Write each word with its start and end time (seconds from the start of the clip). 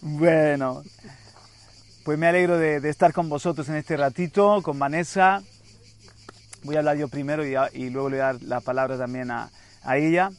Bueno, 0.00 0.84
pues 2.04 2.16
me 2.18 2.28
alegro 2.28 2.56
de, 2.56 2.76
estar 2.88 3.12
con 3.12 3.28
vosotros 3.28 3.68
en 3.68 3.74
este 3.74 3.96
ratito, 3.96 4.62
con 4.62 4.78
Vanessa. 4.78 5.42
Voy 6.62 6.76
a 6.76 6.78
hablar 6.78 6.96
yo 6.96 7.08
primero 7.08 7.44
y, 7.44 7.90
luego 7.90 8.08
le 8.08 8.16
voy 8.16 8.22
a 8.22 8.32
dar 8.32 8.42
la 8.42 8.60
palabra 8.60 8.96
también 8.96 9.32
a, 9.32 9.50
ella. 9.96 10.30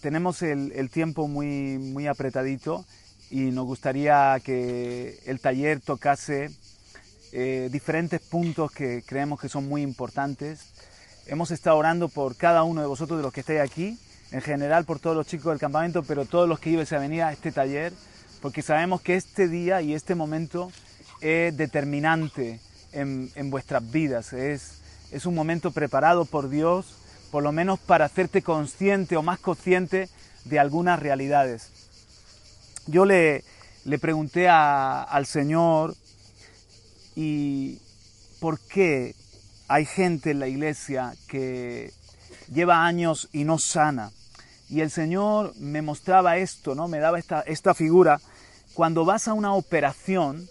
Tenemos 0.00 0.40
el, 0.40 0.88
tiempo 0.90 1.28
muy, 1.28 1.76
muy 1.78 2.06
apretadito 2.06 2.86
y 3.30 3.50
nos 3.50 3.66
gustaría 3.66 4.40
que 4.42 5.18
el 5.26 5.38
taller 5.38 5.80
tocase 5.80 6.50
eh, 7.32 7.68
diferentes 7.70 8.22
puntos 8.22 8.72
que 8.72 9.02
creemos 9.06 9.38
que 9.38 9.50
son 9.50 9.68
muy 9.68 9.82
importantes. 9.82 10.72
Hemos 11.26 11.50
estado 11.50 11.76
orando 11.76 12.08
por 12.08 12.36
cada 12.36 12.62
uno 12.62 12.80
de 12.80 12.86
vosotros 12.86 13.18
de 13.18 13.22
los 13.22 13.34
que 13.34 13.40
estáis 13.40 13.60
aquí, 13.60 13.98
en 14.30 14.40
general 14.40 14.86
por 14.86 14.98
todos 14.98 15.14
los 15.14 15.26
chicos 15.26 15.52
del 15.52 15.60
campamento, 15.60 16.02
pero 16.04 16.24
todos 16.24 16.48
los 16.48 16.58
que 16.58 16.70
ibais 16.70 16.92
a 16.94 16.98
venir 16.98 17.22
a 17.22 17.32
este 17.32 17.52
taller 17.52 17.92
porque 18.44 18.60
sabemos 18.60 19.00
que 19.00 19.14
este 19.16 19.48
día 19.48 19.80
y 19.80 19.94
este 19.94 20.14
momento 20.14 20.70
es 21.22 21.56
determinante 21.56 22.60
en, 22.92 23.30
vuestras 23.48 23.90
vidas. 23.90 24.34
Es, 24.34 24.82
es 25.10 25.24
un 25.24 25.34
momento 25.34 25.70
preparado 25.70 26.26
por 26.26 26.50
Dios, 26.50 26.94
por 27.30 27.42
lo 27.42 27.52
menos 27.52 27.78
para 27.78 28.04
hacerte 28.04 28.42
consciente 28.42 29.16
o 29.16 29.22
más 29.22 29.38
consciente 29.38 30.10
de 30.44 30.58
algunas 30.58 31.00
realidades. 31.00 31.70
Yo 32.86 33.06
le, 33.06 33.44
le 33.86 33.98
pregunté 33.98 34.46
al 34.50 35.24
Señor 35.24 35.96
y 37.16 37.78
por 38.40 38.60
qué 38.60 39.14
hay 39.68 39.86
gente 39.86 40.32
en 40.32 40.40
la 40.40 40.48
iglesia 40.48 41.14
que 41.28 41.94
lleva 42.52 42.84
años 42.84 43.30
y 43.32 43.44
no 43.44 43.58
sana. 43.58 44.10
Y 44.68 44.80
el 44.80 44.90
Señor 44.90 45.54
me 45.56 45.80
mostraba 45.80 46.36
esto, 46.36 46.74
¿no? 46.74 46.88
Me 46.88 46.98
daba 46.98 47.18
esta, 47.18 47.40
esta 47.40 47.72
figura 47.72 48.20
cuando 48.74 49.04
vas 49.04 49.28
a 49.28 49.32
una 49.32 49.54
operación, 49.54 50.48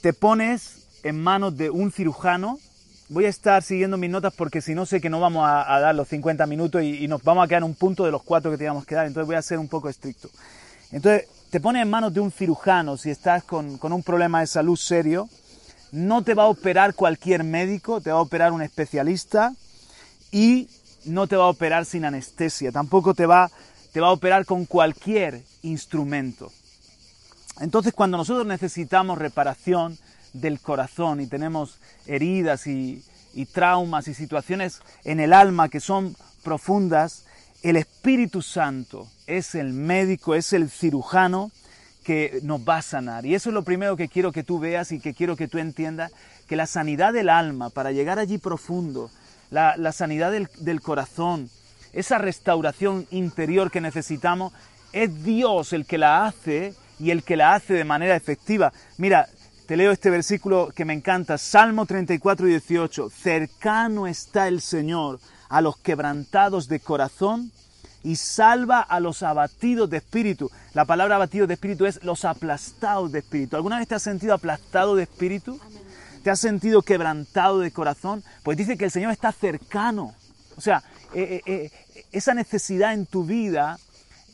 te 0.00 0.12
pones 0.12 0.86
en 1.02 1.20
manos 1.20 1.56
de 1.56 1.68
un 1.68 1.92
cirujano. 1.92 2.58
Voy 3.08 3.24
a 3.24 3.28
estar 3.28 3.62
siguiendo 3.62 3.96
mis 3.96 4.10
notas 4.10 4.32
porque 4.34 4.62
si 4.62 4.74
no 4.74 4.86
sé 4.86 5.00
que 5.00 5.10
no 5.10 5.18
vamos 5.18 5.44
a, 5.44 5.80
dar 5.80 5.94
los 5.94 6.08
50 6.08 6.46
minutos 6.46 6.82
y, 6.82 7.08
nos 7.08 7.22
vamos 7.22 7.44
a 7.44 7.48
quedar 7.48 7.62
en 7.62 7.68
un 7.68 7.74
punto 7.74 8.04
de 8.04 8.12
los 8.12 8.22
cuatro 8.22 8.50
que 8.50 8.56
teníamos 8.56 8.86
que 8.86 8.94
dar, 8.94 9.06
entonces 9.06 9.26
voy 9.26 9.36
a 9.36 9.42
ser 9.42 9.58
un 9.58 9.68
poco 9.68 9.88
estricto. 9.88 10.30
Entonces, 10.92 11.26
te 11.50 11.60
pones 11.60 11.82
en 11.82 11.90
manos 11.90 12.14
de 12.14 12.20
un 12.20 12.30
cirujano 12.30 12.96
si 12.96 13.10
estás 13.10 13.42
con, 13.42 13.76
con 13.78 13.92
un 13.92 14.02
problema 14.04 14.40
de 14.40 14.46
salud 14.46 14.76
serio. 14.76 15.28
No 15.90 16.22
te 16.22 16.34
va 16.34 16.44
a 16.44 16.46
operar 16.46 16.94
cualquier 16.94 17.42
médico, 17.42 18.00
te 18.00 18.12
va 18.12 18.18
a 18.18 18.22
operar 18.22 18.52
un 18.52 18.62
especialista 18.62 19.52
y 20.30 20.68
no 21.04 21.26
te 21.26 21.34
va 21.34 21.44
a 21.44 21.48
operar 21.48 21.84
sin 21.84 22.04
anestesia, 22.04 22.70
tampoco 22.70 23.14
te 23.14 23.26
va, 23.26 23.50
te 23.92 24.00
va 24.00 24.08
a 24.08 24.12
operar 24.12 24.44
con 24.44 24.66
cualquier 24.66 25.42
instrumento. 25.62 26.52
Entonces 27.60 27.92
cuando 27.92 28.16
nosotros 28.16 28.46
necesitamos 28.46 29.18
reparación 29.18 29.98
del 30.32 30.60
corazón 30.60 31.20
y 31.20 31.26
tenemos 31.26 31.78
heridas 32.06 32.66
y, 32.66 33.04
traumas 33.52 34.08
y 34.08 34.14
situaciones 34.14 34.80
en 35.04 35.20
el 35.20 35.32
alma 35.32 35.68
que 35.68 35.78
son 35.78 36.16
profundas, 36.42 37.26
el 37.62 37.76
Espíritu 37.76 38.42
Santo 38.42 39.08
es 39.26 39.54
el 39.54 39.72
médico, 39.72 40.34
es 40.34 40.52
el 40.52 40.70
cirujano 40.70 41.52
que 42.02 42.40
nos 42.42 42.60
va 42.62 42.78
a 42.78 42.82
sanar. 42.82 43.26
Y 43.26 43.34
eso 43.34 43.50
es 43.50 43.54
lo 43.54 43.62
primero 43.62 43.96
que 43.96 44.08
quiero 44.08 44.32
que 44.32 44.42
tú 44.42 44.58
veas 44.58 44.90
y 44.90 44.98
que 44.98 45.14
quiero 45.14 45.36
que 45.36 45.46
tú 45.46 45.58
entiendas, 45.58 46.12
que 46.48 46.56
la 46.56 46.66
sanidad 46.66 47.12
del 47.12 47.28
alma, 47.28 47.70
para 47.70 47.92
llegar 47.92 48.18
allí 48.18 48.38
profundo, 48.38 49.10
la, 49.50 49.92
sanidad 49.92 50.32
del, 50.32 50.48
del 50.58 50.80
corazón, 50.80 51.50
esa 51.92 52.18
restauración 52.18 53.06
interior 53.10 53.70
que 53.70 53.80
necesitamos, 53.80 54.52
es 54.92 55.22
Dios 55.22 55.72
el 55.72 55.86
que 55.86 55.98
la 55.98 56.26
hace 56.26 56.74
y 57.00 57.10
el 57.10 57.24
que 57.24 57.36
la 57.36 57.54
hace 57.54 57.74
de 57.74 57.84
manera 57.84 58.14
efectiva. 58.14 58.72
Mira, 58.98 59.28
te 59.66 59.76
leo 59.76 59.90
este 59.90 60.10
versículo 60.10 60.70
que 60.74 60.84
me 60.84 60.92
encanta, 60.92 61.38
Salmo 61.38 61.86
34, 61.86 62.46
18. 62.46 63.10
Cercano 63.10 64.06
está 64.06 64.48
el 64.48 64.60
Señor 64.60 65.18
a 65.48 65.60
los 65.60 65.78
quebrantados 65.78 66.68
de 66.68 66.80
corazón 66.80 67.50
y 68.02 68.16
salva 68.16 68.80
a 68.80 69.00
los 69.00 69.22
abatidos 69.22 69.88
de 69.88 69.98
espíritu. 69.98 70.50
La 70.74 70.84
palabra 70.84 71.16
abatido 71.16 71.46
de 71.46 71.54
espíritu 71.54 71.86
es 71.86 72.02
los 72.04 72.24
aplastados 72.24 73.12
de 73.12 73.20
espíritu. 73.20 73.56
¿Alguna 73.56 73.78
vez 73.78 73.88
te 73.88 73.94
has 73.94 74.02
sentido 74.02 74.34
aplastado 74.34 74.94
de 74.94 75.04
espíritu? 75.04 75.58
¿Te 76.22 76.30
has 76.30 76.40
sentido 76.40 76.82
quebrantado 76.82 77.60
de 77.60 77.70
corazón? 77.70 78.22
Pues 78.42 78.56
dice 78.56 78.76
que 78.76 78.84
el 78.84 78.90
Señor 78.90 79.12
está 79.12 79.32
cercano. 79.32 80.14
O 80.56 80.60
sea, 80.60 80.82
eh, 81.14 81.42
eh, 81.46 81.70
eh, 81.94 82.04
esa 82.12 82.34
necesidad 82.34 82.92
en 82.92 83.06
tu 83.06 83.24
vida 83.24 83.78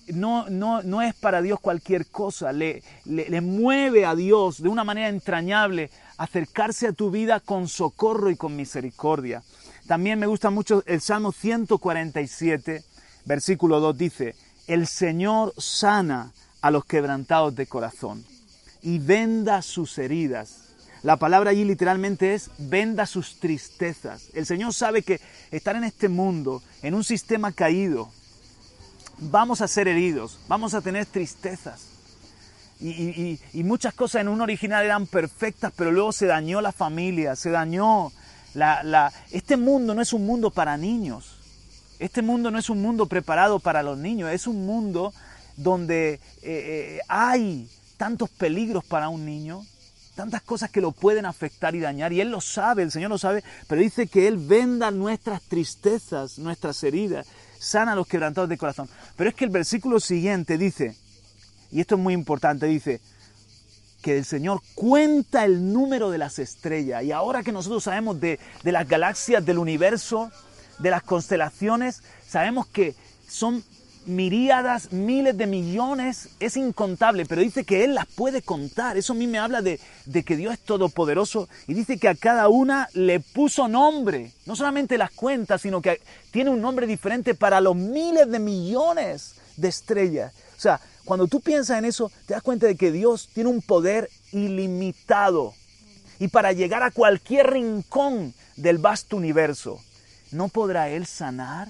no, 0.08 0.48
no, 0.48 0.82
no 0.82 1.02
es 1.02 1.14
para 1.14 1.42
Dios 1.42 1.60
cualquier 1.60 2.06
cosa, 2.06 2.52
le, 2.52 2.82
le, 3.04 3.40
mueve 3.40 4.04
a 4.04 4.14
Dios 4.14 4.62
de 4.62 4.68
una 4.68 4.84
manera 4.84 5.08
entrañable 5.08 5.90
acercarse 6.16 6.88
a 6.88 6.92
tu 6.92 7.10
vida 7.10 7.40
con 7.40 7.68
socorro 7.68 8.30
y 8.30 8.36
con 8.36 8.56
misericordia. 8.56 9.42
También 9.86 10.18
me 10.18 10.26
gusta 10.26 10.50
mucho 10.50 10.82
el 10.86 11.00
Salmo 11.00 11.32
147, 11.32 12.84
versículo 13.24 13.80
2 13.80 13.98
dice, 13.98 14.34
el 14.66 14.86
Señor 14.86 15.54
sana 15.58 16.32
a 16.60 16.70
los 16.70 16.84
quebrantados 16.84 17.54
de 17.54 17.66
corazón 17.66 18.24
y 18.82 18.98
venda 18.98 19.62
sus 19.62 19.98
heridas. 19.98 20.62
La 21.02 21.16
palabra 21.16 21.50
allí 21.50 21.64
literalmente 21.64 22.34
es 22.34 22.50
venda 22.58 23.06
sus 23.06 23.38
tristezas. 23.38 24.30
El 24.34 24.46
Señor 24.46 24.74
sabe 24.74 25.02
que 25.02 25.20
estar 25.52 25.76
en 25.76 25.84
este 25.84 26.08
mundo, 26.08 26.62
en 26.82 26.94
un 26.94 27.04
sistema 27.04 27.52
caído, 27.52 28.10
vamos 29.18 29.60
a 29.60 29.68
ser 29.68 29.88
heridos, 29.88 30.38
vamos 30.48 30.74
a 30.74 30.80
tener 30.80 31.06
tristezas. 31.06 31.96
Y, 32.78 33.38
muchas 33.64 33.94
cosas 33.94 34.20
en 34.20 34.28
un 34.28 34.42
original 34.42 34.84
eran 34.84 35.06
perfectas, 35.06 35.72
pero 35.74 35.90
luego 35.90 36.12
se 36.12 36.26
dañó 36.26 36.60
la 36.60 36.72
familia, 36.72 37.34
se 37.34 37.50
dañó 37.50 38.12
la, 38.54 39.12
Este 39.30 39.56
mundo 39.56 39.94
no 39.94 40.02
es 40.02 40.12
un 40.12 40.26
mundo 40.26 40.50
para 40.50 40.76
niños. 40.76 41.36
Este 41.98 42.20
mundo 42.20 42.50
no 42.50 42.58
es 42.58 42.68
un 42.68 42.82
mundo 42.82 43.06
preparado 43.06 43.58
para 43.58 43.82
los 43.82 43.96
niños, 43.96 44.30
es 44.30 44.46
un 44.46 44.66
mundo 44.66 45.14
donde 45.56 46.14
eh, 46.14 46.20
eh, 46.42 47.00
hay 47.08 47.70
tantos 47.96 48.28
peligros 48.28 48.84
para 48.84 49.08
un 49.08 49.24
niño, 49.24 49.64
tantas 50.14 50.42
cosas 50.42 50.70
que 50.70 50.82
lo 50.82 50.92
pueden 50.92 51.24
afectar 51.24 51.74
y 51.74 51.80
dañar, 51.80 52.12
y 52.12 52.20
Él 52.20 52.30
lo 52.30 52.42
sabe, 52.42 52.82
el 52.82 52.92
Señor 52.92 53.08
lo 53.08 53.16
sabe, 53.16 53.42
pero 53.66 53.80
dice 53.80 54.06
que 54.08 54.28
Él 54.28 54.36
venda 54.36 54.90
nuestras 54.90 55.40
tristezas, 55.42 56.38
nuestras 56.38 56.82
heridas, 56.84 57.26
sana 57.66 57.92
a 57.92 57.96
los 57.96 58.06
quebrantados 58.06 58.48
de 58.48 58.58
corazón. 58.58 58.88
Pero 59.16 59.30
es 59.30 59.36
que 59.36 59.44
el 59.44 59.50
versículo 59.50 60.00
siguiente 60.00 60.56
dice, 60.56 60.96
y 61.72 61.80
esto 61.80 61.96
es 61.96 62.00
muy 62.00 62.14
importante, 62.14 62.66
dice, 62.66 63.00
que 64.02 64.18
el 64.18 64.24
Señor 64.24 64.60
cuenta 64.74 65.44
el 65.44 65.72
número 65.72 66.10
de 66.10 66.18
las 66.18 66.38
estrellas. 66.38 67.02
Y 67.02 67.10
ahora 67.10 67.42
que 67.42 67.52
nosotros 67.52 67.84
sabemos 67.84 68.20
de, 68.20 68.38
de 68.62 68.72
las 68.72 68.88
galaxias, 68.88 69.44
del 69.44 69.58
universo, 69.58 70.30
de 70.78 70.90
las 70.90 71.02
constelaciones, 71.02 72.02
sabemos 72.28 72.66
que 72.68 72.94
son 73.28 73.64
miríadas, 74.06 74.92
miles 74.92 75.36
de 75.36 75.46
millones, 75.46 76.28
es 76.40 76.56
incontable, 76.56 77.26
pero 77.26 77.42
dice 77.42 77.64
que 77.64 77.84
Él 77.84 77.94
las 77.94 78.06
puede 78.06 78.42
contar. 78.42 78.96
Eso 78.96 79.12
a 79.12 79.16
mí 79.16 79.26
me 79.26 79.38
habla 79.38 79.62
de, 79.62 79.78
que 80.24 80.36
Dios 80.36 80.54
es 80.54 80.60
todopoderoso 80.60 81.48
y 81.66 81.74
dice 81.74 81.98
que 81.98 82.08
a 82.08 82.14
cada 82.14 82.48
una 82.48 82.88
le 82.94 83.20
puso 83.20 83.68
nombre. 83.68 84.32
No 84.46 84.56
solamente 84.56 84.98
las 84.98 85.10
cuenta, 85.10 85.58
sino 85.58 85.82
que 85.82 86.00
tiene 86.30 86.50
un 86.50 86.60
nombre 86.60 86.86
diferente 86.86 87.34
para 87.34 87.60
los 87.60 87.76
miles 87.76 88.30
de 88.30 88.38
millones 88.38 89.34
de 89.56 89.68
estrellas. 89.68 90.32
O 90.56 90.60
sea, 90.60 90.80
cuando 91.04 91.26
tú 91.26 91.40
piensas 91.40 91.78
en 91.78 91.84
eso, 91.84 92.10
te 92.26 92.34
das 92.34 92.42
cuenta 92.42 92.66
de 92.66 92.76
que 92.76 92.92
Dios 92.92 93.28
tiene 93.32 93.50
un 93.50 93.62
poder 93.62 94.08
ilimitado. 94.32 95.54
Y 96.18 96.28
para 96.28 96.52
llegar 96.52 96.82
a 96.82 96.90
cualquier 96.90 97.50
rincón 97.50 98.34
del 98.56 98.78
vasto 98.78 99.16
universo, 99.16 99.80
¿no 100.30 100.48
podrá 100.48 100.88
Él 100.88 101.06
sanar 101.06 101.68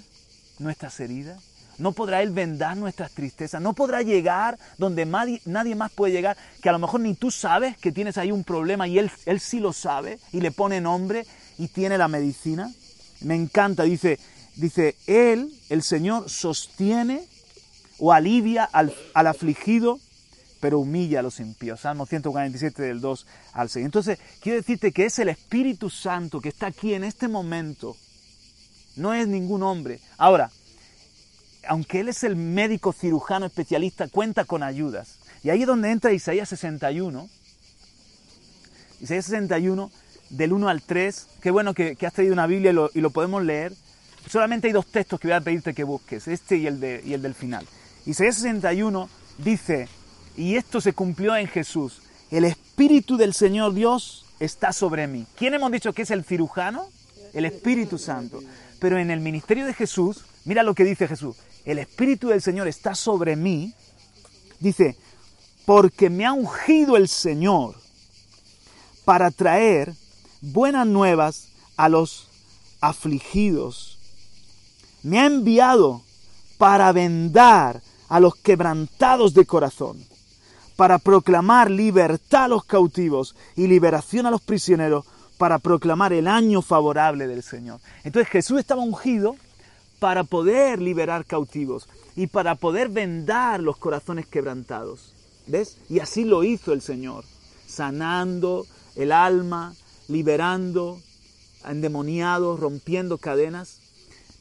nuestras 0.59 1.01
heridas? 1.01 1.43
No 1.79 1.93
podrá 1.93 2.23
Él 2.23 2.31
vendar 2.31 2.77
nuestras 2.77 3.13
tristezas. 3.13 3.61
No 3.61 3.75
podrá 3.75 4.03
llegar 4.03 4.59
donde 4.79 5.05
nadie, 5.05 5.75
más 5.75 5.93
puede 5.93 6.13
llegar, 6.13 6.37
que 6.63 6.69
a 6.69 6.73
lo 6.73 6.79
mejor 6.79 7.01
ni 7.01 7.15
tú 7.15 7.31
sabes 7.31 7.77
que 7.77 7.93
tienes 7.93 8.19
ahí 8.19 8.33
un 8.33 8.45
problema 8.45 8.89
y 8.89 8.99
Él, 8.99 9.11
él 9.27 9.41
sí 9.41 9.61
lo 9.61 9.73
sabe 9.73 10.19
y 10.33 10.41
le 10.41 10.51
pone 10.51 10.81
nombre 10.81 11.27
y 11.59 11.69
tiene 11.69 11.99
la 11.99 12.09
medicina. 12.09 12.73
Me 13.21 13.35
encanta, 13.35 13.83
dice, 13.85 14.19
dice, 14.57 14.97
Él, 15.07 15.53
el 15.69 15.83
Señor, 15.83 16.31
sostiene 16.31 17.25
o 17.99 18.13
alivia 18.13 18.65
al, 18.65 18.95
al 19.15 19.27
afligido, 19.27 19.99
pero 20.61 20.81
humilla 20.81 21.21
a 21.21 21.23
los 21.23 21.41
impíos. 21.41 21.81
Salmo 21.81 22.07
147 22.07 22.83
del 22.83 23.01
2 23.01 23.27
al 23.53 23.69
6. 23.69 23.85
Entonces, 23.85 24.19
quiero 24.41 24.57
decirte 24.57 24.93
que 24.93 25.05
es 25.07 25.19
el 25.19 25.29
Espíritu 25.29 25.91
Santo 25.91 26.41
que 26.41 26.49
está 26.49 26.67
aquí 26.67 26.95
en 26.95 27.05
este 27.05 27.29
momento. 27.29 27.97
No 28.97 29.13
es 29.13 29.29
ningún 29.29 29.63
hombre. 29.63 30.01
Ahora, 30.17 30.51
aunque 31.69 32.01
Él 32.01 32.09
es 32.09 32.25
el 32.25 32.37
médico 32.37 32.93
cirujano 32.93 33.47
especialista, 33.47 34.09
cuenta 34.09 34.45
con 34.45 34.63
ayudas. 34.63 35.19
Y 35.43 35.51
ahí 35.51 35.63
es 35.63 35.67
donde 35.67 35.91
entra 35.91 36.13
Isaías 36.13 36.49
61. 36.49 37.29
Isaías 39.01 39.27
61, 39.27 39.91
del 40.31 40.53
1 40.53 40.69
al 40.69 40.83
3. 40.83 41.29
Qué 41.41 41.51
bueno 41.51 41.75
que, 41.75 41.97
has 42.05 42.13
traído 42.13 42.33
una 42.33 42.47
Biblia 42.47 42.73
y 42.95 43.01
lo, 43.01 43.11
podemos 43.11 43.43
leer. 43.43 43.73
Solamente 44.29 44.67
hay 44.67 44.73
dos 44.73 44.87
textos 44.87 45.21
que 45.21 45.29
voy 45.29 45.37
a 45.37 45.41
pedirte 45.41 45.75
que 45.75 45.85
busques, 45.85 46.27
este 46.27 46.57
y 46.57 46.67
el, 46.67 47.03
y 47.05 47.13
el 47.13 47.23
del 47.23 47.35
final. 47.35 47.67
Isaías 48.07 48.37
61 48.37 49.09
dice, 49.39 49.89
y 50.37 50.57
esto 50.57 50.81
se 50.81 50.93
cumplió 50.93 51.37
en 51.37 51.47
Jesús, 51.47 52.03
el 52.31 52.45
Espíritu 52.45 53.17
del 53.17 53.35
Señor 53.35 53.73
Dios 53.73 54.25
está 54.41 54.73
sobre 54.73 55.07
mí. 55.07 55.27
¿Quién 55.37 55.55
hemos 55.55 55.71
dicho 55.71 55.93
que 55.93 56.03
es 56.03 56.11
el 56.11 56.25
cirujano? 56.25 56.89
El 57.33 57.45
Espíritu 57.45 57.99
Santo. 57.99 58.41
Pero 58.81 58.99
en 58.99 59.11
el 59.11 59.21
ministerio 59.21 59.65
de 59.65 59.75
Jesús, 59.75 60.25
mira 60.45 60.63
lo 60.63 60.75
que 60.75 60.85
dice 60.85 61.09
Jesús, 61.09 61.37
el 61.67 61.81
Espíritu 61.81 62.29
del 62.29 62.41
Señor 62.41 62.69
está 62.69 62.95
sobre 62.95 63.35
mí, 63.35 63.75
dice, 64.61 64.97
porque 65.67 66.09
me 66.09 66.25
ha 66.25 66.33
ungido 66.33 66.97
el 66.97 67.09
Señor 67.09 67.75
para 69.05 69.33
traer 69.33 69.93
buenas 70.41 70.87
nuevas 70.87 71.49
a 71.77 71.89
los 71.89 72.29
afligidos. 72.81 73.99
Me 75.03 75.19
ha 75.19 75.27
enviado 75.27 76.03
para 76.57 76.93
vendar 76.93 77.83
a 78.09 78.21
los 78.21 78.37
quebrantados 78.37 79.35
de 79.35 79.45
corazón, 79.45 79.99
para 80.77 80.99
proclamar 80.99 81.69
libertad 81.69 82.45
a 82.45 82.49
los 82.49 82.65
cautivos 82.65 83.35
y 83.57 83.67
liberación 83.67 84.27
a 84.27 84.31
los 84.31 84.41
prisioneros, 84.41 85.05
para 85.37 85.59
proclamar 85.59 86.13
el 86.13 86.29
año 86.29 86.63
favorable 86.63 87.27
del 87.27 87.43
Señor. 87.43 87.81
Entonces 88.05 88.31
Jesús 88.31 88.61
estaba 88.61 88.83
ungido 88.83 89.37
para 89.99 90.25
poder 90.25 90.81
liberar 90.81 91.25
cautivos 91.25 91.89
y 92.15 92.27
para 92.27 92.55
poder 92.55 92.89
vendar 92.89 93.61
los 93.61 93.77
corazones 93.77 94.27
quebrantados. 94.27 95.15
¿Ves? 95.47 95.79
Y 95.89 96.01
así 96.01 96.25
lo 96.25 96.43
hizo 96.43 96.73
el 96.73 96.83
Señor, 96.83 97.25
sanando 97.67 98.67
el 98.97 99.13
alma, 99.13 99.75
liberando 100.09 101.01
endemoniados, 101.65 102.59
rompiendo 102.59 103.19
cadenas. 103.19 103.81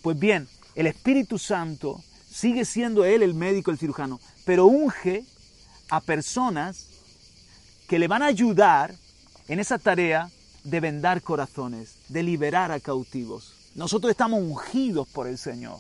Pues 0.02 0.18
bien, 0.18 0.48
el 0.76 0.88
Espíritu 0.88 1.38
Santo 1.38 2.02
sigue 2.30 2.66
siendo 2.66 3.06
Él 3.06 3.24
el 3.24 3.34
médico, 3.34 3.72
el 3.72 3.78
cirujano, 3.78 4.20
pero 4.46 4.66
unge 4.66 5.26
a 5.90 6.02
personas 6.02 6.88
que 7.88 8.00
le 8.00 8.08
van 8.08 8.24
a 8.24 8.28
ayudar 8.28 8.94
en 9.48 9.60
esa 9.60 9.78
tarea 9.78 10.30
de 10.64 10.80
vendar 10.80 11.22
corazones, 11.22 11.96
de 12.10 12.24
liberar 12.24 12.72
a 12.72 12.80
cautivos. 12.80 13.55
Nosotros 13.76 14.10
estamos 14.10 14.40
ungidos 14.42 15.06
por 15.10 15.28
el 15.28 15.38
Señor. 15.38 15.80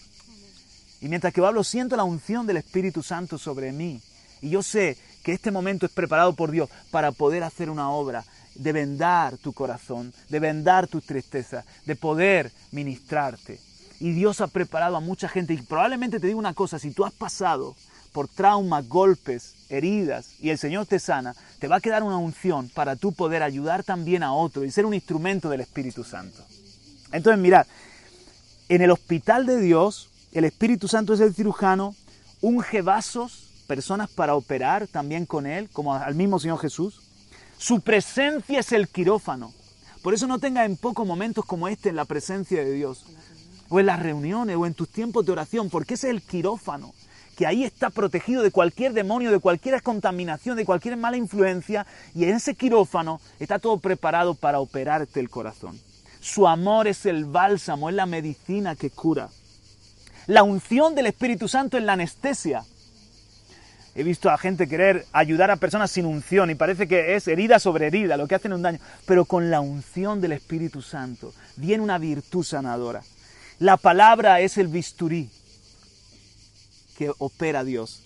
Y 0.99 1.07
mientras 1.07 1.33
que 1.33 1.39
yo 1.39 1.47
hablo, 1.47 1.63
siento 1.63 1.95
la 1.95 2.03
unción 2.03 2.45
del 2.45 2.57
Espíritu 2.57 3.01
Santo 3.01 3.37
sobre 3.37 3.71
mí. 3.71 4.01
Y 4.41 4.49
yo 4.49 4.61
sé 4.61 4.97
que 5.23 5.31
este 5.31 5.49
momento 5.49 5.85
es 5.85 5.93
preparado 5.93 6.33
por 6.33 6.51
Dios 6.51 6.69
para 6.91 7.13
poder 7.13 7.43
hacer 7.43 7.69
una 7.69 7.89
obra 7.89 8.25
de 8.55 8.73
vendar 8.73 9.37
tu 9.37 9.53
corazón, 9.53 10.13
de 10.27 10.39
vendar 10.39 10.87
tus 10.87 11.05
tristezas, 11.05 11.65
de 11.85 11.95
poder 11.95 12.51
ministrarte. 12.71 13.61
Y 14.01 14.11
Dios 14.11 14.41
ha 14.41 14.47
preparado 14.47 14.97
a 14.97 14.99
mucha 15.01 15.29
gente. 15.29 15.53
Y 15.53 15.61
probablemente 15.61 16.19
te 16.19 16.27
digo 16.27 16.39
una 16.39 16.53
cosa, 16.53 16.79
si 16.79 16.91
tú 16.91 17.05
has 17.05 17.13
pasado 17.13 17.75
por 18.11 18.27
traumas, 18.27 18.89
golpes, 18.89 19.55
heridas, 19.69 20.31
y 20.41 20.49
el 20.49 20.57
Señor 20.57 20.85
te 20.85 20.99
sana, 20.99 21.33
te 21.59 21.69
va 21.69 21.77
a 21.77 21.81
quedar 21.81 22.03
una 22.03 22.17
unción 22.17 22.69
para 22.69 22.97
tú 22.97 23.13
poder 23.13 23.41
ayudar 23.41 23.85
también 23.85 24.21
a 24.21 24.33
otro 24.33 24.65
y 24.65 24.71
ser 24.71 24.85
un 24.85 24.93
instrumento 24.93 25.49
del 25.49 25.61
Espíritu 25.61 26.03
Santo. 26.03 26.43
Entonces, 27.15 27.41
mirad, 27.41 27.65
en 28.67 28.81
el 28.81 28.91
hospital 28.91 29.45
de 29.45 29.59
Dios, 29.59 30.09
el 30.33 30.43
Espíritu 30.43 30.87
Santo 30.87 31.13
es 31.13 31.21
el 31.21 31.33
cirujano, 31.33 31.95
unge 32.41 32.81
vasos, 32.81 33.49
personas 33.67 34.09
para 34.09 34.35
operar 34.35 34.87
también 34.87 35.25
con 35.25 35.45
Él, 35.45 35.69
como 35.71 35.93
al 35.95 36.15
mismo 36.15 36.39
Señor 36.39 36.59
Jesús. 36.59 37.01
Su 37.57 37.79
presencia 37.79 38.59
es 38.59 38.71
el 38.73 38.89
quirófano. 38.89 39.53
Por 40.01 40.13
eso 40.13 40.27
no 40.27 40.39
tengas 40.39 40.65
en 40.65 40.77
pocos 40.77 41.07
momentos 41.07 41.45
como 41.45 41.67
este 41.67 41.89
en 41.89 41.95
la 41.95 42.05
presencia 42.05 42.63
de 42.63 42.73
Dios, 42.73 43.05
o 43.69 43.79
en 43.79 43.85
las 43.85 44.01
reuniones, 44.01 44.57
o 44.57 44.65
en 44.65 44.73
tus 44.73 44.89
tiempos 44.89 45.25
de 45.25 45.31
oración, 45.31 45.69
porque 45.69 45.93
ese 45.93 46.07
es 46.07 46.15
el 46.15 46.21
quirófano, 46.21 46.93
que 47.37 47.47
ahí 47.47 47.63
está 47.63 47.89
protegido 47.89 48.43
de 48.43 48.51
cualquier 48.51 48.93
demonio, 48.93 49.31
de 49.31 49.39
cualquier 49.39 49.81
contaminación, 49.81 50.57
de 50.57 50.65
cualquier 50.65 50.97
mala 50.97 51.17
influencia, 51.17 51.87
y 52.13 52.25
en 52.25 52.35
ese 52.35 52.55
quirófano 52.55 53.21
está 53.39 53.57
todo 53.57 53.79
preparado 53.79 54.35
para 54.35 54.59
operarte 54.59 55.19
el 55.19 55.29
corazón. 55.29 55.79
Su 56.25 56.47
amor 56.47 56.87
es 56.87 57.05
el 57.05 57.25
bálsamo, 57.25 57.87
es 57.87 57.93
la 57.93 58.07
medicina 58.07 58.75
que 58.75 58.89
cura. 58.89 59.29
La 60.25 60.41
unción 60.41 60.95
del 60.95 61.05
Espíritu 61.05 61.47
Santo 61.47 61.77
es 61.77 61.83
la 61.83 61.93
anestesia. 61.93 62.65
He 63.93 64.01
visto 64.01 64.31
a 64.31 64.37
gente 64.39 64.67
querer 64.67 65.05
ayudar 65.11 65.51
a 65.51 65.57
personas 65.57 65.91
sin 65.91 66.07
unción 66.07 66.49
y 66.49 66.55
parece 66.55 66.87
que 66.87 67.15
es 67.15 67.27
herida 67.27 67.59
sobre 67.59 67.85
herida, 67.85 68.17
lo 68.17 68.27
que 68.27 68.33
hacen 68.33 68.53
un 68.53 68.63
daño. 68.63 68.79
Pero 69.05 69.25
con 69.25 69.51
la 69.51 69.61
unción 69.61 70.19
del 70.19 70.31
Espíritu 70.31 70.81
Santo 70.81 71.31
viene 71.57 71.83
una 71.83 71.99
virtud 71.99 72.43
sanadora. 72.43 73.03
La 73.59 73.77
palabra 73.77 74.39
es 74.39 74.57
el 74.57 74.67
bisturí 74.67 75.29
que 76.97 77.11
opera 77.19 77.63
Dios. 77.63 78.01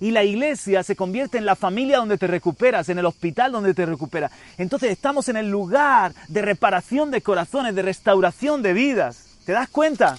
Y 0.00 0.10
la 0.10 0.24
iglesia 0.24 0.82
se 0.82 0.96
convierte 0.96 1.38
en 1.38 1.46
la 1.46 1.56
familia 1.56 1.98
donde 1.98 2.18
te 2.18 2.26
recuperas, 2.26 2.88
en 2.88 2.98
el 2.98 3.06
hospital 3.06 3.52
donde 3.52 3.74
te 3.74 3.86
recuperas. 3.86 4.32
Entonces 4.58 4.90
estamos 4.90 5.28
en 5.28 5.36
el 5.36 5.50
lugar 5.50 6.14
de 6.28 6.42
reparación 6.42 7.10
de 7.10 7.22
corazones, 7.22 7.74
de 7.74 7.82
restauración 7.82 8.62
de 8.62 8.72
vidas. 8.72 9.26
¿Te 9.44 9.52
das 9.52 9.68
cuenta? 9.68 10.18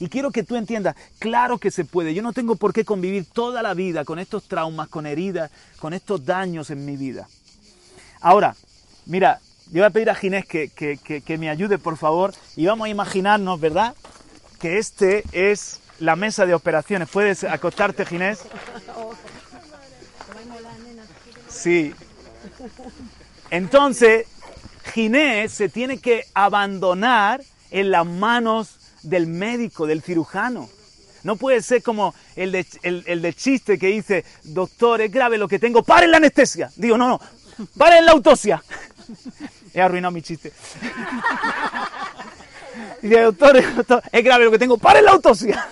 Y 0.00 0.08
quiero 0.08 0.30
que 0.30 0.42
tú 0.42 0.56
entiendas, 0.56 0.96
claro 1.18 1.58
que 1.58 1.70
se 1.70 1.84
puede. 1.84 2.14
Yo 2.14 2.22
no 2.22 2.32
tengo 2.32 2.56
por 2.56 2.72
qué 2.72 2.84
convivir 2.84 3.24
toda 3.24 3.62
la 3.62 3.74
vida 3.74 4.04
con 4.04 4.18
estos 4.18 4.44
traumas, 4.44 4.88
con 4.88 5.06
heridas, 5.06 5.50
con 5.78 5.94
estos 5.94 6.24
daños 6.24 6.70
en 6.70 6.84
mi 6.84 6.96
vida. 6.96 7.28
Ahora, 8.20 8.54
mira, 9.06 9.40
yo 9.66 9.80
voy 9.80 9.84
a 9.84 9.90
pedir 9.90 10.10
a 10.10 10.14
Ginés 10.14 10.46
que, 10.46 10.68
que 10.68 11.38
me 11.38 11.48
ayude, 11.48 11.78
por 11.78 11.96
favor, 11.96 12.34
y 12.54 12.66
vamos 12.66 12.86
a 12.86 12.90
imaginarnos, 12.90 13.58
¿verdad? 13.58 13.94
Que 14.60 14.78
este 14.78 15.24
es 15.32 15.80
la 15.98 16.16
mesa 16.16 16.46
de 16.46 16.54
operaciones. 16.54 17.08
¿Puedes 17.08 17.44
acostarte, 17.44 18.04
Ginés? 18.04 18.40
Sí. 21.48 21.94
Entonces, 23.50 24.26
Ginés 24.92 25.52
se 25.52 25.68
tiene 25.68 25.98
que 25.98 26.24
abandonar 26.34 27.42
en 27.70 27.90
las 27.90 28.06
manos 28.06 28.78
del 29.02 29.26
médico, 29.26 29.86
del 29.86 30.02
cirujano. 30.02 30.68
No 31.22 31.36
puede 31.36 31.60
ser 31.62 31.82
como 31.82 32.14
el 32.36 32.52
de, 32.52 32.66
el, 32.82 33.34
chiste 33.34 33.78
que 33.78 33.88
dice, 33.88 34.24
doctor, 34.44 35.00
es 35.00 35.10
grave 35.10 35.38
lo 35.38 35.48
que 35.48 35.58
tengo, 35.58 35.82
¡paren 35.82 36.12
la 36.12 36.18
anestesia! 36.18 36.70
Digo, 36.76 36.96
no, 36.96 37.08
no, 37.08 37.20
¡paren 37.76 38.06
la 38.06 38.12
autopsia! 38.12 38.62
He 39.74 39.80
arruinado 39.80 40.12
mi 40.12 40.22
chiste. 40.22 40.52
Dice, 43.02 43.20
doctor, 43.22 43.56
es 44.12 44.24
grave 44.24 44.44
lo 44.44 44.50
que 44.50 44.58
tengo, 44.58 44.78
¡paren 44.78 45.04
la 45.04 45.12
autopsia! 45.12 45.68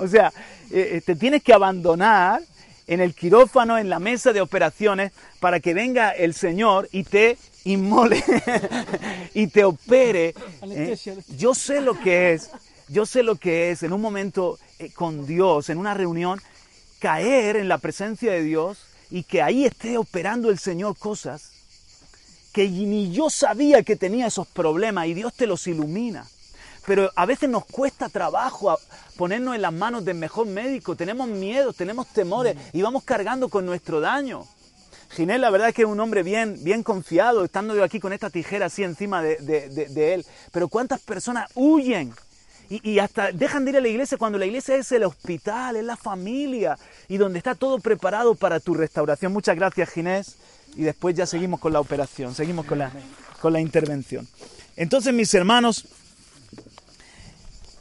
O 0.00 0.08
sea, 0.08 0.32
eh, 0.70 0.92
eh, 0.94 1.02
te 1.04 1.14
tienes 1.14 1.42
que 1.42 1.52
abandonar 1.52 2.42
en 2.86 3.00
el 3.00 3.14
quirófano, 3.14 3.78
en 3.78 3.88
la 3.88 3.98
mesa 3.98 4.32
de 4.32 4.40
operaciones, 4.40 5.12
para 5.38 5.60
que 5.60 5.74
venga 5.74 6.10
el 6.10 6.34
Señor 6.34 6.88
y 6.90 7.04
te 7.04 7.38
inmole 7.64 8.24
y 9.34 9.46
te 9.46 9.64
opere. 9.64 10.34
¿eh? 10.62 10.96
Yo 11.36 11.54
sé 11.54 11.80
lo 11.80 11.98
que 11.98 12.32
es, 12.32 12.50
yo 12.88 13.06
sé 13.06 13.22
lo 13.22 13.36
que 13.36 13.70
es 13.70 13.82
en 13.82 13.92
un 13.92 14.00
momento 14.00 14.58
con 14.94 15.26
Dios, 15.26 15.68
en 15.68 15.78
una 15.78 15.94
reunión, 15.94 16.40
caer 16.98 17.56
en 17.56 17.68
la 17.68 17.78
presencia 17.78 18.32
de 18.32 18.42
Dios 18.42 18.78
y 19.10 19.24
que 19.24 19.42
ahí 19.42 19.66
esté 19.66 19.98
operando 19.98 20.50
el 20.50 20.58
Señor 20.58 20.96
cosas 20.96 21.52
que 22.52 22.68
ni 22.68 23.12
yo 23.12 23.30
sabía 23.30 23.82
que 23.82 23.94
tenía 23.94 24.26
esos 24.26 24.48
problemas 24.48 25.06
y 25.06 25.14
Dios 25.14 25.34
te 25.34 25.46
los 25.46 25.66
ilumina. 25.66 26.26
Pero 26.86 27.10
a 27.14 27.26
veces 27.26 27.48
nos 27.48 27.64
cuesta 27.66 28.08
trabajo 28.08 28.76
ponernos 29.16 29.54
en 29.54 29.62
las 29.62 29.72
manos 29.72 30.04
del 30.04 30.16
mejor 30.16 30.46
médico, 30.46 30.96
tenemos 30.96 31.28
miedo, 31.28 31.72
tenemos 31.72 32.06
temores 32.08 32.56
y 32.72 32.82
vamos 32.82 33.04
cargando 33.04 33.48
con 33.48 33.66
nuestro 33.66 34.00
daño. 34.00 34.46
Ginés, 35.10 35.40
la 35.40 35.50
verdad 35.50 35.70
es 35.70 35.74
que 35.74 35.82
es 35.82 35.88
un 35.88 35.98
hombre 36.00 36.22
bien, 36.22 36.62
bien 36.62 36.82
confiado, 36.82 37.44
estando 37.44 37.74
yo 37.74 37.82
aquí 37.82 37.98
con 37.98 38.12
esta 38.12 38.30
tijera 38.30 38.66
así 38.66 38.84
encima 38.84 39.22
de, 39.22 40.14
él. 40.14 40.24
Pero 40.52 40.68
¿cuántas 40.68 41.00
personas 41.00 41.50
huyen? 41.54 42.14
Y, 42.68 42.88
y, 42.88 42.98
hasta 43.00 43.32
dejan 43.32 43.64
de 43.64 43.72
ir 43.72 43.76
a 43.78 43.80
la 43.80 43.88
iglesia 43.88 44.16
cuando 44.16 44.38
la 44.38 44.46
iglesia 44.46 44.76
es 44.76 44.92
el 44.92 45.02
hospital, 45.02 45.74
es 45.74 45.84
la 45.84 45.96
familia 45.96 46.78
y 47.08 47.16
donde 47.16 47.38
está 47.38 47.56
todo 47.56 47.80
preparado 47.80 48.36
para 48.36 48.60
tu 48.60 48.74
restauración. 48.74 49.32
Muchas 49.32 49.56
gracias, 49.56 49.90
Ginés 49.90 50.36
y 50.76 50.82
después 50.82 51.14
ya 51.14 51.26
seguimos 51.26 51.60
con 51.60 51.72
la 51.72 51.80
operación, 51.80 52.34
seguimos 52.34 52.66
con 52.66 52.78
la, 52.78 52.92
con 53.40 53.52
la 53.52 53.60
intervención. 53.60 54.26
Entonces, 54.76 55.12
mis 55.12 55.32
hermanos, 55.34 55.86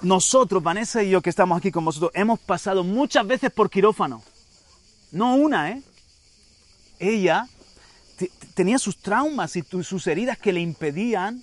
nosotros, 0.01 0.63
Vanessa 0.63 1.03
y 1.03 1.09
yo 1.09 1.21
que 1.21 1.29
estamos 1.29 1.57
aquí 1.57 1.71
con 1.71 1.85
vosotros, 1.85 2.11
hemos 2.13 2.39
pasado 2.39 2.83
muchas 2.83 3.25
veces 3.27 3.51
por 3.51 3.69
quirófano. 3.69 4.23
No 5.11 5.35
una, 5.35 5.71
¿eh? 5.71 5.81
ella 6.99 7.47
tenía 8.53 8.77
sus 8.77 8.97
traumas 8.97 9.55
y 9.55 9.63
sus 9.83 10.05
heridas 10.07 10.37
que 10.37 10.53
le 10.53 10.59
impedían 10.59 11.41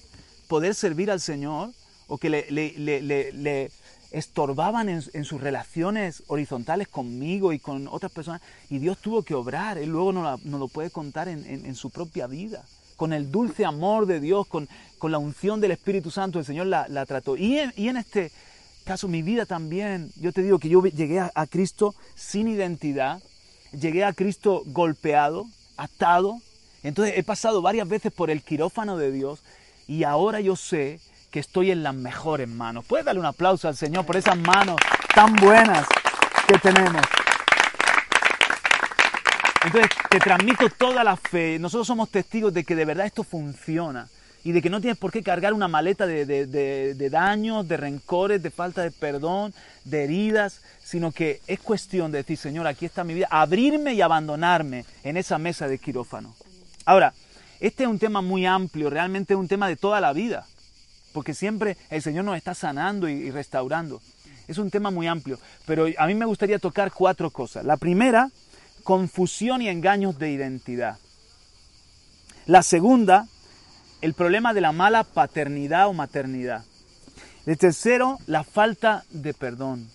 poder 0.48 0.75
servir 0.75 1.10
al 1.10 1.20
Señor 1.20 1.70
o 2.06 2.18
que 2.18 2.30
le, 2.30 3.70
estorbaban 4.12 4.88
en, 4.88 5.25
sus 5.25 5.40
relaciones 5.40 6.22
horizontales 6.28 6.88
conmigo 6.88 7.52
y 7.52 7.58
con 7.58 7.88
otras 7.88 8.12
personas. 8.12 8.40
Y 8.70 8.78
Dios 8.78 8.98
tuvo 8.98 9.22
que 9.22 9.34
obrar. 9.34 9.78
Él 9.78 9.90
luego 9.90 10.12
nos, 10.12 10.44
lo 10.44 10.68
puede 10.68 10.90
contar 10.90 11.28
en, 11.28 11.75
su 11.75 11.90
propia 11.90 12.26
vida. 12.26 12.64
Con 12.96 13.12
el 13.12 13.30
dulce 13.30 13.64
amor 13.64 14.06
de 14.06 14.20
Dios, 14.20 14.46
con, 14.46 14.68
la 15.02 15.18
unción 15.18 15.60
del 15.60 15.72
Espíritu 15.72 16.10
Santo, 16.10 16.38
el 16.38 16.44
Señor 16.44 16.66
la, 16.66 17.06
trató. 17.06 17.36
Y 17.36 17.58
en, 17.58 17.96
este 17.96 18.30
caso, 18.87 19.09
mi 19.09 19.21
vida 19.21 19.45
también, 19.45 20.11
yo 20.16 20.33
te 20.33 20.43
digo 20.43 20.59
que 20.59 20.71
yo 20.71 20.83
llegué 20.83 21.21
a 21.21 21.47
Cristo 21.47 21.95
sin 22.14 22.49
identidad, 22.49 23.21
llegué 23.73 24.05
a 24.05 24.12
Cristo 24.12 24.62
golpeado, 24.66 25.47
atado. 25.76 26.38
Entonces 26.83 27.14
he 27.19 27.23
pasado 27.23 27.61
varias 27.61 27.88
veces 27.88 28.12
por 28.12 28.31
el 28.31 28.43
quirófano 28.43 28.97
de 28.97 29.11
Dios 29.11 29.43
y 29.87 30.05
ahora 30.05 30.40
yo 30.40 30.57
sé 30.57 31.00
que 31.31 31.40
estoy 31.40 31.71
en 31.71 31.83
las 31.83 31.95
mejores 31.95 32.49
manos. 32.49 32.85
Puedes 32.87 33.05
darle 33.05 33.21
un 33.21 33.26
aplauso 33.26 33.69
al 33.69 33.76
Señor 33.76 34.07
por 34.07 34.16
esas 34.16 34.38
manos 34.38 34.76
tan 35.14 35.35
buenas 35.35 35.87
que 36.47 36.59
tenemos. 36.59 37.02
Entonces 39.64 39.90
te 40.09 40.19
transmito 40.21 40.71
toda 40.71 41.02
la 41.02 41.16
fe. 41.16 41.59
Nosotros 41.59 41.88
somos 41.88 42.09
testigos 42.09 42.55
de 42.55 42.62
que 42.62 42.76
de 42.76 42.85
verdad 42.85 43.07
esto 43.07 43.25
funciona 43.25 44.09
y 44.46 44.52
de 44.52 44.62
que 44.62 44.70
no 44.70 44.80
tienes 44.80 44.96
por 44.96 45.10
qué 45.10 45.24
cargar 45.24 45.52
una 45.54 45.66
maleta 45.66 46.06
de, 46.06 46.24
de, 46.24 47.10
daños, 47.10 47.66
de 47.66 47.76
rencores, 47.76 48.40
de 48.40 48.52
falta 48.52 48.82
de 48.82 48.92
perdón, 48.92 49.52
de 49.82 50.04
heridas, 50.04 50.60
sino 50.84 51.10
que 51.10 51.40
es 51.48 51.58
cuestión 51.58 52.12
de 52.12 52.18
decir, 52.18 52.38
Señor, 52.38 52.68
aquí 52.68 52.86
está 52.86 53.02
mi 53.02 53.14
vida, 53.14 53.26
abrirme 53.28 53.94
y 53.94 54.02
abandonarme 54.02 54.84
en 55.02 55.16
esa 55.16 55.38
mesa 55.38 55.66
de 55.66 55.80
quirófano. 55.80 56.36
Ahora, 56.84 57.12
este 57.58 57.82
es 57.82 57.88
un 57.88 57.98
tema 57.98 58.20
muy 58.20 58.46
amplio, 58.46 58.88
realmente 58.88 59.34
es 59.34 59.40
un 59.40 59.48
tema 59.48 59.66
de 59.66 59.74
toda 59.74 60.00
la 60.00 60.12
vida, 60.12 60.46
porque 61.12 61.34
siempre 61.34 61.76
el 61.90 62.00
Señor 62.00 62.24
nos 62.24 62.36
está 62.36 62.54
sanando 62.54 63.08
y 63.08 63.32
restaurando. 63.32 64.00
Es 64.46 64.58
un 64.58 64.70
tema 64.70 64.92
muy 64.92 65.08
amplio, 65.08 65.40
pero 65.64 65.88
a 65.98 66.06
mí 66.06 66.14
me 66.14 66.24
gustaría 66.24 66.60
tocar 66.60 66.92
cuatro 66.92 67.30
cosas. 67.30 67.64
La 67.64 67.78
primera, 67.78 68.30
confusión 68.84 69.60
y 69.60 69.68
engaños 69.68 70.20
de 70.20 70.30
identidad. 70.30 70.98
La 72.46 72.62
segunda, 72.62 73.26
el 74.00 74.14
problema 74.14 74.54
de 74.54 74.60
la 74.60 74.72
mala 74.72 75.04
paternidad 75.04 75.88
o 75.88 75.92
maternidad. 75.92 76.64
El 77.46 77.58
tercero, 77.58 78.18
la 78.26 78.44
falta 78.44 79.04
de 79.10 79.34
perdón. 79.34 79.88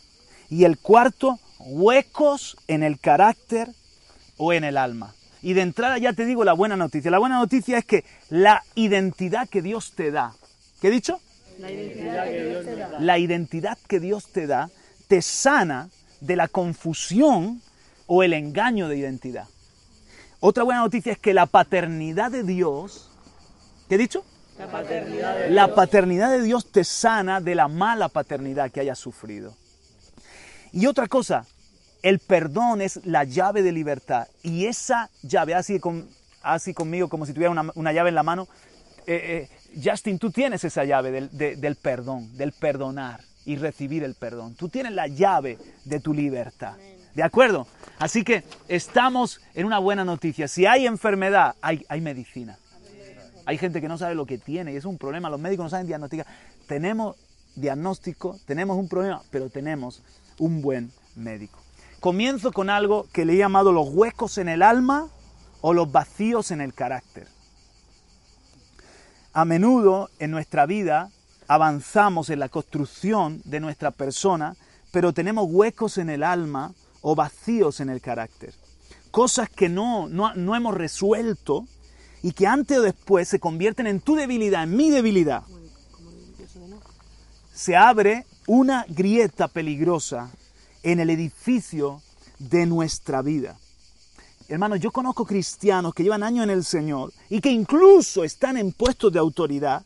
Y 0.50 0.64
el 0.64 0.78
cuarto, 0.78 1.40
huecos 1.60 2.58
en 2.68 2.84
el 2.84 3.00
carácter 3.00 3.70
o 4.38 4.54
en 4.54 4.64
el 4.64 4.78
alma. 4.78 5.14
Y 5.42 5.54
de 5.54 5.62
entrada 5.62 5.98
ya 5.98 6.14
te 6.14 6.26
digo 6.26 6.44
la 6.44 6.54
buena 6.54 6.78
noticia. 6.78 7.12
La 7.12 7.20
buena 7.20 7.40
noticia 7.40 7.78
es 7.78 7.86
que 7.86 8.06
la 8.30 8.64
identidad 8.76 9.50
que 9.50 9.62
Dios 9.62 9.94
te 9.96 10.12
da, 10.12 10.34
¿qué 10.80 10.88
he 10.88 10.92
dicho? 10.92 11.20
La 11.60 11.72
identidad 11.72 12.26
que 12.26 12.44
Dios 12.44 12.66
te 12.66 12.76
da. 12.76 13.00
La 13.00 13.18
identidad 13.18 13.78
que 13.88 14.00
Dios 14.00 14.28
te 14.32 14.48
da 14.48 14.70
te 15.08 15.22
sana 15.22 15.90
de 16.22 16.36
la 16.36 16.48
confusión 16.48 17.62
o 18.08 18.24
el 18.24 18.34
engaño 18.34 18.88
de 18.88 18.98
identidad. 18.98 19.48
Otra 20.40 20.64
buena 20.64 20.82
noticia 20.82 21.12
es 21.12 21.20
que 21.20 21.34
la 21.34 21.48
paternidad 21.48 22.32
de 22.32 22.44
Dios 22.44 23.11
¿Qué 23.92 23.96
he 23.96 23.98
dicho? 23.98 24.24
La 24.58 24.68
paternidad, 24.68 25.38
de 25.38 25.50
la 25.50 25.76
paternidad 25.76 26.32
de 26.32 26.42
Dios 26.42 26.72
te 26.72 26.86
sana 26.86 27.42
de 27.42 27.56
la 27.56 27.68
mala 27.68 28.08
paternidad 28.08 28.72
que 28.72 28.80
hayas 28.80 28.98
sufrido. 28.98 29.54
Y 30.72 30.86
otra 30.86 31.10
cosa, 31.10 31.46
el 32.02 32.20
perdón 32.20 32.82
es 32.82 33.06
la 33.06 33.26
llave 33.26 33.64
de 33.64 33.74
libertad. 33.74 34.30
Y 34.44 34.68
esa 34.68 35.10
llave, 35.24 35.56
así, 35.56 35.82
con, 35.82 36.08
así 36.42 36.74
conmigo 36.74 37.10
como 37.10 37.26
si 37.26 37.34
tuviera 37.34 37.52
una, 37.52 37.92
llave 37.92 38.08
en 38.08 38.16
la 38.16 38.24
mano, 38.24 38.48
eh, 39.08 39.50
eh, 39.52 39.80
Justin, 39.84 40.20
tú 40.20 40.32
tienes 40.32 40.64
esa 40.64 40.86
llave 40.86 41.12
del, 41.12 41.60
del 41.60 41.76
perdón, 41.76 42.38
del 42.38 42.54
perdonar 42.54 43.20
y 43.44 43.58
recibir 43.58 44.06
el 44.06 44.16
perdón. 44.16 44.56
Tú 44.56 44.70
tienes 44.70 44.94
la 44.94 45.08
llave 45.08 45.58
de 45.84 46.00
tu 46.00 46.14
libertad. 46.14 46.78
¿De 47.14 47.24
acuerdo? 47.24 47.68
Así 48.00 48.24
que 48.24 48.46
estamos 48.70 49.42
en 49.54 49.66
una 49.66 49.80
buena 49.80 50.06
noticia. 50.06 50.48
Si 50.48 50.66
hay 50.66 50.88
enfermedad, 50.88 51.56
hay, 51.62 51.86
hay 51.90 52.00
medicina. 52.00 52.58
Hay 53.52 53.58
gente 53.58 53.82
que 53.82 53.90
no 53.90 53.98
sabe 53.98 54.16
lo 54.16 54.26
que 54.26 54.38
tiene 54.38 54.72
y 54.72 54.78
es 54.78 54.86
un 54.86 54.98
problema. 54.98 55.30
Los 55.30 55.42
médicos 55.42 55.66
no 55.66 55.70
saben 55.70 55.86
diagnosticar. 55.86 56.26
Tenemos 56.68 57.18
diagnóstico, 57.54 58.40
tenemos 58.46 58.78
un 58.78 58.88
problema, 58.88 59.22
pero 59.30 59.50
tenemos 59.50 60.02
un 60.40 60.62
buen 60.62 60.90
médico. 61.18 61.60
Comienzo 62.00 62.54
con 62.54 62.70
algo 62.70 63.08
que 63.12 63.26
le 63.26 63.34
he 63.34 63.38
llamado 63.38 63.74
los 63.74 63.90
huecos 63.90 64.38
en 64.38 64.48
el 64.48 64.62
alma 64.62 65.10
o 65.60 65.74
los 65.74 65.92
vacíos 65.92 66.52
en 66.52 66.62
el 66.62 66.74
carácter. 66.74 67.28
A 69.34 69.44
menudo 69.44 70.10
en 70.20 70.32
nuestra 70.32 70.66
vida 70.66 71.10
avanzamos 71.50 72.30
en 72.30 72.40
la 72.40 72.48
construcción 72.48 73.42
de 73.44 73.60
nuestra 73.60 73.92
persona, 73.92 74.56
pero 74.94 75.12
tenemos 75.12 75.48
huecos 75.50 75.98
en 75.98 76.10
el 76.10 76.24
alma 76.24 76.74
o 77.02 77.16
vacíos 77.16 77.82
en 77.82 77.90
el 77.90 78.00
carácter. 78.00 78.54
Cosas 79.12 79.50
que 79.50 79.68
no, 79.68 80.08
no, 80.08 80.36
no 80.36 80.56
hemos 80.56 80.74
resuelto 80.74 81.66
y 82.24 82.34
que 82.34 82.48
antes 82.48 82.78
o 82.78 82.82
después 82.82 83.28
se 83.28 83.40
convierten 83.40 83.88
en 83.88 84.00
tu 84.00 84.16
debilidad, 84.16 84.64
en 84.64 84.76
mi 84.76 84.90
debilidad. 84.90 85.44
Se 87.54 87.76
abre 87.76 88.26
una 88.48 88.86
grieta 88.88 89.48
peligrosa 89.48 90.32
en 90.84 91.00
el 91.00 91.10
edificio 91.10 92.02
de 92.40 92.66
nuestra 92.66 93.22
vida. 93.22 93.58
Hermanos, 94.48 94.80
yo 94.80 94.92
conozco 94.92 95.26
cristianos 95.26 95.94
que 95.94 96.04
llevan 96.04 96.24
años 96.24 96.44
en 96.44 96.50
el 96.50 96.66
Señor 96.66 97.14
y 97.30 97.40
que 97.40 97.52
incluso 97.52 98.24
están 98.24 98.58
en 98.58 98.74
puestos 98.74 99.14
de 99.14 99.20
autoridad 99.20 99.86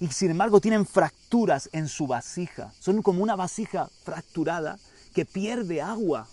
y 0.00 0.06
sin 0.08 0.30
embargo 0.30 0.60
tienen 0.60 0.86
fracturas 0.86 1.68
en 1.72 1.88
su 1.88 2.06
vasija. 2.06 2.72
Son 2.78 3.02
como 3.02 3.22
una 3.22 3.34
vasija 3.34 3.88
fracturada 4.04 4.78
que 5.14 5.24
pierde 5.24 5.82
agua 5.82 6.28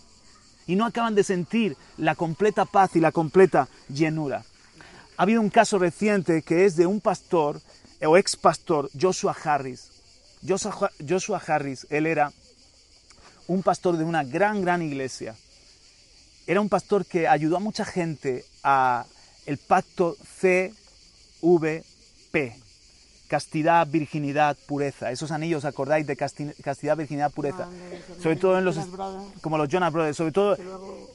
y 0.66 0.76
no 0.76 0.84
acaban 0.84 1.14
de 1.14 1.24
sentir 1.24 1.76
la 1.96 2.14
completa 2.14 2.64
paz 2.64 2.94
y 2.94 3.00
la 3.00 3.12
completa 3.12 3.68
llenura. 3.88 4.44
Ha 5.16 5.22
habido 5.22 5.40
un 5.40 5.50
caso 5.50 5.78
reciente 5.78 6.42
que 6.42 6.66
es 6.66 6.76
de 6.76 6.86
un 6.86 7.00
pastor 7.00 7.60
o 8.04 8.16
ex 8.16 8.36
pastor, 8.36 8.90
Joshua 8.98 9.34
Harris. 9.44 9.90
Joshua, 10.46 11.42
Harris, 11.44 11.86
él 11.90 12.06
era 12.06 12.32
un 13.48 13.62
pastor 13.62 13.96
de 13.96 14.04
una 14.04 14.22
gran, 14.22 14.60
gran 14.62 14.82
iglesia. 14.82 15.34
Era 16.46 16.60
un 16.60 16.68
pastor 16.68 17.06
que 17.06 17.26
ayudó 17.26 17.56
a 17.56 17.60
mucha 17.60 17.84
gente 17.84 18.44
a 18.62 19.06
el 19.46 19.58
pacto 19.58 20.16
CVP, 20.40 20.72
castidad, 23.26 23.86
virginidad, 23.88 24.56
pureza. 24.66 25.10
Esos 25.10 25.30
anillos, 25.32 25.64
¿acordáis 25.64 26.06
de 26.06 26.16
castidad, 26.16 26.96
virginidad, 26.96 27.32
pureza? 27.32 27.68
Ah, 27.68 28.22
sobre 28.22 28.36
todo 28.36 28.58
en 28.58 28.64
los, 28.64 28.76
como 29.40 29.58
los 29.58 29.68
Jonas 29.68 29.92
Brothers, 29.92 30.16
sobre 30.16 30.32
todo 30.32 30.56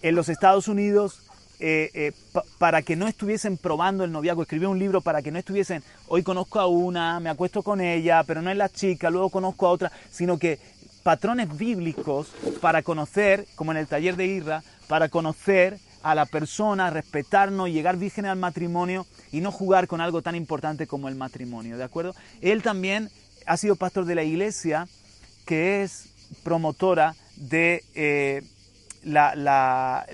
en 0.02 0.16
los 0.16 0.28
Estados 0.28 0.68
Unidos 0.68 1.22
eh, 1.64 1.92
eh, 1.94 2.12
para 2.58 2.82
que 2.82 2.96
no 2.96 3.08
estuviesen 3.08 3.56
probando 3.56 4.04
el 4.04 4.12
noviazgo. 4.12 4.42
Escribió 4.42 4.72
un 4.72 4.80
libro 4.80 5.02
para 5.02 5.22
que 5.22 5.32
no 5.32 5.38
estuviesen, 5.38 5.84
hoy 6.08 6.24
conozco 6.24 6.60
a 6.60 6.66
una, 6.66 7.20
me 7.20 7.30
acuesto 7.30 7.62
con 7.62 7.82
ella, 7.82 8.24
pero 8.24 8.42
no 8.42 8.50
es 8.50 8.58
la 8.58 8.68
chica, 8.68 9.12
luego 9.12 9.30
conozco 9.30 9.68
a 9.68 9.70
otra, 9.70 9.92
sino 10.10 10.40
que 10.40 10.58
patrones 11.04 11.56
bíblicos 11.56 12.32
para 12.62 12.82
conocer, 12.82 13.46
como 13.56 13.72
en 13.72 13.78
el 13.78 13.86
taller 13.88 14.16
de 14.16 14.26
Irra, 14.26 14.64
para 14.88 15.08
conocer 15.10 15.78
a 16.02 16.16
la 16.16 16.26
persona, 16.26 16.90
respetarnos 16.90 17.70
llegar 17.70 17.96
virgen 17.96 18.26
al 18.26 18.40
matrimonio 18.40 19.06
y 19.32 19.42
no 19.42 19.52
jugar 19.52 19.86
con 19.86 20.02
algo 20.02 20.24
tan 20.24 20.36
importante 20.36 20.88
como 20.88 21.10
el 21.10 21.16
matrimonio, 21.16 21.78
¿de 21.78 21.84
acuerdo? 21.84 22.16
Él 22.42 22.64
también 22.64 23.12
ha 23.46 23.56
sido 23.56 23.76
pastor 23.76 24.06
de 24.06 24.16
la 24.16 24.24
iglesia, 24.24 24.88
que 25.46 25.84
es 25.84 26.10
promotora 26.44 27.16
de 27.36 27.84
eh, 27.94 28.42
la, 29.04 30.06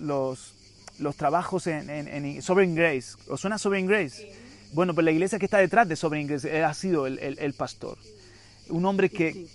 los, 0.00 0.54
los 0.98 1.16
trabajos 1.16 1.66
en, 1.66 1.88
en, 1.90 2.42
Sovereign 2.42 2.74
Grace. 2.74 3.16
¿Os 3.28 3.40
suena 3.40 3.58
Sovereign 3.58 3.86
Grace? 3.86 4.32
Bueno, 4.72 4.94
pues 4.94 5.04
la 5.04 5.10
iglesia 5.10 5.38
que 5.38 5.46
está 5.46 5.58
detrás 5.58 5.88
de 5.88 5.96
Sovereign 5.96 6.28
Grace 6.28 6.62
ha 6.62 6.74
sido 6.74 7.06
el, 7.06 7.18
el, 7.18 7.52
pastor. 7.54 7.98
Un 8.68 8.84
hombre 8.84 9.08
que... 9.10 9.46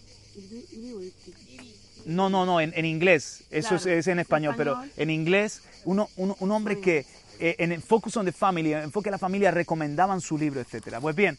No, 2.06 2.30
no, 2.30 2.46
no, 2.46 2.60
en, 2.60 2.86
inglés. 2.86 3.44
Eso 3.52 3.76
es, 3.76 4.08
en 4.08 4.20
español, 4.20 4.56
pero 4.58 4.82
en 4.98 5.10
inglés, 5.10 5.62
uno, 5.86 6.10
un, 6.16 6.36
un 6.40 6.52
hombre 6.52 6.80
que 6.80 7.06
eh, 7.40 7.56
en 7.58 7.72
el 7.72 7.82
Focus 7.82 8.18
on 8.18 8.26
the 8.26 8.32
Family, 8.32 8.74
enfoque 8.74 9.10
a 9.10 9.12
la 9.12 9.18
familia, 9.18 9.50
recomendaban 9.50 10.22
su 10.22 10.38
libro, 10.38 10.62
etc. 10.62 10.98
Pues 11.02 11.16
bien, 11.16 11.38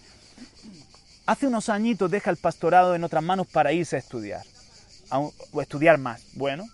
hace 1.27 1.47
unos 1.47 1.69
añitos 1.69 2.11
deja 2.11 2.31
el 2.31 2.37
pastorado 2.37 2.95
en 2.95 3.05
otras 3.05 3.23
manos 3.23 3.47
para 3.47 3.73
irse 3.73 3.97
a 3.97 3.99
estudiar, 4.01 4.43
o 5.11 5.63
estudiar 5.63 5.99
más. 5.99 6.23
Bueno, 6.35 6.65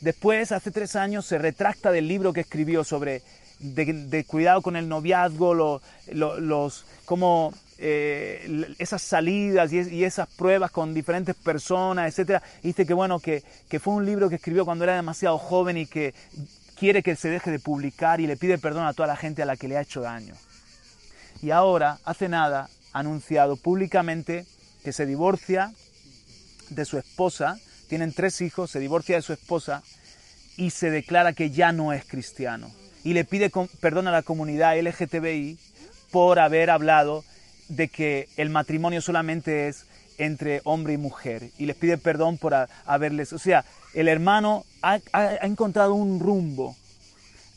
Después, 0.00 0.52
hace 0.52 0.70
tres 0.70 0.96
años, 0.96 1.26
se 1.26 1.38
retracta 1.38 1.90
del 1.90 2.08
libro 2.08 2.32
que 2.32 2.40
escribió 2.40 2.84
sobre 2.84 3.22
de, 3.60 4.24
cuidado 4.26 4.62
con 4.62 4.76
el 4.76 4.88
noviazgo, 4.88 5.80
los, 6.12 6.84
como 7.04 7.52
eh, 7.78 8.74
esas 8.78 9.02
salidas 9.02 9.72
y, 9.72 10.04
esas 10.04 10.28
pruebas 10.28 10.70
con 10.70 10.94
diferentes 10.94 11.34
personas, 11.36 12.18
etc. 12.18 12.42
Dice 12.62 12.86
que 12.86 12.94
bueno, 12.94 13.20
que, 13.20 13.42
fue 13.80 13.94
un 13.94 14.06
libro 14.06 14.28
que 14.28 14.36
escribió 14.36 14.64
cuando 14.64 14.84
era 14.84 14.96
demasiado 14.96 15.38
joven 15.38 15.76
y 15.76 15.86
que 15.86 16.14
quiere 16.78 17.02
que 17.02 17.16
se 17.16 17.28
deje 17.28 17.50
de 17.50 17.58
publicar 17.58 18.20
y 18.20 18.26
le 18.26 18.36
pide 18.36 18.58
perdón 18.58 18.86
a 18.86 18.94
toda 18.94 19.08
la 19.08 19.16
gente 19.16 19.42
a 19.42 19.46
la 19.46 19.56
que 19.56 19.68
le 19.68 19.76
ha 19.76 19.82
hecho 19.82 20.00
daño. 20.00 20.34
Y 21.42 21.50
ahora, 21.50 21.98
hace 22.04 22.28
nada, 22.28 22.68
ha 22.92 22.98
anunciado 22.98 23.56
públicamente 23.56 24.46
que 24.82 24.92
se 24.92 25.04
divorcia 25.04 25.72
de 26.70 26.84
su 26.84 26.96
esposa, 26.98 27.58
tienen 27.90 28.12
tres 28.12 28.40
hijos, 28.40 28.70
se 28.70 28.78
divorcia 28.78 29.16
de 29.16 29.22
su 29.22 29.32
esposa 29.32 29.82
y 30.56 30.70
se 30.70 30.90
declara 30.90 31.32
que 31.32 31.50
ya 31.50 31.72
no 31.72 31.92
es 31.92 32.04
cristiano. 32.04 32.70
Y 33.02 33.14
le 33.14 33.24
pide 33.24 33.50
perdón 33.80 34.06
a 34.06 34.12
la 34.12 34.22
comunidad 34.22 34.78
LGTBI 34.80 35.58
por 36.12 36.38
haber 36.38 36.70
hablado 36.70 37.24
de 37.68 37.88
que 37.88 38.28
el 38.36 38.48
matrimonio 38.48 39.02
solamente 39.02 39.66
es 39.66 39.86
entre 40.18 40.60
hombre 40.62 40.92
y 40.92 40.98
mujer. 40.98 41.50
Y 41.58 41.66
les 41.66 41.74
pide 41.74 41.98
perdón 41.98 42.38
por 42.38 42.54
haberles... 42.86 43.32
O 43.32 43.40
sea, 43.40 43.64
el 43.92 44.06
hermano 44.06 44.64
ha, 44.82 45.00
encontrado 45.42 45.94
un 45.94 46.20
rumbo, 46.20 46.76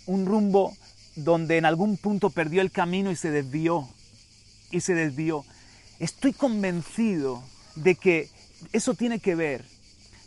un 0.08 0.26
rumbo 0.26 0.76
donde 1.16 1.58
en 1.58 1.66
algún 1.66 1.96
punto 1.96 2.32
perdió 2.32 2.64
el 2.64 2.72
camino 2.72 3.12
y 3.12 3.16
se 3.16 3.30
desvió. 3.30 3.88
Y 4.72 4.80
se 4.80 4.96
desvió. 4.96 5.46
Estoy 6.00 6.34
convencido 6.34 7.44
de 7.76 7.94
que 7.94 8.30
eso 8.72 8.96
tiene 8.96 9.20
que 9.20 9.36
ver 9.36 9.73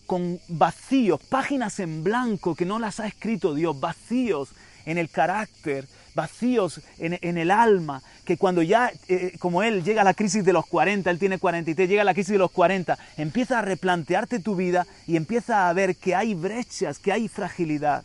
con 0.06 0.40
vacíos, 0.48 1.20
páginas 1.28 1.80
en 1.80 2.04
blanco 2.04 2.54
que 2.54 2.64
no 2.64 2.78
las 2.78 3.00
ha 3.00 3.06
escrito 3.06 3.54
Dios, 3.54 3.78
vacíos 3.78 4.50
en 4.86 4.98
el 4.98 5.10
carácter, 5.10 5.86
vacíos 6.14 6.80
en, 6.98 7.36
el 7.36 7.50
alma, 7.50 8.02
que 8.24 8.38
cuando 8.38 8.62
ya, 8.62 8.90
eh, 9.08 9.36
como 9.38 9.62
él 9.62 9.84
llega 9.84 10.00
a 10.00 10.04
la 10.04 10.14
crisis 10.14 10.44
de 10.44 10.52
los 10.52 10.66
40, 10.66 11.10
él 11.10 11.18
tiene 11.18 11.38
43, 11.38 11.88
llega 11.88 12.02
a 12.02 12.04
la 12.04 12.14
crisis 12.14 12.32
de 12.32 12.38
los 12.38 12.50
40, 12.50 12.96
empieza 13.18 13.58
a 13.58 13.62
replantearte 13.62 14.38
tu 14.38 14.56
vida 14.56 14.86
y 15.06 15.16
empieza 15.16 15.68
a 15.68 15.72
ver 15.72 15.96
que 15.96 16.14
hay 16.14 16.34
brechas, 16.34 16.98
que 16.98 17.12
hay 17.12 17.28
fragilidad. 17.28 18.02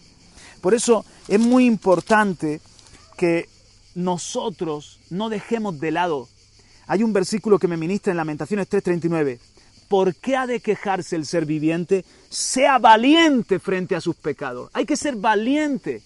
Por 0.60 0.74
eso 0.74 1.05
es 1.27 1.39
muy 1.39 1.65
importante 1.65 2.62
que 3.17 3.48
nosotros 3.96 5.00
no 5.10 5.29
dejemos 5.29 5.79
de 5.79 5.91
lado. 5.91 6.27
Hay 6.88 7.03
un 7.03 7.13
versículo 7.13 7.60
que 7.60 7.67
me 7.67 7.77
ministra 7.77 8.12
en 8.12 8.17
Lamentaciones 8.17 8.67
3:39. 8.67 9.39
¿Por 9.91 10.15
qué 10.15 10.38
ha 10.38 10.48
de 10.48 10.62
quejarse 10.62 11.17
el 11.17 11.25
ser 11.25 11.45
viviente? 11.45 12.05
Sea 12.29 12.77
valiente 12.77 13.60
frente 13.60 13.93
a 13.93 14.00
sus 14.00 14.15
pecados. 14.15 14.69
Hay 14.71 14.86
que 14.86 14.95
ser 14.95 15.17
valiente. 15.17 16.01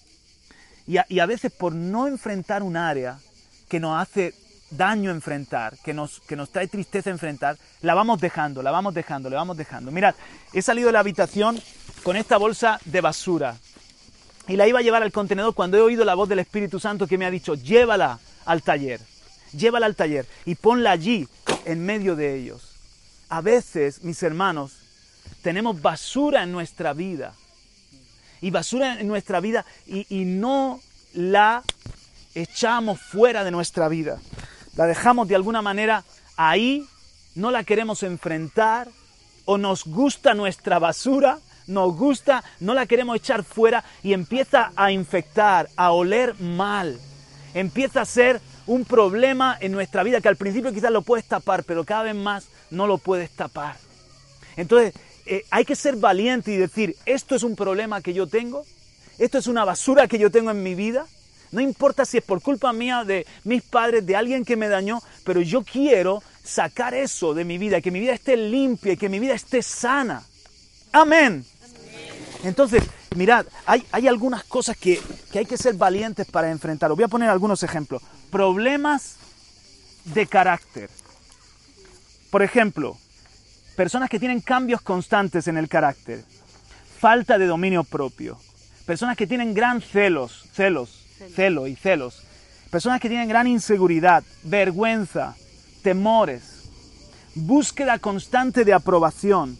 Y 0.88 1.20
a, 1.20 1.26
veces 1.26 1.52
por 1.52 1.72
no 1.72 2.08
enfrentar 2.08 2.64
un 2.64 2.76
área 2.76 3.20
que 3.68 3.78
nos 3.78 3.96
hace 4.02 4.34
daño 4.72 5.12
enfrentar, 5.12 5.78
que 5.84 5.94
nos, 5.94 6.18
que 6.22 6.34
nos 6.34 6.50
trae 6.50 6.66
tristeza 6.66 7.10
enfrentar, 7.10 7.58
la 7.80 7.94
vamos 7.94 8.20
dejando, 8.20 8.60
la 8.60 8.72
vamos 8.72 8.92
dejando, 8.92 9.30
la 9.30 9.36
vamos 9.36 9.56
dejando. 9.56 9.92
Mirad, 9.92 10.16
he 10.52 10.62
salido 10.62 10.88
de 10.88 10.94
la 10.94 10.98
habitación 10.98 11.56
con 12.02 12.16
esta 12.16 12.38
bolsa 12.38 12.80
de 12.86 13.00
basura 13.00 13.56
y 14.48 14.56
la 14.56 14.66
iba 14.66 14.80
a 14.80 14.82
llevar 14.82 15.04
al 15.04 15.12
contenedor 15.12 15.54
cuando 15.54 15.76
he 15.76 15.80
oído 15.80 16.04
la 16.04 16.16
voz 16.16 16.28
del 16.28 16.40
Espíritu 16.40 16.80
Santo 16.80 17.06
que 17.06 17.18
me 17.18 17.24
ha 17.24 17.30
dicho, 17.30 17.54
llévala 17.54 18.18
al 18.46 18.62
taller, 18.62 19.00
llévala 19.52 19.86
al 19.86 19.94
taller 19.94 20.26
y 20.44 20.56
ponla 20.56 20.90
allí, 20.90 21.28
en 21.64 21.86
medio 21.86 22.16
de 22.16 22.34
ellos. 22.34 22.65
A 23.28 23.40
veces, 23.40 24.02
mis 24.04 24.22
hermanos, 24.22 24.78
tenemos 25.42 25.80
basura 25.80 26.42
en 26.42 26.52
nuestra 26.52 26.92
vida 26.92 27.34
y 28.40 28.50
basura 28.50 29.00
en 29.00 29.08
nuestra 29.08 29.40
vida 29.40 29.64
y, 29.86 30.24
no 30.24 30.80
la 31.12 31.62
echamos 32.34 33.00
fuera 33.00 33.42
de 33.42 33.50
nuestra 33.50 33.88
vida. 33.88 34.20
La 34.76 34.86
dejamos 34.86 35.26
de 35.26 35.34
alguna 35.34 35.62
manera 35.62 36.04
ahí, 36.36 36.86
no 37.34 37.50
la 37.50 37.64
queremos 37.64 38.02
enfrentar 38.02 38.88
o 39.44 39.58
nos 39.58 39.84
gusta 39.84 40.34
nuestra 40.34 40.78
basura, 40.78 41.38
nos 41.66 41.96
gusta, 41.96 42.44
no 42.60 42.74
la 42.74 42.86
queremos 42.86 43.16
echar 43.16 43.42
fuera 43.42 43.82
y 44.02 44.12
empieza 44.12 44.72
a 44.76 44.92
infectar, 44.92 45.68
a 45.76 45.90
oler 45.92 46.38
mal. 46.40 47.00
Empieza 47.54 48.02
a 48.02 48.04
ser 48.04 48.40
un 48.66 48.84
problema 48.84 49.56
en 49.60 49.72
nuestra 49.72 50.02
vida 50.02 50.20
que 50.20 50.28
al 50.28 50.36
principio 50.36 50.72
quizás 50.72 50.90
lo 50.90 51.02
puedes 51.02 51.26
tapar, 51.26 51.64
pero 51.64 51.84
cada 51.84 52.04
vez 52.04 52.14
más 52.14 52.46
no 52.70 52.86
lo 52.86 52.98
puedes 52.98 53.30
tapar. 53.30 53.76
Entonces, 54.56 54.94
eh, 55.26 55.44
hay 55.50 55.64
que 55.64 55.76
ser 55.76 55.96
valiente 55.96 56.52
y 56.52 56.56
decir, 56.56 56.96
esto 57.04 57.34
es 57.34 57.42
un 57.42 57.56
problema 57.56 58.00
que 58.00 58.14
yo 58.14 58.26
tengo, 58.26 58.64
esto 59.18 59.38
es 59.38 59.46
una 59.46 59.64
basura 59.64 60.08
que 60.08 60.18
yo 60.18 60.30
tengo 60.30 60.50
en 60.50 60.62
mi 60.62 60.74
vida, 60.74 61.06
no 61.52 61.60
importa 61.60 62.04
si 62.04 62.18
es 62.18 62.24
por 62.24 62.42
culpa 62.42 62.72
mía, 62.72 63.04
de 63.04 63.26
mis 63.44 63.62
padres, 63.62 64.04
de 64.04 64.16
alguien 64.16 64.44
que 64.44 64.56
me 64.56 64.68
dañó, 64.68 65.00
pero 65.24 65.40
yo 65.40 65.62
quiero 65.62 66.22
sacar 66.42 66.94
eso 66.94 67.34
de 67.34 67.44
mi 67.44 67.58
vida, 67.58 67.80
que 67.80 67.90
mi 67.90 68.00
vida 68.00 68.12
esté 68.12 68.36
limpia 68.36 68.92
y 68.92 68.96
que 68.96 69.08
mi 69.08 69.18
vida 69.18 69.34
esté 69.34 69.62
sana. 69.62 70.22
Amén. 70.92 71.44
Entonces, 72.44 72.82
mirad, 73.16 73.46
hay, 73.64 73.84
hay 73.90 74.08
algunas 74.08 74.44
cosas 74.44 74.76
que, 74.76 75.00
que, 75.32 75.40
hay 75.40 75.46
que 75.46 75.56
ser 75.56 75.74
valientes 75.74 76.26
para 76.26 76.50
enfrentar. 76.50 76.90
Os 76.90 76.96
voy 76.96 77.04
a 77.04 77.08
poner 77.08 77.28
algunos 77.28 77.62
ejemplos. 77.62 78.02
Problemas 78.30 79.16
de 80.04 80.26
carácter. 80.26 80.90
Por 82.30 82.42
ejemplo, 82.42 82.96
personas 83.76 84.10
que 84.10 84.18
tienen 84.18 84.40
cambios 84.40 84.80
constantes 84.80 85.48
en 85.48 85.56
el 85.56 85.68
carácter, 85.68 86.24
falta 86.98 87.38
de 87.38 87.46
dominio 87.46 87.84
propio, 87.84 88.38
personas 88.84 89.16
que 89.16 89.26
tienen 89.26 89.54
gran 89.54 89.80
celos, 89.80 90.48
celos, 90.52 91.06
celo 91.34 91.66
y 91.66 91.76
celos, 91.76 92.22
personas 92.70 93.00
que 93.00 93.08
tienen 93.08 93.28
gran 93.28 93.46
inseguridad, 93.46 94.24
vergüenza, 94.42 95.34
temores, 95.82 96.68
búsqueda 97.34 97.98
constante 97.98 98.64
de 98.64 98.72
aprobación, 98.72 99.58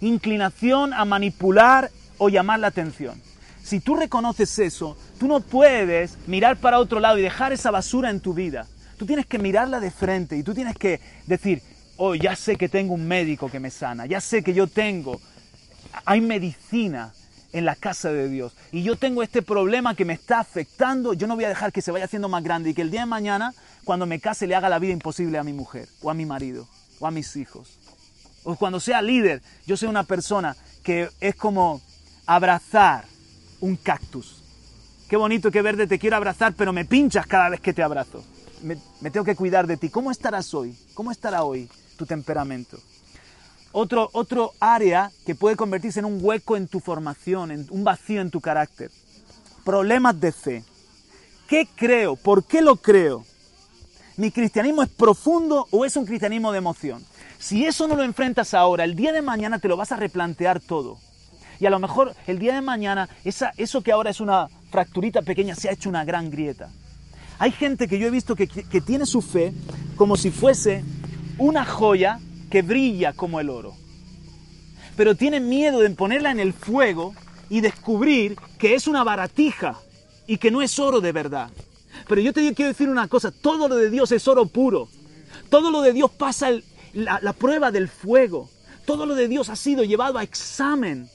inclinación 0.00 0.92
a 0.92 1.04
manipular 1.04 1.90
o 2.16 2.28
llamar 2.28 2.60
la 2.60 2.68
atención. 2.68 3.20
Si 3.68 3.80
tú 3.80 3.96
reconoces 3.96 4.58
eso, 4.60 4.96
tú 5.20 5.28
no 5.28 5.40
puedes 5.40 6.16
mirar 6.26 6.56
para 6.56 6.78
otro 6.78 7.00
lado 7.00 7.18
y 7.18 7.22
dejar 7.22 7.52
esa 7.52 7.70
basura 7.70 8.08
en 8.08 8.20
tu 8.20 8.32
vida. 8.32 8.66
Tú 8.96 9.04
tienes 9.04 9.26
que 9.26 9.38
mirarla 9.38 9.78
de 9.78 9.90
frente 9.90 10.38
y 10.38 10.42
tú 10.42 10.54
tienes 10.54 10.74
que 10.74 11.02
decir, 11.26 11.60
oh, 11.98 12.14
ya 12.14 12.34
sé 12.34 12.56
que 12.56 12.70
tengo 12.70 12.94
un 12.94 13.06
médico 13.06 13.50
que 13.50 13.60
me 13.60 13.70
sana, 13.70 14.06
ya 14.06 14.22
sé 14.22 14.42
que 14.42 14.54
yo 14.54 14.68
tengo, 14.68 15.20
hay 16.06 16.22
medicina 16.22 17.12
en 17.52 17.66
la 17.66 17.74
casa 17.74 18.10
de 18.10 18.30
Dios 18.30 18.56
y 18.72 18.82
yo 18.84 18.96
tengo 18.96 19.22
este 19.22 19.42
problema 19.42 19.94
que 19.94 20.06
me 20.06 20.14
está 20.14 20.40
afectando, 20.40 21.12
yo 21.12 21.26
no 21.26 21.34
voy 21.34 21.44
a 21.44 21.50
dejar 21.50 21.70
que 21.70 21.82
se 21.82 21.92
vaya 21.92 22.06
haciendo 22.06 22.30
más 22.30 22.42
grande 22.42 22.70
y 22.70 22.74
que 22.74 22.80
el 22.80 22.90
día 22.90 23.00
de 23.00 23.06
mañana, 23.06 23.52
cuando 23.84 24.06
me 24.06 24.18
case, 24.18 24.46
le 24.46 24.54
haga 24.54 24.70
la 24.70 24.78
vida 24.78 24.94
imposible 24.94 25.36
a 25.36 25.44
mi 25.44 25.52
mujer 25.52 25.90
o 26.00 26.08
a 26.08 26.14
mi 26.14 26.24
marido 26.24 26.66
o 27.00 27.06
a 27.06 27.10
mis 27.10 27.36
hijos. 27.36 27.78
O 28.44 28.56
cuando 28.56 28.80
sea 28.80 29.02
líder, 29.02 29.42
yo 29.66 29.76
soy 29.76 29.90
una 29.90 30.04
persona 30.04 30.56
que 30.82 31.10
es 31.20 31.34
como 31.34 31.82
abrazar 32.24 33.04
un 33.60 33.76
cactus. 33.76 34.42
Qué 35.08 35.16
bonito, 35.16 35.50
qué 35.50 35.62
verde, 35.62 35.86
te 35.86 35.98
quiero 35.98 36.16
abrazar, 36.16 36.54
pero 36.54 36.72
me 36.72 36.84
pinchas 36.84 37.26
cada 37.26 37.48
vez 37.48 37.60
que 37.60 37.72
te 37.72 37.82
abrazo. 37.82 38.22
Me, 38.62 38.76
tengo 39.10 39.24
que 39.24 39.36
cuidar 39.36 39.66
de 39.66 39.76
ti. 39.76 39.88
¿Cómo 39.88 40.10
estarás 40.10 40.52
hoy? 40.52 40.76
¿Cómo 40.94 41.10
estará 41.10 41.44
hoy? 41.44 41.68
tu 41.98 42.06
temperamento. 42.06 42.78
Otro, 43.72 44.08
otro 44.14 44.52
área 44.60 45.10
que 45.26 45.34
puede 45.34 45.56
convertirse 45.56 45.98
en 45.98 46.06
un 46.06 46.20
hueco 46.22 46.56
en 46.56 46.68
tu 46.68 46.80
formación, 46.80 47.50
en 47.50 47.66
un 47.68 47.84
vacío 47.84 48.22
en 48.22 48.30
tu 48.30 48.40
carácter. 48.40 48.90
Problemas 49.64 50.18
de 50.18 50.32
fe. 50.32 50.64
¿Qué 51.46 51.68
creo? 51.76 52.16
¿Por 52.16 52.44
qué 52.44 52.62
lo 52.62 52.76
creo? 52.76 53.26
¿Mi 54.16 54.30
cristianismo 54.30 54.82
es 54.82 54.88
profundo 54.88 55.66
o 55.70 55.84
es 55.84 55.96
un 55.96 56.06
cristianismo 56.06 56.50
de 56.52 56.58
emoción? 56.58 57.04
Si 57.38 57.66
eso 57.66 57.86
no 57.86 57.94
lo 57.94 58.02
enfrentas 58.02 58.54
ahora, 58.54 58.84
el 58.84 58.96
día 58.96 59.12
de 59.12 59.22
mañana 59.22 59.58
te 59.58 59.68
lo 59.68 59.76
vas 59.76 59.92
a 59.92 59.96
replantear 59.96 60.60
todo. 60.60 60.98
Y 61.60 61.66
a 61.66 61.70
lo 61.70 61.78
mejor 61.78 62.14
el 62.26 62.38
día 62.38 62.54
de 62.54 62.60
mañana 62.60 63.08
esa, 63.24 63.52
eso 63.56 63.82
que 63.82 63.92
ahora 63.92 64.10
es 64.10 64.20
una 64.20 64.48
fracturita 64.70 65.22
pequeña 65.22 65.54
se 65.54 65.68
ha 65.68 65.72
hecho 65.72 65.88
una 65.88 66.04
gran 66.04 66.30
grieta. 66.30 66.70
Hay 67.38 67.52
gente 67.52 67.88
que 67.88 67.98
yo 67.98 68.06
he 68.06 68.10
visto 68.10 68.36
que, 68.36 68.46
que 68.46 68.80
tiene 68.80 69.06
su 69.06 69.22
fe 69.22 69.52
como 69.96 70.16
si 70.16 70.30
fuese 70.30 70.84
una 71.38 71.64
joya 71.64 72.20
que 72.50 72.62
brilla 72.62 73.12
como 73.12 73.40
el 73.40 73.50
oro. 73.50 73.74
Pero 74.96 75.14
tienen 75.14 75.48
miedo 75.48 75.80
de 75.80 75.90
ponerla 75.90 76.30
en 76.30 76.40
el 76.40 76.52
fuego 76.52 77.14
y 77.48 77.60
descubrir 77.60 78.36
que 78.58 78.74
es 78.74 78.86
una 78.88 79.04
baratija 79.04 79.78
y 80.26 80.38
que 80.38 80.50
no 80.50 80.62
es 80.62 80.78
oro 80.78 81.00
de 81.00 81.12
verdad. 81.12 81.50
Pero 82.08 82.20
yo 82.20 82.32
te 82.32 82.54
quiero 82.54 82.70
decir 82.70 82.88
una 82.88 83.08
cosa, 83.08 83.30
todo 83.30 83.68
lo 83.68 83.76
de 83.76 83.90
Dios 83.90 84.12
es 84.12 84.26
oro 84.28 84.46
puro. 84.46 84.88
Todo 85.50 85.70
lo 85.70 85.80
de 85.82 85.92
Dios 85.92 86.10
pasa 86.10 86.50
la 86.92 87.32
prueba 87.32 87.70
del 87.70 87.88
fuego. 87.88 88.48
Todo 88.84 89.06
lo 89.06 89.14
de 89.14 89.28
Dios 89.28 89.48
ha 89.48 89.56
sido 89.56 89.84
llevado 89.84 90.18
a 90.18 90.22
examen 90.22 91.08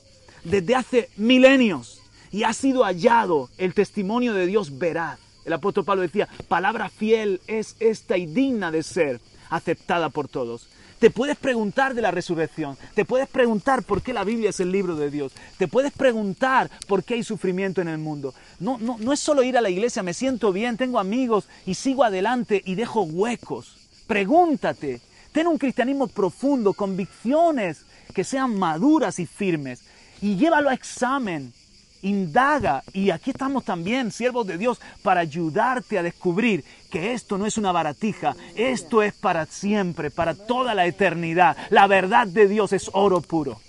desde 0.44 0.76
hace 0.76 1.10
milenios 1.18 2.02
y 2.32 2.44
ha 2.44 2.54
sido 2.54 2.84
hallado 2.84 3.50
el 3.58 3.74
testimonio 3.74 4.34
de 4.34 4.48
Dios 4.48 4.78
veraz. 4.78 5.20
El 5.46 5.54
apóstol 5.54 5.86
Pablo 5.86 6.02
decía, 6.02 6.28
palabra 6.48 6.90
fiel 6.90 7.42
es 7.48 7.76
esta 7.80 8.18
y 8.18 8.26
digna 8.26 8.72
de 8.72 8.82
ser 8.82 9.20
aceptada 9.50 10.10
por 10.10 10.28
todos. 10.28 10.68
Te 11.00 11.12
puedes 11.12 11.36
preguntar 11.38 11.94
de 11.96 12.02
la 12.02 12.12
resurrección, 12.12 12.78
te 12.96 13.04
puedes 13.04 13.28
preguntar 13.28 13.84
por 13.84 14.02
qué 14.02 14.14
la 14.14 14.24
Biblia 14.24 14.52
es 14.52 14.62
el 14.62 14.72
libro 14.72 14.96
de 14.96 15.12
Dios, 15.12 15.34
te 15.58 15.68
puedes 15.68 15.92
preguntar 15.92 16.72
por 16.88 17.04
qué 17.04 17.16
hay 17.16 17.24
sufrimiento 17.24 17.82
en 17.82 17.90
el 17.90 17.98
mundo. 17.98 18.34
No, 18.60 18.78
no, 18.80 18.98
no 18.98 19.12
es 19.12 19.20
solo 19.20 19.44
ir 19.44 19.58
a 19.58 19.62
la 19.62 19.70
iglesia, 19.70 20.02
me 20.02 20.14
siento 20.14 20.54
bien, 20.54 20.78
tengo 20.78 21.00
amigos 21.00 21.50
y 21.66 21.74
sigo 21.74 22.06
adelante 22.06 22.62
y 22.66 22.76
dejo 22.76 23.02
huecos. 23.02 23.76
Pregúntate, 24.08 25.02
ten 25.34 25.48
un 25.48 25.58
cristianismo 25.58 26.08
profundo, 26.08 26.72
convicciones 26.72 27.86
que 28.14 28.24
sean 28.24 28.58
maduras 28.58 29.20
y 29.20 29.26
firmes 29.26 29.82
y 30.24 30.38
llévalo 30.38 30.70
a 30.70 30.74
examen 30.74 31.54
indaga. 32.02 32.82
Y 32.94 33.10
aquí 33.10 33.32
estamos 33.32 33.66
también, 33.66 34.10
siervos 34.10 34.48
de 34.48 34.58
Dios, 34.58 34.80
para 35.02 35.20
ayudarte 35.20 36.00
a 36.00 36.04
descubrir 36.04 36.64
que 36.90 37.14
esto 37.14 37.38
no 37.38 37.46
es 37.46 37.58
una 37.58 37.74
baratija, 37.74 38.34
esto 38.56 39.04
es 39.04 39.14
para 39.14 39.46
siempre, 39.46 40.12
para 40.12 40.34
toda 40.34 40.76
la 40.76 40.86
eternidad. 40.86 41.58
La 41.72 41.88
verdad 41.88 42.26
de 42.26 42.48
Dios 42.48 42.72
es 42.72 42.90
oro 42.94 43.20
puro. 43.20 43.60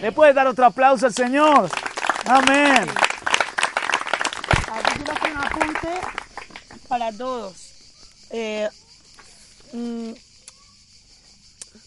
¿Le 0.00 0.12
puedes 0.12 0.34
dar 0.34 0.46
otro 0.46 0.64
aplauso 0.64 1.06
al 1.06 1.14
Señor? 1.14 1.68
Amén. 2.24 2.88
Aquí 4.72 4.92
quiero 4.96 5.12
hacer 5.12 5.32
un 5.32 5.38
apunte 5.38 5.88
para 6.86 7.12
todos. 7.12 7.72
Eh, 8.30 8.68
mm, 9.72 10.10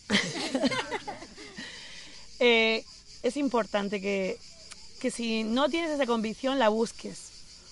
eh, 2.39 2.83
es 3.23 3.37
importante 3.37 3.99
que, 4.01 4.37
que 4.99 5.09
si 5.11 5.43
no 5.43 5.69
tienes 5.69 5.91
esa 5.91 6.05
convicción 6.05 6.59
la 6.59 6.69
busques, 6.69 7.17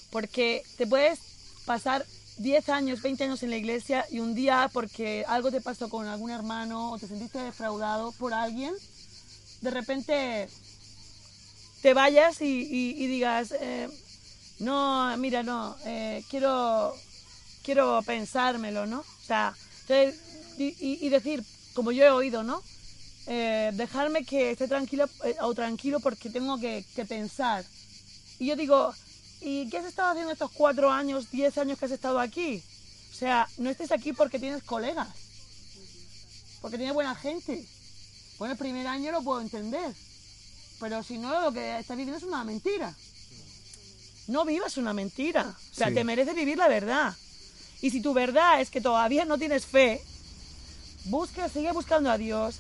porque 0.09 0.63
te 0.77 0.87
puedes 0.87 1.19
pasar 1.65 2.05
10 2.37 2.69
años, 2.69 3.01
20 3.01 3.25
años 3.25 3.43
en 3.43 3.49
la 3.51 3.57
iglesia 3.57 4.05
y 4.09 4.19
un 4.19 4.33
día 4.33 4.69
porque 4.73 5.23
algo 5.27 5.51
te 5.51 5.61
pasó 5.61 5.89
con 5.89 6.07
algún 6.07 6.31
hermano 6.31 6.91
o 6.91 6.97
te 6.97 7.07
sentiste 7.07 7.39
defraudado 7.39 8.11
por 8.13 8.33
alguien, 8.33 8.73
de 9.61 9.69
repente 9.69 10.49
te 11.81 11.93
vayas 11.93 12.41
y, 12.41 13.07
digas, 13.07 13.53
eh, 13.59 13.89
no, 14.59 15.15
mira, 15.17 15.43
no, 15.43 15.75
eh, 15.85 16.23
quiero, 16.29 16.95
quiero 17.63 18.01
pensármelo, 18.03 18.85
¿no? 18.85 18.99
O 18.99 19.25
sea, 19.25 19.53
y- 20.57 20.75
y 21.05 21.09
decir, 21.09 21.43
como 21.73 21.91
yo 21.91 22.03
he 22.03 22.11
oído, 22.11 22.43
¿no? 22.43 22.61
Eh, 23.33 23.71
dejarme 23.75 24.25
que 24.25 24.51
esté 24.51 24.67
tranquilo 24.67 25.07
eh, 25.23 25.37
o 25.39 25.53
tranquilo 25.53 26.01
porque 26.01 26.29
tengo 26.29 26.57
que, 26.59 26.83
que 26.93 27.05
pensar. 27.05 27.63
Y 28.39 28.47
yo 28.47 28.57
digo, 28.57 28.93
¿y 29.39 29.69
qué 29.69 29.77
has 29.77 29.85
estado 29.85 30.09
haciendo 30.09 30.33
estos 30.33 30.51
cuatro 30.51 30.91
años, 30.91 31.31
diez 31.31 31.57
años 31.57 31.79
que 31.79 31.85
has 31.85 31.91
estado 31.91 32.19
aquí? 32.19 32.61
O 33.09 33.15
sea, 33.15 33.47
no 33.57 33.69
estés 33.69 33.93
aquí 33.93 34.11
porque 34.11 34.37
tienes 34.37 34.63
colegas, 34.63 35.07
porque 36.59 36.75
tienes 36.75 36.93
buena 36.93 37.15
gente. 37.15 37.65
Bueno, 38.37 38.51
el 38.51 38.57
primer 38.57 38.85
año 38.87 39.13
lo 39.13 39.21
puedo 39.23 39.39
entender, 39.39 39.93
pero 40.81 41.01
si 41.01 41.17
no, 41.17 41.39
lo 41.39 41.53
que 41.53 41.79
estás 41.79 41.95
viviendo 41.95 42.17
es 42.17 42.23
una 42.23 42.43
mentira. 42.43 42.93
No 44.27 44.43
vivas 44.43 44.75
una 44.75 44.91
mentira. 44.91 45.55
O 45.71 45.73
sea, 45.73 45.87
Sí. 45.87 45.93
te 45.93 46.03
mereces 46.03 46.35
vivir 46.35 46.57
la 46.57 46.67
verdad. 46.67 47.15
Y 47.81 47.91
si 47.91 48.01
tu 48.01 48.13
verdad 48.13 48.59
es 48.59 48.69
que 48.69 48.81
todavía 48.81 49.23
no 49.23 49.37
tienes 49.37 49.65
fe, 49.65 50.01
busca, 51.05 51.47
sigue 51.47 51.71
buscando 51.71 52.11
a 52.11 52.17
Dios 52.17 52.55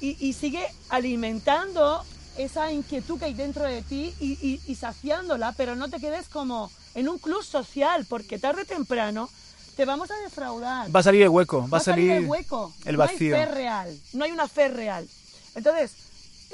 y, 0.00 0.16
y 0.26 0.32
sigue 0.32 0.66
alimentando 0.88 2.04
esa 2.36 2.72
inquietud 2.72 3.18
que 3.18 3.26
hay 3.26 3.34
dentro 3.34 3.64
de 3.64 3.82
ti 3.82 4.12
y, 4.20 4.32
y- 4.46 4.60
y 4.66 4.74
saciándola, 4.74 5.52
pero 5.56 5.76
no 5.76 5.88
te 5.88 6.00
quedes 6.00 6.28
como 6.28 6.70
en 6.94 7.08
un 7.08 7.18
club 7.18 7.42
social, 7.44 8.04
porque 8.08 8.38
tarde 8.38 8.62
o 8.62 8.66
temprano 8.66 9.28
te 9.76 9.84
vamos 9.84 10.10
a 10.10 10.16
defraudar. 10.18 10.94
Va 10.94 11.00
a 11.00 11.02
salir 11.02 11.22
el 11.22 11.28
hueco, 11.28 11.68
va 11.68 11.78
a 11.78 11.80
salir 11.80 12.10
el 12.10 12.26
hueco, 12.26 12.72
el 12.84 12.96
No 12.96 12.98
vacío. 13.04 13.36
hay 13.36 13.44
fe 13.44 13.50
real, 13.50 14.00
no 14.12 14.24
hay 14.24 14.32
una 14.32 14.48
fe 14.48 14.68
real. 14.68 15.08
Entonces, 15.54 15.92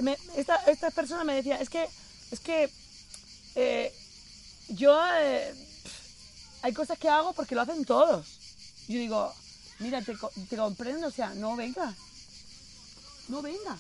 me- 0.00 0.16
esta, 0.37 0.57
esta 0.66 0.90
persona 0.90 1.24
me 1.24 1.35
decía, 1.35 1.57
es 1.61 1.68
que, 1.70 1.88
es 2.31 2.40
que 2.40 2.70
eh, 3.57 3.92
yo 4.68 4.98
eh, 5.18 5.55
hay 6.62 6.72
cosas 6.72 6.98
que 6.98 7.09
hago 7.09 7.33
porque 7.33 7.55
lo 7.55 7.62
hacen 7.62 7.85
todos. 7.85 8.26
Yo 8.88 8.98
digo, 8.98 9.33
mira, 9.79 10.03
te, 10.03 10.14
te 10.48 10.57
comprendo, 10.57 11.07
o 11.09 11.11
sea, 11.11 11.31
no 11.35 11.57
venga. 11.57 11.94
No 13.30 13.42
venga. 13.42 13.76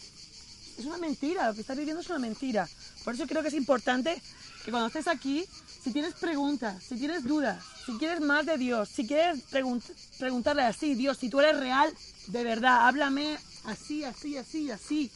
Es 0.78 0.84
una 0.86 0.96
mentira, 0.98 1.48
lo 1.48 1.54
que 1.54 1.60
estás 1.60 1.76
viviendo 1.76 2.00
es 2.00 2.08
una 2.08 2.18
mentira. 2.18 2.68
Por 3.04 3.14
eso 3.14 3.26
creo 3.26 3.42
que 3.42 3.48
es 3.48 3.54
importante 3.54 4.20
que 4.64 4.70
cuando 4.70 4.86
estés 4.86 5.08
aquí, 5.08 5.44
si 5.82 5.92
tienes 5.92 6.14
preguntas, 6.14 6.82
si 6.82 6.96
tienes 6.96 7.24
dudas, 7.24 7.62
si 7.84 7.92
quieres 7.98 8.20
más 8.20 8.46
de 8.46 8.56
Dios, 8.56 8.88
si 8.88 9.06
quieres 9.06 9.38
pregun- 9.50 9.82
preguntarle 10.18 10.62
así, 10.62 10.94
Dios, 10.94 11.18
si 11.18 11.28
tú 11.28 11.40
eres 11.40 11.58
real, 11.58 11.92
de 12.28 12.44
verdad, 12.44 12.86
háblame 12.86 13.38
así, 13.64 14.04
así, 14.04 14.36
así, 14.36 14.70
así. 14.70 15.10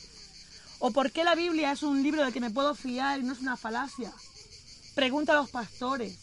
O 0.80 0.90
por 0.90 1.12
qué 1.12 1.24
la 1.24 1.34
Biblia 1.34 1.72
es 1.72 1.82
un 1.82 2.02
libro 2.02 2.22
del 2.24 2.32
que 2.32 2.40
me 2.40 2.50
puedo 2.50 2.74
fiar 2.74 3.20
y 3.20 3.22
no 3.22 3.32
es 3.32 3.40
una 3.40 3.56
falacia. 3.56 4.12
Pregunta 4.94 5.32
a 5.32 5.36
los 5.36 5.50
pastores. 5.50 6.16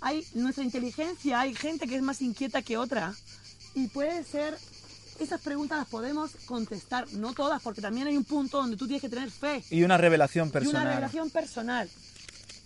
Hay 0.00 0.26
nuestra 0.34 0.64
inteligencia, 0.64 1.40
hay 1.40 1.54
gente 1.54 1.86
que 1.86 1.96
es 1.96 2.02
más 2.02 2.20
inquieta 2.20 2.62
que 2.62 2.76
otra. 2.76 3.14
Y 3.74 3.86
puede 3.88 4.24
ser, 4.24 4.58
esas 5.18 5.40
preguntas 5.40 5.78
las 5.78 5.88
podemos 5.88 6.32
contestar, 6.46 7.10
no 7.12 7.32
todas, 7.32 7.60
porque 7.62 7.80
también 7.80 8.06
hay 8.06 8.16
un 8.16 8.24
punto 8.24 8.58
donde 8.58 8.76
tú 8.76 8.86
tienes 8.86 9.02
que 9.02 9.08
tener 9.08 9.30
fe 9.30 9.64
Y 9.70 9.82
una 9.82 9.96
revelación 9.96 10.48
y 10.48 10.50
personal. 10.50 10.82
una 10.82 10.90
revelación 10.90 11.30
personal. 11.30 11.88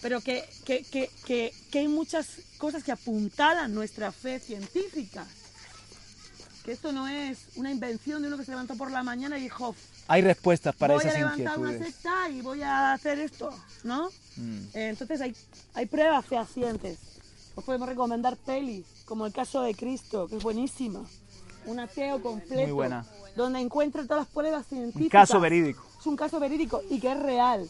Pero 0.01 0.21
que, 0.21 0.45
que, 0.65 0.83
que, 0.85 1.09
que, 1.25 1.55
que 1.71 1.79
hay 1.79 1.89
muchas 1.89 2.27
cosas 2.59 2.83
que 2.83 2.91
apuntalan 2.93 3.73
nuestra 3.73 4.11
fe 4.11 4.41
científica. 4.41 5.25
Que 6.65 6.73
esto 6.73 6.93
no 6.93 7.09
es 7.09 7.39
una 7.57 7.71
invención 7.71 8.23
de 8.23 8.29
uno 8.29 8.37
que 8.37 8.45
se 8.45 8.51
levantó 8.53 8.77
por 8.77 8.91
la 8.91 9.03
mañana 9.03 9.39
y 9.39 9.43
dijo, 9.43 9.75
Hay 10.09 10.23
respuestas 10.23 10.75
para 10.77 10.95
voy 10.95 11.05
a 11.05 11.09
esas 11.09 11.19
levantar 11.21 11.59
una 11.59 11.73
inquietudes. 11.73 11.95
secta 11.95 12.29
y 12.31 12.41
voy 12.41 12.63
a 12.63 12.93
hacer 12.93 13.19
esto, 13.19 13.51
¿no? 13.85 14.09
Mm. 14.37 14.59
Eh, 14.75 14.89
entonces 14.91 15.21
hay, 15.21 15.35
hay 15.75 15.87
pruebas 15.87 16.25
fehacientes. 16.27 16.99
Os 17.55 17.65
podemos 17.65 17.89
recomendar 17.89 18.37
pelis, 18.37 18.87
como 19.05 19.27
el 19.27 19.33
caso 19.33 19.63
de 19.63 19.75
Cristo, 19.75 20.27
que 20.29 20.37
es 20.37 20.43
buenísima. 20.43 21.05
Un 21.67 21.81
ateo 21.81 22.21
completo. 22.23 22.63
Muy 22.63 22.73
buena. 22.73 23.05
Donde 23.37 23.61
encuentra 23.61 24.03
todas 24.05 24.25
las 24.25 24.29
pruebas 24.29 24.67
científicas. 24.67 25.05
Un 25.05 25.09
caso 25.09 25.41
verídico. 25.41 25.85
Es 25.99 26.07
un 26.07 26.17
caso 26.17 26.41
verídico 26.41 26.83
y 26.91 27.01
que 27.01 27.13
es 27.13 27.19
real. 27.19 27.69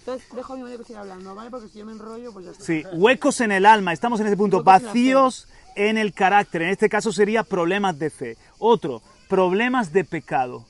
Entonces 0.00 0.28
dejo 0.34 0.52
a 0.52 0.56
mi 0.56 0.62
marido 0.62 0.78
que 0.78 0.84
siga 0.84 1.00
hablando, 1.00 1.34
¿vale? 1.34 1.50
Porque 1.50 1.68
si 1.68 1.78
yo 1.78 1.86
me 1.86 1.92
enrollo, 1.92 2.32
pues 2.32 2.44
ya 2.46 2.50
está. 2.52 2.64
Sí, 2.64 2.84
huecos 2.92 3.40
en 3.40 3.52
el 3.52 3.66
alma, 3.66 3.92
estamos 3.92 4.20
en 4.20 4.26
ese 4.26 4.36
punto, 4.36 4.58
Huecos 4.58 4.80
en 4.80 4.86
vacíos 4.86 5.48
en 5.74 5.98
el 5.98 6.12
carácter, 6.14 6.62
en 6.62 6.70
este 6.70 6.88
caso 6.88 7.12
sería 7.12 7.42
problemas 7.42 7.98
de 7.98 8.10
fe. 8.10 8.36
Otro, 8.58 9.02
problemas 9.28 9.92
de 9.92 10.04
pecado. 10.04 10.64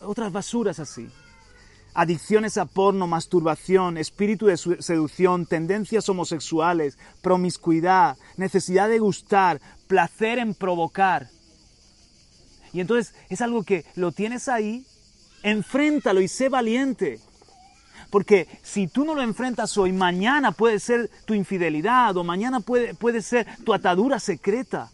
Otras 0.00 0.30
basuras 0.30 0.78
así. 0.78 1.08
Adicciones 1.94 2.58
a 2.58 2.66
porno, 2.66 3.06
masturbación, 3.06 3.96
espíritu 3.96 4.46
de 4.46 4.56
seducción, 4.56 5.46
tendencias 5.46 6.08
homosexuales, 6.08 6.98
promiscuidad, 7.22 8.16
necesidad 8.36 8.88
de 8.88 8.98
gustar, 8.98 9.60
placer 9.86 10.40
en 10.40 10.54
provocar. 10.54 11.28
Y 12.72 12.80
entonces 12.80 13.14
es 13.28 13.40
algo 13.40 13.62
que 13.62 13.84
lo 13.94 14.10
tienes 14.10 14.48
ahí, 14.48 14.84
enfréntalo 15.44 16.20
y 16.20 16.26
sé 16.26 16.48
valiente. 16.48 17.20
Porque 18.10 18.48
si 18.62 18.88
tú 18.88 19.04
no 19.04 19.14
lo 19.14 19.22
enfrentas 19.22 19.78
hoy, 19.78 19.92
mañana 19.92 20.52
puede 20.52 20.80
ser 20.80 21.10
tu 21.24 21.34
infidelidad 21.34 22.16
o 22.16 22.24
mañana 22.24 22.60
puede, 22.60 22.94
puede 22.94 23.22
ser 23.22 23.46
tu 23.64 23.72
atadura 23.72 24.18
secreta. 24.18 24.90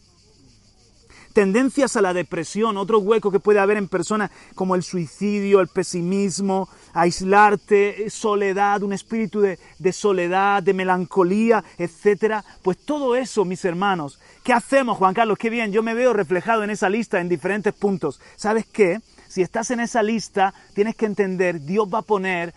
Tendencias 1.33 1.97
a 1.97 2.03
la 2.03 2.12
depresión, 2.12 2.77
otro 2.77 2.99
hueco 2.99 3.31
que 3.31 3.38
puede 3.38 3.61
haber 3.61 3.77
en 3.77 3.87
personas 3.87 4.31
como 4.57 4.75
el 4.75 4.83
suicidio, 4.83 5.61
el 5.61 5.69
pesimismo, 5.69 6.69
aislarte, 6.93 8.05
eh, 8.07 8.11
soledad, 8.11 8.83
un 8.83 8.93
espíritu 8.93 9.40
de, 9.40 9.93
soledad, 9.93 10.62
de 10.62 10.75
melancolía, 10.75 11.62
etc. 11.79 12.43
Pues 12.62 12.79
todo 12.79 13.14
eso, 13.14 13.45
mis 13.45 13.64
hermanos, 13.64 14.19
¿qué 14.43 14.53
hacemos, 14.53 14.99
Juan 14.99 15.14
Carlos? 15.14 15.38
Qué 15.38 15.51
bien, 15.51 15.71
yo 15.71 15.83
me 15.83 15.95
veo 15.95 16.12
reflejado 16.12 16.64
en 16.64 16.71
esa 16.71 16.88
lista 16.88 17.21
en 17.21 17.29
diferentes 17.29 17.75
puntos. 17.75 18.21
¿Sabes 18.37 18.66
qué? 18.66 19.01
Si 19.29 19.43
estás 19.43 19.71
en 19.71 19.79
esa 19.79 20.03
lista, 20.03 20.53
tienes 20.75 20.97
que 20.97 21.07
entender, 21.07 21.61
Dios 21.61 21.88
va 21.93 21.99
a 21.99 22.03
poner 22.03 22.53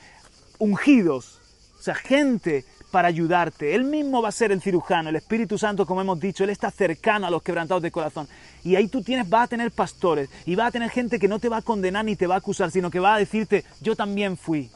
ungidos, 0.57 1.39
o 1.79 1.83
sea, 1.83 1.93
gente 1.93 2.65
para 2.93 3.07
ayudarte. 3.07 3.73
Él 3.73 3.85
mismo 3.85 4.21
va 4.21 4.29
a 4.29 4.31
ser 4.31 4.51
el 4.51 4.61
cirujano, 4.61 5.09
el 5.09 5.15
Espíritu 5.15 5.57
Santo, 5.57 5.83
como 5.87 6.01
hemos 6.01 6.19
dicho, 6.19 6.43
Él 6.43 6.51
está 6.51 6.69
cercano 6.69 7.25
a 7.25 7.31
los 7.31 7.41
quebrantados 7.41 7.81
de 7.81 7.89
corazón. 7.89 8.27
Y 8.63 8.75
ahí 8.75 8.87
tú 8.87 9.01
tienes, 9.01 9.27
vas 9.27 9.45
a 9.45 9.47
tener 9.47 9.71
pastores 9.71 10.29
y 10.45 10.53
vas 10.53 10.67
a 10.67 10.71
tener 10.71 10.91
gente 10.91 11.17
que 11.17 11.27
no 11.27 11.39
te 11.39 11.49
va 11.49 11.57
a 11.57 11.61
condenar 11.63 12.05
ni 12.05 12.15
te 12.15 12.27
va 12.27 12.35
a 12.35 12.37
acusar, 12.37 12.69
sino 12.69 12.91
que 12.91 12.99
va 12.99 13.15
a 13.15 13.17
decirte, 13.17 13.65
yo 13.81 13.95
también 13.95 14.37
fui. 14.37 14.69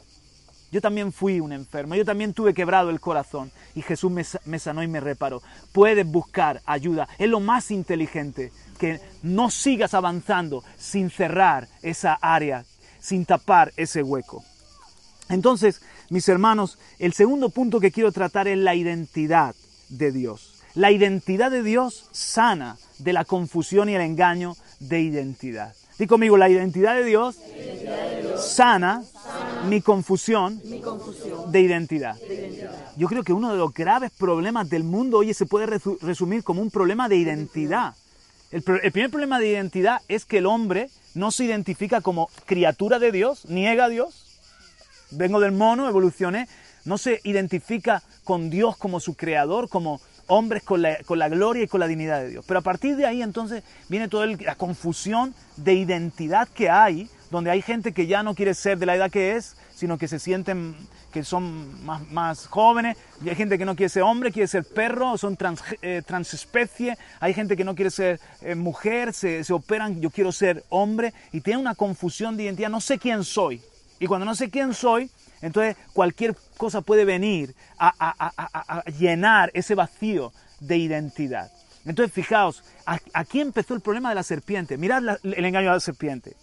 Yo 0.72 0.80
también 0.80 1.12
fui 1.12 1.38
un 1.38 1.52
enfermo, 1.52 1.94
yo 1.94 2.04
también 2.04 2.34
tuve 2.34 2.54
quebrado 2.54 2.90
el 2.90 2.98
corazón 2.98 3.52
y 3.76 3.82
Jesús 3.82 4.10
me, 4.10 4.24
me 4.46 4.58
sanó 4.58 4.82
y 4.82 4.88
me 4.88 4.98
reparó. 4.98 5.40
Puedes 5.70 6.04
buscar 6.04 6.60
ayuda, 6.66 7.08
es 7.18 7.28
lo 7.28 7.38
más 7.38 7.70
inteligente, 7.70 8.50
que 8.80 9.00
no 9.22 9.48
sigas 9.48 9.94
avanzando 9.94 10.64
sin 10.76 11.08
cerrar 11.08 11.68
esa 11.82 12.18
área, 12.20 12.64
sin 12.98 13.24
tapar 13.24 13.72
ese 13.76 14.02
hueco. 14.02 14.42
Entonces, 15.28 15.82
mis 16.10 16.28
hermanos, 16.28 16.78
el 16.98 17.12
segundo 17.12 17.48
punto 17.50 17.80
que 17.80 17.90
quiero 17.92 18.12
tratar 18.12 18.48
es 18.48 18.58
la 18.58 18.74
identidad 18.74 19.54
de 19.88 20.12
Dios. 20.12 20.54
La 20.74 20.90
identidad 20.92 21.50
de 21.50 21.62
Dios 21.62 22.08
sana 22.12 22.76
de 22.98 23.12
la 23.12 23.24
confusión 23.24 23.88
y 23.88 23.94
el 23.94 24.00
engaño 24.00 24.54
de 24.80 25.00
identidad. 25.00 25.74
Di 25.98 26.06
conmigo, 26.06 26.36
la 26.36 26.48
identidad 26.48 26.94
de 26.94 27.04
Dios, 27.04 27.36
sana, 28.38 29.02
mi 29.68 29.80
confusión 29.80 30.60
Mi 30.64 30.80
confusión. 30.80 31.50
de 31.50 31.60
identidad. 31.60 32.16
Yo 32.96 33.08
creo 33.08 33.24
que 33.24 33.32
uno 33.32 33.50
de 33.50 33.58
los 33.58 33.72
graves 33.74 34.10
problemas 34.16 34.68
del 34.70 34.84
mundo 34.84 35.18
hoy 35.18 35.34
se 35.34 35.46
puede 35.46 35.66
resu- 35.66 35.98
resumir 36.00 36.44
como 36.44 36.62
un 36.62 36.70
problema 36.70 37.08
de 37.08 37.16
identidad. 37.16 37.94
El 38.50 38.62
primer 38.62 39.10
problema 39.10 39.38
de 39.40 39.48
identidad 39.48 40.00
es 40.08 40.24
que 40.24 40.38
el 40.38 40.46
hombre 40.46 40.88
no 41.14 41.30
se 41.32 41.44
identifica 41.44 42.00
como 42.00 42.30
criatura 42.46 42.98
de 42.98 43.12
Dios, 43.12 43.44
niega 43.46 43.86
a 43.86 43.88
Dios. 43.88 44.27
Vengo 45.10 45.40
del 45.40 45.52
mono, 45.52 45.88
evolucioné. 45.88 46.48
no 46.84 46.98
se 46.98 47.20
identifica 47.24 48.02
con 48.24 48.50
Dios 48.50 48.76
como 48.76 49.00
su 49.00 49.14
creador, 49.14 49.68
como 49.68 50.00
hombres 50.28 50.62
con 50.62 50.82
la, 50.82 50.98
con 51.04 51.18
la 51.18 51.28
gloria 51.28 51.64
y 51.64 51.68
con 51.68 51.80
la 51.80 51.86
dignidad 51.86 52.20
de 52.20 52.30
Dios. 52.30 52.44
Pero 52.46 52.60
a 52.60 52.62
partir 52.62 52.96
de 52.96 53.06
ahí 53.06 53.22
entonces 53.22 53.64
viene 53.88 54.08
toda 54.08 54.26
la 54.26 54.54
confusión 54.54 55.34
de 55.56 55.74
identidad 55.74 56.48
que 56.48 56.70
hay, 56.70 57.08
donde 57.30 57.50
hay 57.50 57.62
gente 57.62 57.92
que 57.92 58.06
ya 58.06 58.22
no 58.22 58.34
quiere 58.34 58.54
ser 58.54 58.78
de 58.78 58.86
la 58.86 58.96
edad 58.96 59.10
que 59.10 59.36
es, 59.36 59.56
sino 59.74 59.98
que 59.98 60.08
se 60.08 60.18
sienten 60.18 60.74
que 61.12 61.24
son 61.24 61.84
más, 61.84 62.06
más 62.10 62.46
jóvenes, 62.46 62.96
y 63.24 63.30
hay 63.30 63.34
gente 63.34 63.56
que 63.56 63.64
no 63.64 63.74
quiere 63.74 63.88
ser 63.88 64.02
hombre, 64.02 64.30
quiere 64.30 64.46
ser 64.46 64.64
perro, 64.64 65.16
son 65.16 65.36
trans, 65.36 65.62
eh, 65.80 66.02
transespecie, 66.06 66.98
hay 67.18 67.32
gente 67.32 67.56
que 67.56 67.64
no 67.64 67.74
quiere 67.74 67.90
ser 67.90 68.20
eh, 68.42 68.54
mujer, 68.54 69.14
se, 69.14 69.42
se 69.42 69.52
operan, 69.54 70.00
yo 70.00 70.10
quiero 70.10 70.32
ser 70.32 70.64
hombre, 70.68 71.14
y 71.32 71.40
tiene 71.40 71.60
una 71.60 71.74
confusión 71.74 72.36
de 72.36 72.44
identidad, 72.44 72.68
no 72.68 72.80
sé 72.80 72.98
quién 72.98 73.24
soy. 73.24 73.62
Y 74.00 74.06
cuando 74.06 74.24
no 74.24 74.34
sé 74.34 74.50
quién 74.50 74.74
soy, 74.74 75.10
entonces 75.42 75.76
cualquier 75.92 76.36
cosa 76.56 76.80
puede 76.80 77.04
venir 77.04 77.54
a, 77.78 77.88
a- 77.98 78.32
a- 78.36 78.78
a- 78.78 78.84
llenar 78.90 79.50
ese 79.54 79.74
vacío 79.74 80.32
de 80.60 80.76
identidad. 80.78 81.50
Entonces 81.84 82.12
fijaos, 82.12 82.62
aquí 83.12 83.40
empezó 83.40 83.74
el 83.74 83.80
problema 83.80 84.08
de 84.10 84.14
la 84.16 84.22
serpiente. 84.22 84.76
Mirad 84.76 85.02
la- 85.02 85.18
el 85.22 85.44
engaño 85.44 85.68
de 85.68 85.74
la 85.74 85.80
serpiente. 85.80 86.36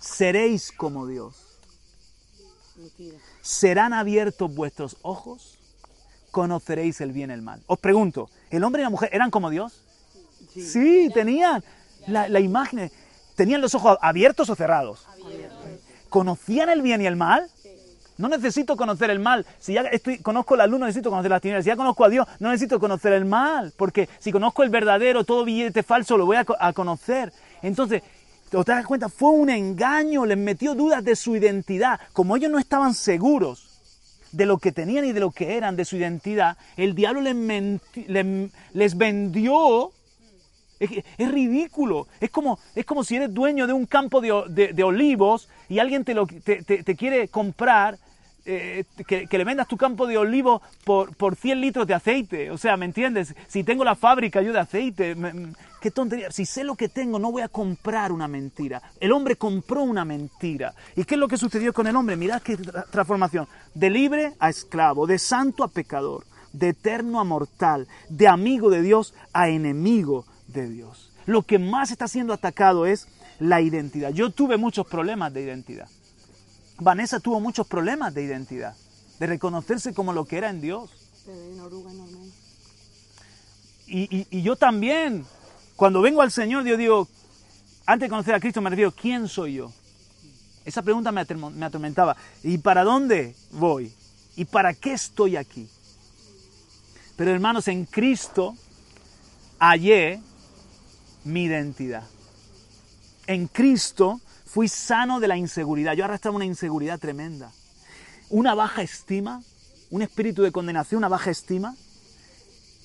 Seréis 0.00 0.72
como 0.72 1.06
Dios. 1.06 1.34
¿Serán 3.42 3.92
abiertos 3.92 4.54
vuestros 4.54 4.96
ojos? 5.02 5.58
Conoceréis 6.30 7.00
el 7.00 7.12
bien 7.12 7.30
y 7.30 7.34
el 7.34 7.42
mal. 7.42 7.62
Os 7.66 7.78
pregunto, 7.78 8.28
¿el 8.50 8.62
hombre 8.64 8.82
y 8.82 8.84
la 8.84 8.90
mujer 8.90 9.08
eran 9.12 9.30
como 9.30 9.50
Dios? 9.50 9.82
Sí, 10.54 11.10
tenían 11.12 11.64
la, 12.06 12.28
la 12.28 12.40
imagen. 12.40 12.90
¿Tenían 13.34 13.60
los 13.60 13.74
ojos 13.74 13.98
abiertos 14.00 14.48
o 14.50 14.54
cerrados? 14.54 15.06
¿Conocían 16.08 16.68
el 16.70 16.82
bien 16.82 17.00
y 17.02 17.06
el 17.06 17.16
mal? 17.16 17.48
No 18.16 18.28
necesito 18.28 18.76
conocer 18.76 19.10
el 19.10 19.20
mal. 19.20 19.46
Si 19.60 19.74
ya 19.74 19.82
estoy, 19.82 20.18
conozco 20.18 20.56
la 20.56 20.66
luz, 20.66 20.80
no 20.80 20.86
necesito 20.86 21.10
conocer 21.10 21.30
las 21.30 21.40
tinieblas. 21.40 21.64
Si 21.64 21.68
ya 21.68 21.76
conozco 21.76 22.04
a 22.04 22.08
Dios, 22.08 22.26
no 22.40 22.50
necesito 22.50 22.80
conocer 22.80 23.12
el 23.12 23.24
mal. 23.24 23.72
Porque 23.76 24.08
si 24.18 24.32
conozco 24.32 24.64
el 24.64 24.70
verdadero, 24.70 25.22
todo 25.24 25.44
billete 25.44 25.82
falso 25.84 26.16
lo 26.16 26.26
voy 26.26 26.36
a, 26.36 26.44
co- 26.44 26.56
a 26.58 26.72
conocer. 26.72 27.32
Entonces, 27.62 28.02
¿te 28.50 28.56
das 28.64 28.86
cuenta? 28.86 29.08
Fue 29.08 29.30
un 29.30 29.50
engaño, 29.50 30.26
les 30.26 30.36
metió 30.36 30.74
dudas 30.74 31.04
de 31.04 31.14
su 31.14 31.36
identidad. 31.36 32.00
Como 32.12 32.36
ellos 32.36 32.50
no 32.50 32.58
estaban 32.58 32.92
seguros 32.94 33.66
de 34.32 34.46
lo 34.46 34.58
que 34.58 34.72
tenían 34.72 35.04
y 35.04 35.12
de 35.12 35.20
lo 35.20 35.30
que 35.30 35.56
eran, 35.56 35.76
de 35.76 35.84
su 35.84 35.96
identidad, 35.96 36.56
el 36.76 36.94
diablo 36.96 37.20
les- 37.20 38.50
les 38.74 38.96
vendió 38.96 39.92
es, 40.80 41.30
ridículo. 41.30 42.06
Es 42.20 42.30
como, 42.30 42.58
es 42.74 42.84
como 42.84 43.04
si 43.04 43.16
eres 43.16 43.32
dueño 43.32 43.66
de 43.66 43.72
un 43.72 43.86
campo 43.86 44.20
de, 44.20 44.72
de- 44.74 44.82
olivos 44.84 45.48
y 45.68 45.78
alguien 45.78 46.04
te, 46.04 46.14
lo, 46.14 46.26
te, 46.26 46.62
te- 46.62 46.82
quiere 46.96 47.28
comprar, 47.28 47.98
eh, 48.44 48.84
que, 49.06 49.26
que 49.26 49.38
le 49.38 49.44
vendas 49.44 49.68
tu 49.68 49.76
campo 49.76 50.06
de 50.06 50.16
olivos 50.16 50.62
por, 50.84 51.14
por 51.16 51.36
100 51.36 51.60
litros 51.60 51.86
de 51.86 51.94
aceite. 51.94 52.50
O 52.50 52.56
sea, 52.56 52.76
¿me 52.76 52.86
entiendes? 52.86 53.34
Si 53.46 53.62
tengo 53.64 53.84
la 53.84 53.94
fábrica 53.94 54.40
yo 54.40 54.52
de 54.54 54.60
aceite, 54.60 55.14
qué 55.82 55.90
tontería. 55.90 56.30
Si 56.30 56.46
sé 56.46 56.64
lo 56.64 56.74
que 56.74 56.88
tengo, 56.88 57.18
no 57.18 57.30
voy 57.30 57.42
a 57.42 57.48
comprar 57.48 58.10
una 58.10 58.26
mentira. 58.26 58.80
El 59.00 59.12
hombre 59.12 59.36
compró 59.36 59.82
una 59.82 60.04
mentira. 60.06 60.72
¿Y 60.96 61.04
qué 61.04 61.14
es 61.16 61.20
lo 61.20 61.28
que 61.28 61.36
sucedió 61.36 61.74
con 61.74 61.86
el 61.88 61.96
hombre? 61.96 62.16
Mirad 62.16 62.40
qué 62.40 62.56
tra- 62.58 62.88
transformación. 62.90 63.46
De 63.74 63.90
libre 63.90 64.32
a 64.38 64.48
esclavo, 64.48 65.06
de 65.06 65.18
santo 65.18 65.62
a 65.62 65.68
pecador, 65.68 66.24
de 66.54 66.70
eterno 66.70 67.20
a 67.20 67.24
mortal, 67.24 67.86
de 68.08 68.28
amigo 68.28 68.70
de 68.70 68.80
Dios 68.80 69.12
a 69.34 69.50
enemigo 69.50 70.24
de 70.48 70.68
Dios. 70.68 71.10
Lo 71.26 71.42
que 71.42 71.58
más 71.58 71.90
está 71.90 72.08
siendo 72.08 72.32
atacado 72.32 72.86
es 72.86 73.06
la 73.38 73.60
identidad. 73.60 74.10
Yo 74.12 74.30
tuve 74.30 74.56
muchos 74.56 74.86
problemas 74.86 75.32
de 75.32 75.42
identidad. 75.42 75.88
Vanessa 76.78 77.20
tuvo 77.20 77.40
muchos 77.40 77.66
problemas 77.66 78.14
de 78.14 78.22
identidad, 78.24 78.74
de 79.18 79.26
reconocerse 79.26 79.94
como 79.94 80.12
lo 80.12 80.24
que 80.24 80.38
era 80.38 80.50
en 80.50 80.60
Dios. 80.60 80.90
Y, 83.86 84.16
y- 84.16 84.26
y 84.30 84.42
yo 84.42 84.56
también, 84.56 85.24
cuando 85.76 86.00
vengo 86.02 86.22
al 86.22 86.30
Señor, 86.30 86.64
yo 86.64 86.76
digo, 86.76 87.08
antes 87.86 88.06
de 88.06 88.10
conocer 88.10 88.34
a 88.34 88.40
Cristo 88.40 88.60
me 88.60 88.70
refiero, 88.70 88.92
¿quién 88.92 89.28
soy 89.28 89.54
yo? 89.54 89.72
Esa 90.64 90.82
pregunta 90.82 91.10
me 91.12 91.22
atormentaba. 91.64 92.16
¿Y 92.42 92.58
para 92.58 92.84
dónde 92.84 93.34
voy? 93.52 93.92
¿Y 94.36 94.44
para 94.44 94.74
qué 94.74 94.92
estoy 94.92 95.36
aquí? 95.36 95.68
Pero 97.16 97.32
hermanos, 97.32 97.66
en 97.68 97.86
Cristo 97.86 98.54
hallé 99.58 100.20
mi 101.24 101.44
identidad. 101.44 102.04
En 103.26 103.46
Cristo 103.46 104.20
fui 104.46 104.68
sano 104.68 105.20
de 105.20 105.28
la 105.28 105.36
inseguridad. 105.36 105.94
Yo 105.94 106.04
arrastraba 106.04 106.36
una 106.36 106.44
inseguridad 106.44 106.98
tremenda. 106.98 107.52
Una 108.30 108.54
baja 108.54 108.82
estima, 108.82 109.42
un 109.90 110.02
espíritu 110.02 110.42
de 110.42 110.52
condenación, 110.52 110.98
una 110.98 111.08
baja 111.08 111.30
estima, 111.30 111.74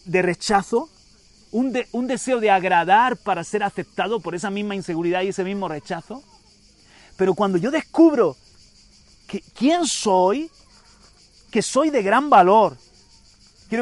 de 0.06 0.22
rechazo, 0.22 0.90
un, 1.52 1.78
un 1.92 2.08
deseo 2.08 2.40
de 2.40 2.52
agradar 2.52 3.18
para 3.18 3.44
ser 3.44 3.64
aceptado 3.64 4.20
por 4.20 4.36
esa 4.36 4.50
misma 4.50 4.76
inseguridad 4.76 5.22
y 5.22 5.30
ese 5.30 5.44
mismo 5.44 5.68
rechazo. 5.68 6.24
Pero 7.16 7.34
cuando 7.34 7.58
yo 7.58 7.72
descubro 7.72 8.36
que, 9.28 9.42
quién 9.56 9.86
soy, 9.86 10.50
que 11.52 11.62
soy 11.62 11.90
de 11.90 12.04
gran 12.04 12.30
valor, 12.30 12.78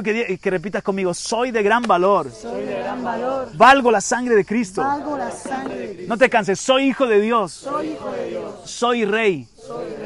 quiero 0.02 0.40
que, 0.40 0.50
repitas 0.50 0.84
conmigo, 0.84 1.14
soy 1.14 1.52
de 1.52 1.62
gran 1.62 1.84
valor. 1.84 2.32
Soy 2.32 2.64
de 2.64 2.76
gran 2.76 3.04
valor. 3.04 3.50
Valgo 3.56 3.92
la 3.92 4.00
sangre 4.00 4.36
de 4.36 4.46
Cristo. 4.46 4.82
Valgo 4.82 5.18
la 5.18 5.32
sangre 5.32 5.78
de 5.78 5.88
Cristo. 5.88 6.08
No 6.08 6.18
te 6.18 6.30
canses, 6.30 6.60
soy 6.60 6.84
hijo 6.86 7.08
de 7.08 7.20
Dios. 7.20 7.52
Soy 7.52 7.88
hijo 7.90 8.12
de 8.12 8.30
Dios. 8.30 8.54
Soy 8.64 9.06
rey. 9.06 9.48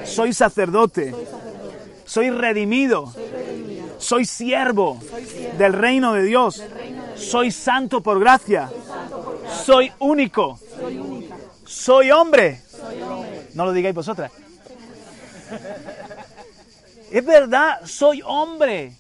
Soy 0.04 0.34
sacerdote. 0.34 1.14
Soy 2.06 2.32
redimido. 2.32 3.14
Soy 4.00 4.26
siervo 4.26 5.00
del 5.58 5.74
reino 5.74 6.14
de 6.14 6.24
Dios. 6.24 6.64
Soy 7.16 7.52
santo 7.52 8.02
por 8.02 8.20
gracia. 8.20 8.70
Soy 9.64 9.92
único. 10.00 10.60
Soy 11.66 12.10
hombre. 12.10 12.62
No 13.54 13.66
lo 13.66 13.72
digáis 13.72 13.94
vosotras. 13.94 14.32
Es 17.12 17.24
verdad, 17.24 17.82
soy 17.86 18.22
hombre. 18.26 18.94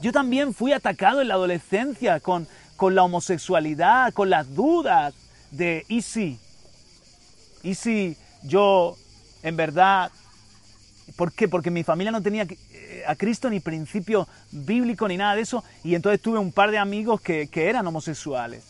Yo 0.00 0.12
también 0.12 0.54
fui 0.54 0.72
atacado 0.72 1.20
en 1.20 1.28
la 1.28 1.34
adolescencia 1.34 2.20
con, 2.20 2.46
con 2.76 2.94
la 2.94 3.02
homosexualidad, 3.02 4.12
con 4.12 4.30
las 4.30 4.54
dudas 4.54 5.14
de 5.50 5.84
¿y 5.88 6.02
si? 6.02 6.38
¿Y 7.62 7.74
si 7.74 8.16
yo 8.42 8.96
en 9.42 9.56
verdad... 9.56 10.10
¿Por 11.16 11.32
qué? 11.32 11.48
Porque 11.48 11.70
mi 11.70 11.84
familia 11.84 12.10
no 12.10 12.20
tenía 12.20 12.42
eh, 12.42 13.04
a 13.06 13.14
Cristo 13.14 13.48
ni 13.48 13.60
principio 13.60 14.28
bíblico 14.50 15.06
ni 15.06 15.16
nada 15.16 15.36
de 15.36 15.42
eso 15.42 15.62
y 15.84 15.94
entonces 15.94 16.20
tuve 16.20 16.38
un 16.38 16.52
par 16.52 16.70
de 16.72 16.78
amigos 16.78 17.20
que, 17.20 17.46
que 17.46 17.68
eran 17.68 17.86
homosexuales. 17.86 18.64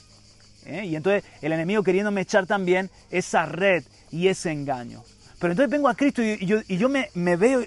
¿eh? 0.66 0.84
Y 0.84 0.96
entonces 0.96 1.24
el 1.40 1.52
enemigo 1.52 1.82
queriéndome 1.82 2.20
echar 2.20 2.46
también 2.46 2.90
esa 3.10 3.46
red 3.46 3.84
y 4.10 4.28
ese 4.28 4.52
engaño. 4.52 5.02
Pero 5.38 5.52
entonces 5.52 5.70
vengo 5.70 5.88
a 5.88 5.94
Cristo 5.94 6.22
y, 6.22 6.44
yo, 6.44 6.58
y 6.68 6.76
yo 6.76 6.88
me, 6.88 7.10
me 7.14 7.36
veo, 7.36 7.64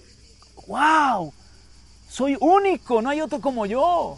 wow, 0.67 1.33
soy 2.09 2.35
único, 2.39 3.01
no 3.01 3.09
hay 3.09 3.21
otro 3.21 3.39
como 3.39 3.65
yo. 3.65 4.17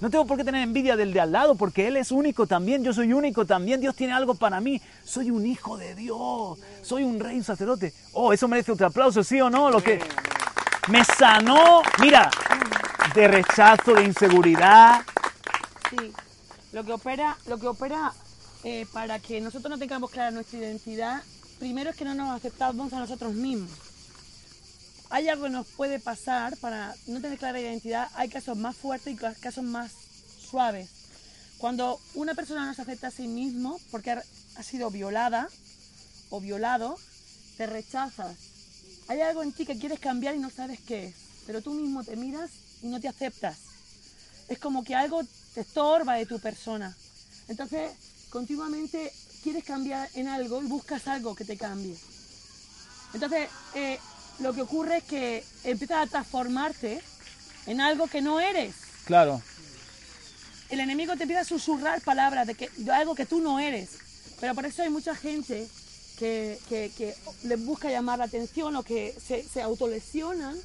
No 0.00 0.10
tengo 0.10 0.24
por 0.26 0.38
qué 0.38 0.44
tener 0.44 0.62
envidia 0.62 0.96
del 0.96 1.12
de 1.12 1.20
al 1.20 1.32
lado, 1.32 1.56
porque 1.56 1.88
Él 1.88 1.96
es 1.96 2.12
único 2.12 2.46
también, 2.46 2.84
yo 2.84 2.92
soy 2.92 3.12
único 3.12 3.44
también, 3.44 3.80
Dios 3.80 3.96
tiene 3.96 4.12
algo 4.12 4.36
para 4.36 4.60
mí, 4.60 4.80
soy 5.04 5.32
un 5.32 5.44
hijo 5.44 5.76
de 5.76 5.96
Dios, 5.96 6.56
soy 6.82 7.02
un 7.02 7.18
rey, 7.18 7.36
un 7.36 7.42
sacerdote. 7.42 7.92
Oh, 8.12 8.32
eso 8.32 8.46
merece 8.46 8.70
otro 8.70 8.86
aplauso, 8.86 9.24
¿sí 9.24 9.40
o 9.40 9.50
no? 9.50 9.70
Lo 9.70 9.82
que 9.82 9.98
me 10.88 11.04
sanó, 11.04 11.82
mira, 12.00 12.30
de 13.12 13.26
rechazo, 13.26 13.94
de 13.94 14.04
inseguridad. 14.04 15.02
Sí. 15.90 16.12
Lo 16.72 16.84
que 16.84 16.92
opera, 16.92 17.36
lo 17.46 17.58
que 17.58 17.66
opera 17.66 18.12
eh, 18.62 18.86
para 18.92 19.18
que 19.18 19.40
nosotros 19.40 19.70
no 19.70 19.78
tengamos 19.78 20.12
clara 20.12 20.30
nuestra 20.30 20.60
identidad, 20.60 21.22
primero 21.58 21.90
es 21.90 21.96
que 21.96 22.04
no 22.04 22.14
nos 22.14 22.36
aceptamos 22.36 22.92
a 22.92 23.00
nosotros 23.00 23.34
mismos. 23.34 23.87
Hay 25.10 25.28
algo 25.28 25.44
que 25.44 25.50
nos 25.50 25.66
puede 25.66 25.98
pasar 25.98 26.56
para 26.58 26.94
no 27.06 27.20
tener 27.20 27.38
clara 27.38 27.60
identidad. 27.60 28.08
Hay 28.14 28.28
casos 28.28 28.56
más 28.56 28.76
fuertes 28.76 29.14
y 29.14 29.16
ca- 29.16 29.34
casos 29.34 29.64
más 29.64 29.90
suaves. 30.50 30.90
Cuando 31.58 32.00
una 32.14 32.34
persona 32.34 32.66
no 32.66 32.74
se 32.74 32.82
acepta 32.82 33.08
a 33.08 33.10
sí 33.10 33.26
mismo 33.26 33.80
porque 33.90 34.12
ha 34.12 34.62
sido 34.62 34.90
violada 34.90 35.48
o 36.30 36.40
violado, 36.40 36.96
te 37.56 37.66
rechazas. 37.66 38.36
Hay 39.08 39.20
algo 39.22 39.42
en 39.42 39.52
ti 39.52 39.64
que 39.64 39.78
quieres 39.78 39.98
cambiar 39.98 40.34
y 40.34 40.38
no 40.38 40.50
sabes 40.50 40.78
qué 40.80 41.06
es, 41.06 41.14
pero 41.46 41.62
tú 41.62 41.72
mismo 41.72 42.04
te 42.04 42.16
miras 42.16 42.50
y 42.82 42.88
no 42.88 43.00
te 43.00 43.08
aceptas 43.08 43.56
es 44.48 44.58
como 44.58 44.82
que 44.82 44.94
algo 44.94 45.22
te 45.54 45.60
estorba 45.60 46.14
de 46.14 46.26
tu 46.26 46.40
persona. 46.40 46.96
Entonces, 47.48 47.92
continuamente 48.30 49.12
quieres 49.42 49.64
cambiar 49.64 50.08
en 50.14 50.28
algo 50.28 50.62
y 50.62 50.66
buscas 50.66 51.06
algo 51.06 51.34
que 51.34 51.44
te 51.44 51.56
cambie. 51.56 51.96
Entonces, 53.14 53.48
eh, 53.74 53.98
lo 54.40 54.52
que 54.54 54.62
ocurre 54.62 54.98
es 54.98 55.04
que 55.04 55.44
empiezas 55.64 56.06
a 56.06 56.10
transformarte 56.10 57.00
en 57.66 57.80
algo 57.80 58.06
que 58.06 58.20
no 58.22 58.40
eres. 58.40 58.74
Claro, 59.04 59.42
El 60.70 60.80
enemigo 60.80 61.16
te 61.16 61.22
empieza 61.22 61.42
a 61.42 61.44
susurrar 61.44 62.00
palabras 62.02 62.46
de, 62.46 62.54
que, 62.54 62.70
de 62.76 62.92
algo 62.92 63.14
que 63.14 63.24
tú 63.26 63.40
no 63.40 63.58
eres. 63.58 63.90
Pero 64.40 64.54
por 64.54 64.66
eso 64.66 64.82
hay 64.82 64.90
mucha 64.90 65.14
gente 65.14 65.66
que, 66.18 66.58
que, 66.68 66.92
que 66.96 67.14
les 67.44 67.64
busca 67.64 67.90
llamar 67.90 68.18
la 68.18 68.26
atención 68.26 68.76
o 68.76 68.82
que 68.82 69.14
se, 69.26 69.42
se 69.42 69.62
autolesionan 69.62 70.56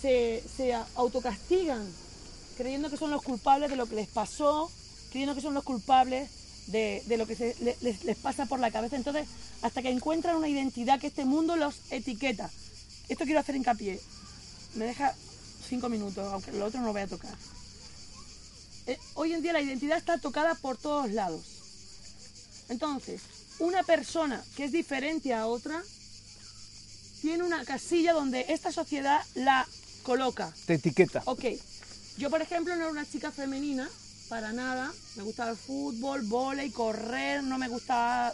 se, 0.00 0.42
se 0.56 0.72
autocastigan, 0.94 1.84
creyendo 2.56 2.88
que 2.88 2.96
son 2.96 3.10
los 3.10 3.22
culpables 3.22 3.68
de 3.70 3.74
lo 3.76 3.86
que 3.86 3.96
les 3.96 4.06
pasó, 4.08 4.70
creyendo 5.10 5.34
que 5.34 5.40
son 5.40 5.54
los 5.54 5.64
culpables 5.64 6.30
de, 6.68 7.02
de 7.06 7.16
lo 7.16 7.26
que 7.26 7.34
se- 7.34 7.56
le- 7.60 7.76
les, 7.80 8.04
les 8.04 8.16
pasa 8.16 8.46
por 8.46 8.60
la 8.60 8.70
cabeza. 8.70 8.94
Entonces, 8.94 9.26
hasta 9.62 9.82
que 9.82 9.90
encuentran 9.90 10.36
una 10.36 10.48
identidad 10.48 11.00
que 11.00 11.08
este 11.08 11.24
mundo 11.24 11.56
los 11.56 11.74
etiqueta. 11.90 12.48
Esto 13.08 13.24
quiero 13.24 13.40
hacer 13.40 13.56
hincapié. 13.56 14.00
Me 14.74 14.84
deja 14.84 15.14
cinco 15.68 15.88
minutos, 15.88 16.32
aunque 16.32 16.52
lo 16.52 16.66
otro 16.66 16.80
no 16.80 16.86
lo 16.86 16.92
voy 16.92 17.02
a 17.02 17.06
tocar. 17.06 17.34
Eh, 18.86 18.98
hoy 19.14 19.32
en 19.32 19.42
día 19.42 19.52
la 19.52 19.60
identidad 19.60 19.98
está 19.98 20.18
tocada 20.18 20.54
por 20.54 20.76
todos 20.76 21.10
lados. 21.12 21.42
Entonces, 22.68 23.22
una 23.58 23.82
persona 23.82 24.42
que 24.56 24.64
es 24.64 24.72
diferente 24.72 25.34
a 25.34 25.46
otra 25.46 25.82
tiene 27.20 27.44
una 27.44 27.64
casilla 27.64 28.12
donde 28.12 28.46
esta 28.48 28.72
sociedad 28.72 29.20
la 29.34 29.66
coloca. 30.02 30.52
Te 30.66 30.74
etiqueta. 30.74 31.22
Ok, 31.24 31.44
yo 32.16 32.30
por 32.30 32.40
ejemplo 32.40 32.74
no 32.76 32.82
era 32.82 32.90
una 32.90 33.06
chica 33.06 33.32
femenina, 33.32 33.88
para 34.28 34.52
nada. 34.52 34.92
Me 35.16 35.22
gustaba 35.22 35.50
el 35.50 35.56
fútbol, 35.56 36.22
volei, 36.22 36.70
correr, 36.70 37.42
no 37.42 37.58
me 37.58 37.68
gustaba 37.68 38.32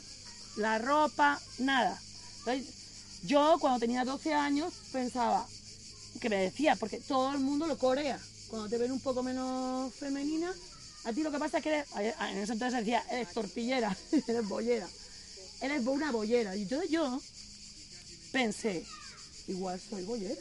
la 0.57 0.79
ropa, 0.79 1.41
nada. 1.59 1.99
Entonces, 2.41 2.84
yo 3.27 3.57
cuando 3.61 3.81
tenía 3.81 4.05
12 4.05 4.35
años 4.35 4.73
pensaba, 4.93 5.47
que 6.21 6.29
me 6.29 6.37
decía, 6.37 6.77
porque 6.77 7.01
todo 7.01 7.33
el 7.33 7.41
mundo 7.41 7.67
lo 7.67 7.79
corea. 7.79 8.19
Cuando 8.49 8.69
te 8.69 8.79
ven 8.79 8.93
un 8.93 9.01
poco 9.01 9.23
menos 9.23 9.93
femenina, 9.95 10.55
a 11.05 11.13
ti 11.13 11.23
lo 11.23 11.31
que 11.31 11.39
pasa 11.39 11.59
es 11.59 11.63
que 11.63 11.71
eres, 11.71 11.89
en 11.97 12.39
ese 12.39 12.53
entonces 12.53 12.81
decía, 12.81 13.05
eres 13.11 13.33
tortillera, 13.33 13.97
eres 14.29 14.49
bollera, 14.49 14.89
eres 15.61 15.87
una 15.87 16.13
bollera. 16.13 16.55
Y 16.57 16.63
entonces 16.63 16.91
yo 16.91 17.21
pensé, 18.33 18.85
igual 19.49 19.81
soy 19.81 20.05
bollera. 20.05 20.41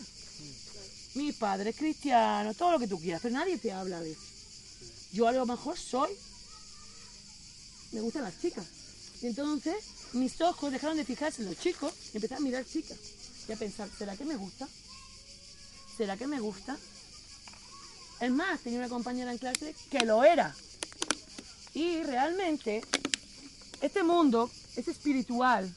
Mi 1.15 1.31
padre 1.31 1.69
es 1.69 1.75
cristiano, 1.75 2.53
todo 2.53 2.71
lo 2.71 2.79
que 2.79 2.87
tú 2.87 2.99
quieras, 2.99 3.21
pero 3.21 3.35
nadie 3.35 3.57
te 3.57 3.71
habla 3.71 4.01
de 4.01 4.11
eso. 4.11 4.21
Yo 5.11 5.27
a 5.27 5.31
lo 5.31 5.45
mejor 5.45 5.77
soy, 5.77 6.11
me 7.91 8.01
gustan 8.01 8.23
las 8.23 8.39
chicas. 8.41 8.65
Y 9.21 9.27
entonces 9.27 9.75
mis 10.13 10.39
ojos 10.41 10.71
dejaron 10.71 10.97
de 10.97 11.05
fijarse 11.05 11.41
en 11.41 11.49
los 11.49 11.59
chicos 11.59 11.93
y 12.13 12.17
empecé 12.17 12.35
a 12.35 12.39
mirar 12.39 12.65
chicas. 12.65 12.97
Y 13.47 13.51
a 13.51 13.57
pensar, 13.57 13.89
¿será 13.97 14.15
que 14.15 14.25
me 14.25 14.35
gusta? 14.35 14.67
¿Será 15.97 16.17
que 16.17 16.27
me 16.27 16.39
gusta? 16.39 16.77
Es 18.19 18.31
más, 18.31 18.61
tenía 18.61 18.79
una 18.79 18.89
compañera 18.89 19.31
en 19.31 19.37
clase 19.37 19.75
que 19.91 20.05
lo 20.05 20.23
era. 20.23 20.55
Y 21.73 22.03
realmente, 22.03 22.83
este 23.81 24.03
mundo 24.03 24.49
es 24.75 24.87
espiritual. 24.87 25.69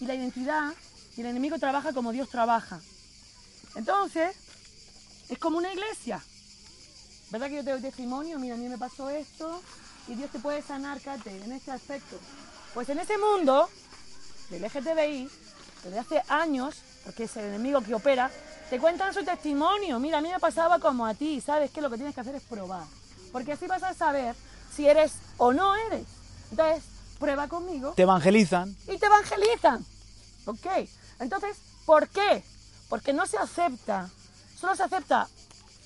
Y 0.00 0.06
la 0.06 0.14
identidad 0.14 0.74
y 1.16 1.20
el 1.20 1.28
enemigo 1.28 1.58
trabaja 1.58 1.92
como 1.92 2.12
Dios 2.12 2.28
trabaja. 2.28 2.80
Entonces, 3.74 4.34
es 5.28 5.38
como 5.38 5.58
una 5.58 5.72
iglesia. 5.72 6.22
¿Verdad 7.30 7.48
que 7.48 7.56
yo 7.56 7.64
te 7.64 7.70
doy 7.70 7.80
testimonio? 7.80 8.38
Mira, 8.38 8.56
a 8.56 8.58
mí 8.58 8.68
me 8.68 8.76
pasó 8.76 9.08
esto 9.08 9.62
y 10.08 10.14
Dios 10.14 10.30
te 10.30 10.38
puede 10.40 10.60
sanar, 10.60 11.00
Kate, 11.00 11.30
en 11.42 11.52
este 11.52 11.70
aspecto. 11.70 12.18
Pues 12.74 12.88
en 12.88 12.98
ese 12.98 13.18
mundo 13.18 13.68
del 14.50 14.62
LGTBI, 14.62 15.28
desde 15.84 15.98
hace 15.98 16.22
años, 16.28 16.76
porque 17.04 17.24
es 17.24 17.36
el 17.36 17.44
enemigo 17.46 17.80
que 17.82 17.94
opera, 17.94 18.30
te 18.70 18.78
cuentan 18.78 19.12
su 19.12 19.24
testimonio. 19.24 19.98
Mira, 19.98 20.18
a 20.18 20.20
mí 20.22 20.30
me 20.30 20.40
pasaba 20.40 20.78
como 20.78 21.04
a 21.06 21.14
ti, 21.14 21.40
¿sabes? 21.40 21.70
Que 21.70 21.80
lo 21.82 21.90
que 21.90 21.96
tienes 21.96 22.14
que 22.14 22.20
hacer 22.22 22.34
es 22.34 22.42
probar. 22.42 22.84
Porque 23.30 23.52
así 23.52 23.66
vas 23.66 23.82
a 23.82 23.92
saber 23.94 24.34
si 24.74 24.86
eres 24.86 25.12
o 25.36 25.52
no 25.52 25.74
eres. 25.74 26.06
Entonces, 26.50 26.84
prueba 27.18 27.48
conmigo 27.48 27.92
Te 27.94 28.02
evangelizan. 28.02 28.74
y 28.88 28.98
te 28.98 29.06
evangelizan. 29.06 29.84
¿Ok? 30.46 30.66
Entonces, 31.20 31.56
¿por 31.84 32.08
qué? 32.08 32.42
Porque 32.88 33.12
no 33.12 33.26
se 33.26 33.36
acepta, 33.38 34.08
solo 34.58 34.74
se 34.76 34.82
acepta 34.82 35.28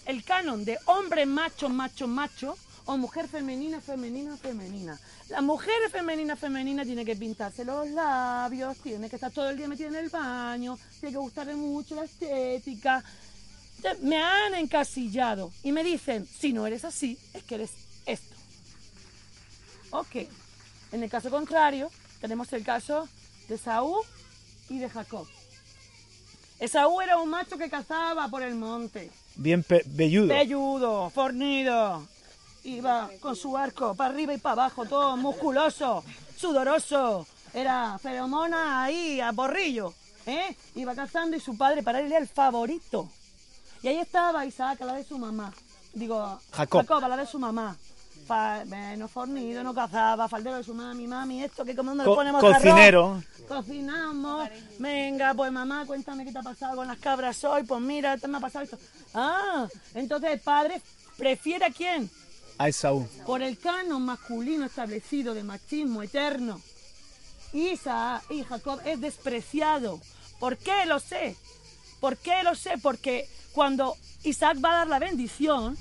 el 0.06 0.24
canon 0.24 0.64
de 0.64 0.78
hombre 0.86 1.26
macho, 1.26 1.68
macho, 1.68 2.06
macho, 2.08 2.56
o 2.86 2.96
mujer 2.96 3.28
femenina, 3.28 3.80
femenina, 3.80 4.36
femenina. 4.36 4.98
La 5.28 5.42
mujer 5.42 5.74
femenina, 5.90 6.36
femenina 6.36 6.84
tiene 6.84 7.04
que 7.04 7.16
pintarse 7.16 7.64
los 7.64 7.88
labios, 7.90 8.76
tiene 8.78 9.08
que 9.10 9.16
estar 9.16 9.30
todo 9.32 9.50
el 9.50 9.56
día 9.56 9.68
metida 9.68 9.88
en 9.88 9.96
el 9.96 10.08
baño, 10.08 10.78
tiene 11.00 11.12
que 11.12 11.18
gustarle 11.18 11.54
mucho 11.56 11.94
la 11.96 12.04
estética. 12.04 13.02
Me 14.02 14.22
han 14.22 14.54
encasillado 14.54 15.52
y 15.62 15.72
me 15.72 15.84
dicen, 15.84 16.26
si 16.26 16.52
no 16.52 16.66
eres 16.66 16.84
así, 16.84 17.18
es 17.34 17.42
que 17.44 17.56
eres 17.56 17.72
esto. 18.06 18.34
Ok. 19.90 20.16
En 20.92 21.02
el 21.02 21.10
caso 21.10 21.30
contrario, 21.30 21.90
tenemos 22.20 22.52
el 22.52 22.64
caso 22.64 23.08
de 23.48 23.58
Saúl 23.58 24.00
y 24.68 24.78
de 24.78 24.88
Jacob. 24.88 25.26
Esaú 26.58 27.00
era 27.02 27.18
un 27.18 27.28
macho 27.28 27.58
que 27.58 27.68
cazaba 27.68 28.28
por 28.28 28.42
el 28.42 28.54
monte, 28.54 29.10
Bien 29.34 29.62
pe- 29.62 29.82
velludo. 29.86 30.28
velludo, 30.28 31.10
fornido. 31.10 32.06
Iba 32.66 33.08
con 33.20 33.36
su 33.36 33.56
arco 33.56 33.94
para 33.94 34.10
arriba 34.12 34.34
y 34.34 34.38
para 34.38 34.52
abajo, 34.64 34.84
todo 34.86 35.16
musculoso, 35.16 36.02
sudoroso. 36.36 37.26
Era 37.54 37.98
feromona 37.98 38.82
ahí, 38.82 39.20
a 39.20 39.30
borrillo. 39.32 39.94
¿eh? 40.26 40.56
Iba 40.74 40.94
cazando 40.94 41.36
y 41.36 41.40
su 41.40 41.56
padre 41.56 41.82
para 41.82 42.00
él 42.00 42.06
era 42.06 42.18
el 42.18 42.28
favorito. 42.28 43.08
Y 43.82 43.88
ahí 43.88 43.98
estaba 43.98 44.44
Isaac, 44.44 44.80
a 44.82 44.84
la 44.86 44.94
de 44.94 45.04
su 45.04 45.16
mamá. 45.18 45.52
Digo, 45.94 46.40
Jacob. 46.52 47.04
a 47.04 47.08
la 47.08 47.16
de 47.16 47.26
su 47.26 47.38
mamá. 47.38 47.76
Fa- 48.26 48.64
bueno, 48.66 49.06
fornido, 49.06 49.62
no 49.62 49.72
cazaba, 49.72 50.26
faldero 50.28 50.56
de 50.56 50.64
su 50.64 50.74
mami, 50.74 51.06
mami, 51.06 51.44
esto 51.44 51.64
que 51.64 51.76
como 51.76 51.94
no 51.94 52.02
le 52.02 52.08
Co- 52.08 52.16
ponemos 52.16 52.42
cocinero. 52.42 53.10
arroz? 53.12 53.24
Cocinamos, 53.46 54.48
venga, 54.80 55.32
pues 55.34 55.52
mamá, 55.52 55.84
cuéntame 55.86 56.24
qué 56.24 56.32
te 56.32 56.38
ha 56.38 56.42
pasado 56.42 56.74
con 56.76 56.88
las 56.88 56.98
cabras 56.98 57.44
hoy, 57.44 57.62
pues 57.62 57.80
mira, 57.80 58.16
te 58.18 58.26
me 58.26 58.38
ha 58.38 58.40
pasado 58.40 58.64
esto. 58.64 58.78
Ah, 59.14 59.68
entonces 59.94 60.30
el 60.32 60.40
padre 60.40 60.82
prefiere 61.16 61.66
a 61.66 61.70
quién? 61.70 62.10
A 62.58 62.68
Esaú. 62.68 63.06
Por 63.26 63.42
el 63.42 63.58
canon 63.58 64.02
masculino 64.02 64.64
establecido 64.64 65.34
de 65.34 65.42
machismo 65.42 66.02
eterno. 66.02 66.60
Isaac 67.52 68.24
y 68.30 68.42
Jacob 68.44 68.80
es 68.84 69.00
despreciado. 69.00 70.00
¿Por 70.38 70.56
qué 70.56 70.86
lo 70.86 70.98
sé? 70.98 71.36
¿Por 72.00 72.16
qué 72.16 72.42
lo 72.42 72.54
sé? 72.54 72.78
Porque 72.82 73.28
cuando 73.52 73.96
Isaac 74.22 74.58
va 74.64 74.72
a 74.72 74.76
dar 74.76 74.86
la 74.88 74.98
bendición, 74.98 75.76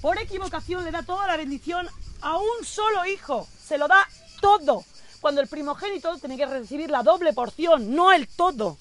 por 0.00 0.18
equivocación 0.18 0.84
le 0.84 0.90
da 0.90 1.02
toda 1.02 1.26
la 1.26 1.36
bendición 1.36 1.88
a 2.20 2.36
un 2.38 2.64
solo 2.64 3.06
hijo. 3.06 3.46
Se 3.64 3.78
lo 3.78 3.86
da 3.86 4.08
todo. 4.40 4.84
Cuando 5.20 5.40
el 5.40 5.48
primogénito 5.48 6.16
tiene 6.18 6.36
que 6.36 6.46
recibir 6.46 6.90
la 6.90 7.02
doble 7.02 7.32
porción, 7.32 7.94
no 7.94 8.10
el 8.10 8.26
todo. 8.26 8.78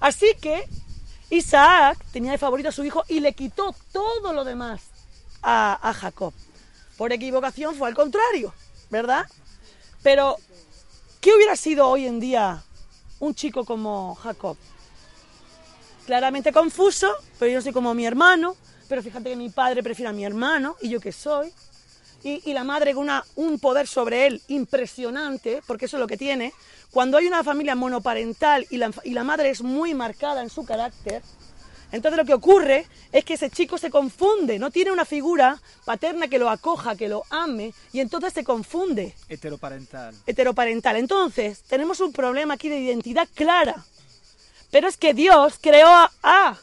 Así 0.00 0.34
que 0.40 0.66
Isaac 1.30 1.98
tenía 2.12 2.32
de 2.32 2.38
favorito 2.38 2.70
a 2.70 2.72
su 2.72 2.84
hijo 2.84 3.04
y 3.08 3.20
le 3.20 3.34
quitó 3.34 3.74
todo 3.92 4.32
lo 4.32 4.44
demás 4.44 4.80
a, 5.42 5.92
Jacob. 5.94 6.32
Por 6.96 7.12
equivocación 7.12 7.74
fue 7.74 7.88
al 7.88 7.94
contrario, 7.94 8.52
¿verdad? 8.90 9.26
Pero, 10.02 10.36
¿qué 11.20 11.34
hubiera 11.34 11.56
sido 11.56 11.88
hoy 11.88 12.06
en 12.06 12.20
día 12.20 12.62
un 13.18 13.34
chico 13.34 13.64
como 13.64 14.14
Jacob? 14.16 14.56
Claramente 16.06 16.52
confuso, 16.52 17.12
pero 17.38 17.52
yo 17.52 17.62
soy 17.62 17.72
como 17.72 17.94
mi 17.94 18.06
hermano, 18.06 18.56
pero 18.88 19.02
fíjate 19.02 19.30
que 19.30 19.36
mi 19.36 19.50
padre 19.50 19.82
prefiere 19.82 20.10
a 20.10 20.12
mi 20.12 20.24
hermano 20.24 20.76
y 20.80 20.88
yo 20.88 21.00
que 21.00 21.12
soy. 21.12 21.52
Y, 22.22 22.50
y 22.50 22.52
la 22.52 22.64
madre 22.64 22.92
con 22.92 23.08
un 23.36 23.58
poder 23.58 23.86
sobre 23.86 24.26
él 24.26 24.42
impresionante, 24.48 25.62
porque 25.66 25.86
eso 25.86 25.96
es 25.96 26.00
lo 26.00 26.06
que 26.06 26.18
tiene. 26.18 26.52
Cuando 26.90 27.16
hay 27.16 27.26
una 27.26 27.42
familia 27.42 27.74
monoparental 27.74 28.66
y 28.68 28.76
la, 28.76 28.90
y 29.04 29.14
la 29.14 29.24
madre 29.24 29.48
es 29.48 29.62
muy 29.62 29.94
marcada 29.94 30.42
en 30.42 30.50
su 30.50 30.66
carácter, 30.66 31.22
entonces 31.92 32.16
lo 32.16 32.24
que 32.24 32.34
ocurre 32.34 32.86
es 33.12 33.24
que 33.24 33.34
ese 33.34 33.50
chico 33.50 33.78
se 33.78 33.90
confunde, 33.90 34.58
no 34.58 34.70
tiene 34.70 34.92
una 34.92 35.04
figura 35.04 35.60
paterna 35.84 36.28
que 36.28 36.38
lo 36.38 36.48
acoja, 36.48 36.96
que 36.96 37.08
lo 37.08 37.24
ame, 37.30 37.74
y 37.92 38.00
entonces 38.00 38.32
se 38.32 38.44
confunde 38.44 39.14
Heteroparental. 39.28 40.14
heteroparental. 40.26 40.96
Entonces, 40.96 41.62
tenemos 41.68 42.00
un 42.00 42.12
problema 42.12 42.54
aquí 42.54 42.68
de 42.68 42.78
identidad 42.78 43.28
clara. 43.34 43.84
Pero 44.70 44.86
es 44.88 44.96
que 44.96 45.14
Dios 45.14 45.58
creó 45.60 45.88
a, 45.88 46.10
a 46.22 46.56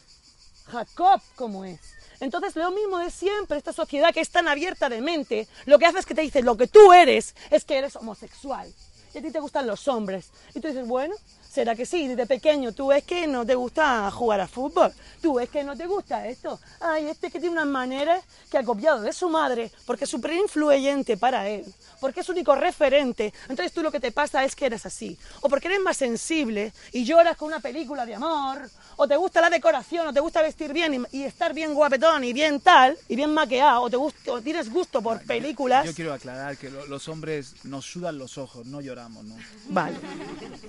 Jacob 0.70 1.20
como 1.36 1.64
es. 1.64 1.78
Entonces, 2.20 2.56
lo 2.56 2.70
mismo 2.70 2.98
de 2.98 3.10
siempre, 3.10 3.58
esta 3.58 3.72
sociedad 3.72 4.12
que 4.12 4.20
es 4.20 4.30
tan 4.30 4.48
abierta 4.48 4.88
de 4.88 5.00
mente, 5.00 5.46
lo 5.66 5.78
que 5.78 5.86
hace 5.86 5.98
es 5.98 6.06
que 6.06 6.14
te 6.14 6.22
dice, 6.22 6.42
lo 6.42 6.56
que 6.56 6.66
tú 6.66 6.92
eres 6.92 7.34
es 7.50 7.64
que 7.64 7.76
eres 7.78 7.96
homosexual. 7.96 8.72
Y 9.14 9.18
a 9.18 9.22
ti 9.22 9.30
te 9.30 9.40
gustan 9.40 9.66
los 9.66 9.86
hombres. 9.88 10.30
Y 10.54 10.60
tú 10.60 10.68
dices, 10.68 10.86
bueno, 10.86 11.14
será 11.50 11.74
que 11.74 11.86
sí, 11.86 12.06
desde 12.08 12.26
pequeño 12.26 12.72
tú 12.72 12.88
ves 12.88 13.04
que 13.04 13.26
no 13.26 13.44
te 13.44 13.54
gusta 13.54 14.10
jugar 14.10 14.40
a 14.40 14.46
fútbol, 14.48 14.92
tú 15.22 15.34
ves 15.34 15.48
que 15.48 15.64
no 15.64 15.76
te 15.76 15.86
gusta 15.86 16.26
esto. 16.28 16.60
Ay, 16.80 17.06
este 17.08 17.30
que 17.30 17.40
tiene 17.40 17.54
unas 17.54 17.66
maneras 17.66 18.22
que 18.50 18.58
ha 18.58 18.62
copiado 18.64 19.00
de 19.00 19.12
su 19.12 19.28
madre, 19.28 19.70
porque 19.86 20.04
es 20.04 20.10
súper 20.10 20.32
influyente 20.32 21.16
para 21.16 21.48
él, 21.48 21.64
porque 22.00 22.20
es 22.20 22.26
su 22.26 22.32
único 22.32 22.54
referente. 22.54 23.32
Entonces 23.48 23.72
tú 23.72 23.82
lo 23.82 23.90
que 23.90 24.00
te 24.00 24.12
pasa 24.12 24.44
es 24.44 24.54
que 24.54 24.66
eres 24.66 24.86
así. 24.86 25.18
O 25.40 25.48
porque 25.48 25.68
eres 25.68 25.80
más 25.80 25.96
sensible 25.96 26.72
y 26.92 27.04
lloras 27.04 27.36
con 27.36 27.48
una 27.48 27.60
película 27.60 28.04
de 28.06 28.14
amor, 28.14 28.68
o 28.96 29.06
te 29.08 29.16
gusta 29.16 29.40
la 29.40 29.50
decoración, 29.50 30.06
o 30.08 30.12
te 30.12 30.20
gusta 30.20 30.42
vestir 30.42 30.72
bien 30.72 31.06
y, 31.12 31.18
y 31.18 31.22
estar 31.24 31.54
bien 31.54 31.74
guapetón 31.74 32.24
y 32.24 32.32
bien 32.32 32.60
tal, 32.60 32.96
y 33.08 33.16
bien 33.16 33.32
maqueado, 33.32 33.82
o, 33.82 33.90
te 33.90 33.96
gusta, 33.96 34.32
o 34.32 34.40
tienes 34.40 34.70
gusto 34.70 35.00
por 35.02 35.22
películas. 35.24 35.86
Yo 35.86 35.94
quiero 35.94 36.12
aclarar 36.12 36.56
que 36.56 36.70
lo- 36.70 36.86
los 36.86 37.08
hombres 37.08 37.54
nos 37.64 37.84
sudan 37.86 38.18
los 38.18 38.38
ojos, 38.38 38.66
no 38.66 38.80
lloramos, 38.80 39.24
¿no? 39.24 39.36
Vale. 39.68 39.96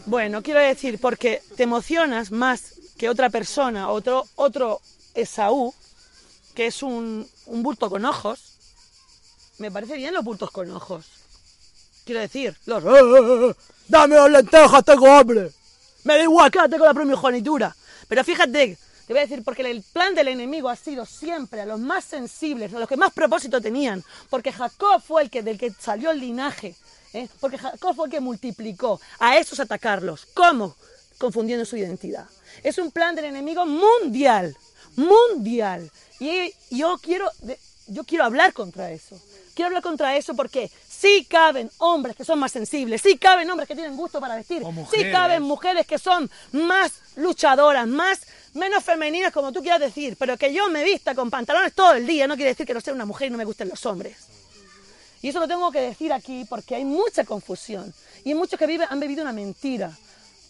Bueno, 0.05 0.41
quiero 0.41 0.59
decir, 0.70 0.99
porque 0.99 1.41
te 1.55 1.63
emocionas 1.63 2.32
más 2.32 2.74
que 2.97 3.09
otra 3.09 3.30
persona, 3.30 3.89
otro, 3.89 4.28
otro 4.36 4.82
Esaú, 5.13 5.74
que 6.55 6.67
es 6.67 6.84
un, 6.84 7.28
un 7.45 7.63
bulto 7.63 7.89
con 7.89 8.05
ojos, 8.05 8.53
me 9.57 9.72
parece 9.72 9.95
bien 9.95 10.13
los 10.13 10.24
bultos 10.24 10.51
con 10.51 10.70
ojos. 10.72 11.05
Quiero 12.05 12.22
decir, 12.22 12.55
los... 12.65 12.84
"Eh, 12.84 12.88
eh, 12.88 13.49
eh, 13.49 13.55
¡Dame 13.88 14.15
las 14.15 14.30
lentejas, 14.30 14.84
tengo 14.84 15.07
hambre! 15.07 15.51
Me 16.03 16.15
da 16.17 16.24
igual, 16.24 16.51
quédate 16.51 16.78
con 16.78 16.88
la 16.88 16.93
primogenitura. 16.93 17.76
Pero 18.07 18.24
fíjate, 18.24 18.78
te 19.07 19.13
voy 19.13 19.17
a 19.20 19.26
decir, 19.26 19.43
porque 19.43 19.70
el 19.70 19.84
plan 19.84 20.15
del 20.15 20.28
enemigo 20.30 20.70
ha 20.70 20.76
sido 20.76 21.05
siempre 21.05 21.61
a 21.61 21.65
los 21.65 21.80
más 21.80 22.05
sensibles, 22.05 22.74
a 22.74 22.80
los 22.80 22.88
que 22.88 22.97
más 22.97 23.11
propósito 23.13 23.59
tenían, 23.61 24.03
porque 24.30 24.51
Jacob 24.51 25.01
fue 25.01 25.24
el 25.24 25.30
que 25.30 25.43
del 25.43 25.57
que 25.57 25.72
salió 25.72 26.11
el 26.11 26.20
linaje, 26.20 26.76
¿eh? 27.14 27.28
porque 27.39 27.57
Jacob 27.57 27.95
fue 27.95 28.05
el 28.05 28.12
que 28.12 28.20
multiplicó, 28.20 28.99
a 29.20 29.38
esos 29.38 29.60
atacarlos. 29.60 30.28
¿Cómo? 30.34 30.76
Confundiendo 31.18 31.66
su 31.66 31.78
identidad. 31.78 32.26
Es 32.64 32.78
un 32.78 32.91
plan 32.91 33.16
del 33.16 33.26
enemigo 33.26 33.66
mundial, 33.66 34.55
mundial. 34.95 35.91
Y 36.20 36.53
yo 36.70 36.97
quiero, 37.01 37.30
yo 37.88 38.03
quiero 38.03 38.24
hablar 38.24 38.53
contra 38.53 38.91
eso. 38.91 39.20
Quiero 39.53 39.68
hablar 39.68 39.84
contra 39.84 40.16
eso 40.16 40.36
porque 40.36 40.72
sí 40.88 41.28
caben 41.30 41.70
hombres 41.80 42.16
que 42.16 42.24
son 42.24 42.39
más 42.39 42.51
sensibles, 42.51 43.01
sí 43.01 43.18
caben 43.18 43.49
hombres 43.49 43.68
que 43.68 43.76
tienen 43.76 43.97
gusto 43.97 44.22
para 44.22 44.36
vestir, 44.36 44.64
sí 44.89 45.12
caben 45.12 45.43
mujeres 45.43 45.86
que 45.86 45.97
son 45.97 46.32
más 46.53 46.93
luchadoras, 47.18 47.86
más 47.86 48.22
menos 48.53 48.84
femeninas 48.86 49.34
como 49.34 49.51
tú 49.51 49.62
quieras 49.62 49.82
decir, 49.82 50.16
pero 50.18 50.38
que 50.38 50.53
yo 50.53 50.70
me 50.70 50.84
vista 50.84 51.14
con 51.14 51.30
pantalones 51.30 51.74
todo 51.74 51.93
el 51.93 52.07
día 52.07 52.26
no 52.26 52.36
quiere 52.36 52.51
decir 52.51 52.66
que 52.66 52.74
no 52.74 52.80
sea 52.80 52.93
una 52.93 53.05
mujer 53.05 53.28
y 53.28 53.32
no 53.32 53.38
me 53.38 53.43
gusten 53.43 53.68
los 53.68 53.86
hombres. 53.86 54.16
Y 55.22 55.30
eso 55.30 55.39
lo 55.39 55.47
tengo 55.47 55.72
que 55.72 55.82
decir 55.82 56.13
aquí 56.13 56.45
porque 56.47 56.76
hay 56.76 56.86
mucha 56.86 57.24
confusión 57.26 57.93
y 58.24 58.30
hay 58.30 58.36
muchos 58.36 58.57
que 58.57 58.65
viven, 58.67 58.88
han 58.89 58.99
vivido 58.99 59.22
una 59.22 59.34
mentira, 59.34 59.91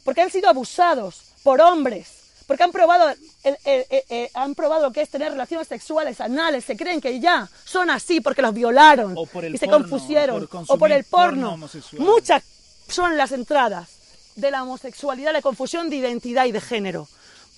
porque 0.03 0.21
han 0.21 0.29
sido 0.31 0.49
abusados 0.49 1.21
por 1.43 1.59
hombres, 1.61 2.07
porque 2.45 2.63
han 2.63 2.71
probado, 2.71 3.09
el- 3.09 3.57
el- 3.63 3.85
el- 3.89 4.03
el- 4.09 4.29
han 4.33 4.53
probado 4.55 4.83
lo 4.83 4.91
que 4.91 5.01
es 5.01 5.09
tener 5.09 5.31
relaciones 5.31 5.67
sexuales 5.67 6.19
anales, 6.21 6.65
se 6.65 6.75
creen 6.77 6.99
que 7.01 7.19
ya 7.19 7.47
son 7.65 7.89
así 7.89 8.21
porque 8.21 8.41
los 8.41 8.53
violaron 8.53 9.13
O 9.17 9.25
por 9.25 9.45
el 9.45 9.55
y 9.55 9.57
se 9.57 9.67
porno, 9.67 9.87
confusieron, 9.89 10.47
por 10.47 10.63
o 10.67 10.77
por 10.77 10.91
el 10.91 11.03
porno 11.03 11.49
porno. 11.51 11.69
Muchas 11.99 12.43
son 12.87 13.17
las 13.17 13.31
entradas 13.31 13.89
de 14.35 14.51
la 14.51 14.63
homosexualidad, 14.63 15.33
la 15.33 15.41
confusión 15.41 15.89
de 15.89 15.97
identidad 15.97 16.45
y 16.45 16.51
de 16.51 16.61
género. 16.61 17.07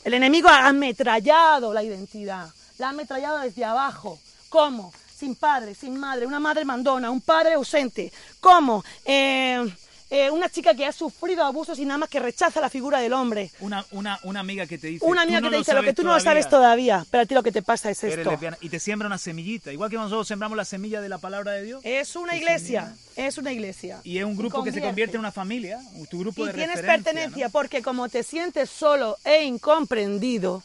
El 0.04 0.14
enemigo 0.14 0.50
ha 0.50 0.68
ametrallado 0.68 1.74
la 1.74 1.84
identidad, 1.84 2.50
la 2.78 2.88
ha 2.88 2.90
ametrallado 2.90 3.40
desde 3.40 3.64
abajo. 3.66 4.18
¿Cómo? 4.50 4.92
Sin 5.22 5.36
padre, 5.36 5.76
sin 5.76 5.96
madre, 6.00 6.26
una 6.26 6.40
madre 6.40 6.66
mandona, 6.66 7.12
un 7.12 7.22
padre 7.22 7.54
ausente. 7.54 8.12
¿Cómo? 8.40 8.84
Eh, 9.06 9.72
eh, 10.10 10.32
una 10.32 10.50
chica 10.50 10.74
que 10.74 10.84
ha 10.84 10.92
sufrido 10.92 11.44
abusos 11.46 11.78
y 11.78 11.86
nada 11.86 12.00
más 12.00 12.10
que 12.10 12.20
rechaza 12.20 12.60
la 12.60 12.72
figura 12.72 13.00
del 13.00 13.14
hombre. 13.14 13.52
Una, 13.60 13.86
una, 13.92 14.20
una 14.24 14.40
amiga 14.40 14.66
que 14.66 14.80
te 14.80 14.88
dice. 14.88 15.06
Una 15.06 15.22
"Tú 15.22 15.28
amiga 15.28 15.42
no 15.42 15.48
que 15.50 15.52
te 15.52 15.58
dice 15.60 15.74
lo 15.76 15.84
que 15.84 15.94
tú 15.94 16.02
no 16.02 16.16
lo 16.16 16.20
sabes 16.20 16.50
todavía, 16.50 17.06
pero 17.12 17.22
a 17.22 17.26
ti 17.28 17.36
lo 17.36 17.44
que 17.44 17.52
te 17.52 17.62
pasa 17.62 17.92
es 17.92 18.04
Eres 18.04 18.18
esto. 18.18 18.32
lesbiana. 18.32 18.58
Y 18.62 18.70
te 18.70 18.80
siembra 18.80 19.06
una 19.06 19.20
semillita. 19.20 19.72
Igual 19.72 19.92
que 19.92 19.96
nosotros 19.98 20.28
sembramos 20.28 20.58
la 20.58 20.66
semilla 20.66 21.02
de 21.02 21.08
la 21.10 21.20
palabra 21.20 21.52
de 21.52 21.62
Dios. 21.66 21.82
Es 21.84 22.16
una 22.16 22.36
iglesia, 22.36 22.96
es 23.16 23.38
una 23.38 23.52
iglesia. 23.54 24.02
Y 24.04 24.18
es 24.18 24.24
un 24.26 24.36
grupo 24.36 24.64
que 24.64 24.72
se 24.72 24.82
convierte. 24.82 25.18
en 25.18 25.20
una 25.20 25.32
familia, 25.32 25.80
tu 26.10 26.18
grupo 26.18 26.44
Y 26.44 26.48
de 26.48 26.54
tienes 26.56 26.82
pertenencia 26.82 27.46
¿no? 27.46 27.52
porque 27.52 27.84
como 27.84 28.10
te 28.10 28.24
sientes 28.24 28.72
solo 28.72 29.18
e 29.24 29.44
incomprendido, 29.44 30.64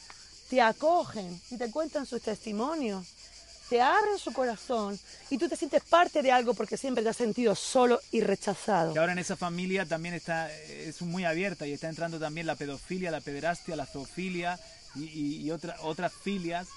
te 0.48 0.62
acogen 0.62 1.40
y 1.50 1.58
te 1.58 1.70
cuentan 1.70 2.06
sus 2.06 2.22
testimonios, 2.22 3.06
te 3.68 3.80
abren 3.80 4.18
su 4.18 4.32
corazón 4.32 4.98
y 5.30 5.38
tú 5.38 5.48
te 5.48 5.56
sientes 5.56 5.82
parte 5.82 6.22
de 6.22 6.30
algo 6.30 6.54
porque 6.54 6.76
siempre 6.76 7.02
te 7.02 7.10
has 7.10 7.16
sentido 7.16 7.54
solo 7.54 8.00
y 8.12 8.20
rechazado. 8.20 8.92
Que 8.92 8.98
ahora 8.98 9.12
en 9.12 9.18
esa 9.18 9.36
familia 9.36 9.84
también 9.86 10.14
está, 10.14 10.52
es 10.52 11.02
muy 11.02 11.24
abierta 11.24 11.66
y 11.66 11.72
está 11.72 11.88
entrando 11.88 12.18
también 12.20 12.46
la 12.46 12.54
pedofilia, 12.54 13.10
la 13.10 13.20
pederastia, 13.20 13.74
la 13.76 13.86
zoofilia 13.86 14.58
y, 14.94 15.04
y- 15.04 15.36
y 15.46 15.50
otra- 15.50 15.76
otras 15.82 16.12
filias 16.12 16.68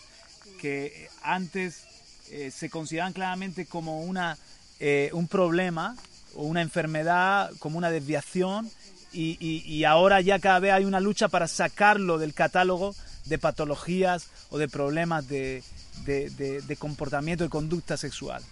que 0.60 1.10
antes 1.22 1.84
eh, 2.32 2.52
se 2.52 2.70
consideraban 2.70 3.14
claramente 3.14 3.66
como 3.66 4.02
una, 4.02 4.38
eh, 4.80 5.10
un 5.14 5.28
problema 5.28 5.96
o 6.36 6.44
una 6.44 6.62
enfermedad, 6.62 7.52
como 7.60 7.78
una 7.78 7.90
desviación 7.92 8.70
y- 9.12 9.38
y 9.66 9.84
ahora 9.86 10.22
ya 10.22 10.38
cada 10.40 10.60
vez 10.60 10.72
hay 10.74 10.86
una 10.86 11.00
lucha 11.00 11.28
para 11.28 11.48
sacarlo 11.48 12.18
del 12.20 12.34
catálogo 12.36 12.96
de 13.26 13.38
patologías 13.40 14.28
o 14.52 14.58
de 14.60 14.68
problemas 14.68 15.28
de, 15.28 15.64
de- 16.06 16.30
de- 16.32 16.62
de 16.62 16.76
comportamiento 16.76 17.44
y 17.46 17.50
conducta 17.50 17.98
sexual. 17.98 18.44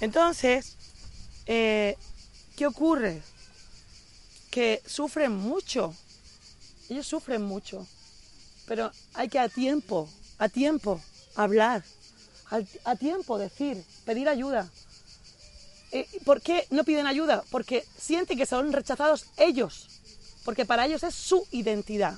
Entonces, 0.00 0.76
eh, 1.46 1.96
¿qué 2.56 2.66
ocurre? 2.66 3.22
Que 4.50 4.82
sufren 4.86 5.32
mucho. 5.32 5.94
Ellos 6.88 7.06
sufren 7.06 7.42
mucho. 7.42 7.86
Pero 8.66 8.90
hay 9.14 9.28
que 9.28 9.38
a 9.38 9.48
tiempo, 9.48 10.08
a 10.38 10.48
tiempo, 10.48 11.00
hablar. 11.34 11.84
A, 12.84 12.96
tiempo 12.96 13.38
decir, 13.38 13.82
pedir 14.04 14.28
ayuda. 14.28 14.70
Eh, 15.90 16.06
¿Por 16.24 16.42
qué 16.42 16.66
no 16.70 16.84
piden 16.84 17.06
ayuda? 17.06 17.44
Porque 17.50 17.86
sienten 17.98 18.36
que 18.36 18.44
son 18.46 18.72
rechazados 18.72 19.26
ellos. 19.38 19.88
Porque 20.44 20.66
para 20.66 20.84
ellos 20.86 21.02
es 21.02 21.14
su 21.14 21.46
identidad. 21.50 22.14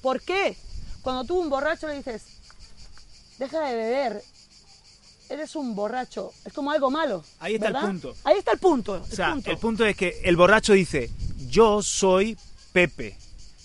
¿Por 0.00 0.22
qué? 0.22 0.56
Cuando 1.02 1.24
tú 1.24 1.38
un 1.38 1.50
borracho 1.50 1.86
le 1.86 1.96
dices, 1.96 2.22
deja 3.38 3.60
de 3.60 3.74
beber, 3.74 4.22
eres 5.28 5.56
un 5.56 5.74
borracho. 5.74 6.32
Es 6.44 6.52
como 6.52 6.70
algo 6.70 6.90
malo. 6.90 7.24
Ahí 7.40 7.54
está 7.54 7.68
el 7.68 7.76
punto. 7.76 8.14
Ahí 8.24 8.38
está 8.38 8.52
el 8.52 8.58
punto. 8.58 9.02
O 9.10 9.14
sea, 9.14 9.36
el 9.44 9.58
punto 9.58 9.84
es 9.84 9.96
que 9.96 10.20
el 10.24 10.36
borracho 10.36 10.72
dice, 10.72 11.10
yo 11.48 11.82
soy 11.82 12.36
Pepe 12.72 13.16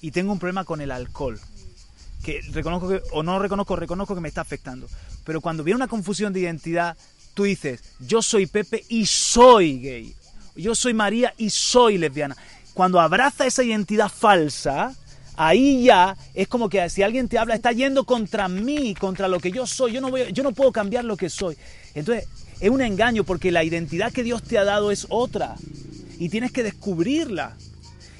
y 0.01 0.11
tengo 0.11 0.31
un 0.31 0.39
problema 0.39 0.65
con 0.65 0.81
el 0.81 0.91
alcohol. 0.91 1.39
Que 2.23 2.41
reconozco 2.51 2.87
que, 2.87 3.01
o 3.11 3.23
no 3.23 3.39
reconozco, 3.39 3.75
reconozco 3.75 4.15
que 4.15 4.21
me 4.21 4.29
está 4.29 4.41
afectando. 4.41 4.87
Pero 5.25 5.41
cuando 5.41 5.63
viene 5.63 5.77
una 5.77 5.87
confusión 5.87 6.33
de 6.33 6.41
identidad, 6.41 6.97
tú 7.33 7.43
dices, 7.43 7.83
yo 7.99 8.21
soy 8.21 8.45
Pepe 8.45 8.83
y 8.89 9.05
soy 9.05 9.79
gay. 9.79 10.15
Yo 10.55 10.75
soy 10.75 10.93
María 10.93 11.33
y 11.37 11.49
soy 11.49 11.97
lesbiana. 11.97 12.37
Cuando 12.73 12.99
abraza 12.99 13.45
esa 13.45 13.63
identidad 13.63 14.09
falsa, 14.09 14.95
ahí 15.35 15.83
ya 15.85 16.15
es 16.33 16.47
como 16.47 16.69
que 16.69 16.89
si 16.89 17.03
alguien 17.03 17.27
te 17.27 17.37
habla, 17.37 17.55
está 17.55 17.71
yendo 17.71 18.03
contra 18.05 18.47
mí, 18.47 18.93
contra 18.95 19.27
lo 19.27 19.39
que 19.39 19.51
yo 19.51 19.65
soy. 19.67 19.93
Yo 19.93 20.01
no, 20.01 20.09
voy, 20.09 20.31
yo 20.31 20.43
no 20.43 20.51
puedo 20.53 20.71
cambiar 20.71 21.05
lo 21.05 21.17
que 21.17 21.29
soy. 21.29 21.57
Entonces, 21.95 22.27
es 22.59 22.69
un 22.69 22.81
engaño 22.81 23.23
porque 23.23 23.51
la 23.51 23.63
identidad 23.63 24.11
que 24.11 24.23
Dios 24.23 24.43
te 24.43 24.57
ha 24.57 24.63
dado 24.63 24.91
es 24.91 25.07
otra. 25.09 25.55
Y 26.19 26.29
tienes 26.29 26.51
que 26.51 26.63
descubrirla. 26.63 27.55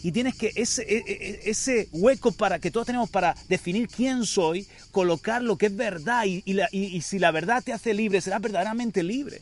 Y 0.01 0.11
tienes 0.11 0.36
que 0.36 0.51
ese, 0.55 0.82
e- 0.82 1.03
e- 1.07 1.49
ese 1.49 1.88
hueco 1.93 2.34
para 2.34 2.59
que 2.59 2.72
todos 2.72 2.86
tenemos 2.86 3.09
para 3.09 3.36
definir 3.47 3.88
quién 3.88 4.26
soy, 4.26 4.68
colocar 4.91 5.41
lo 5.41 5.57
que 5.57 5.68
es 5.68 5.76
verdad. 5.76 6.26
Y, 6.26 6.43
y- 6.45 6.59
y 6.97 7.01
si 7.01 7.20
la 7.20 7.32
verdad 7.32 7.64
te 7.64 7.72
hace 7.72 7.93
libre, 7.93 8.20
serás 8.20 8.41
verdaderamente 8.41 9.01
libre. 9.01 9.41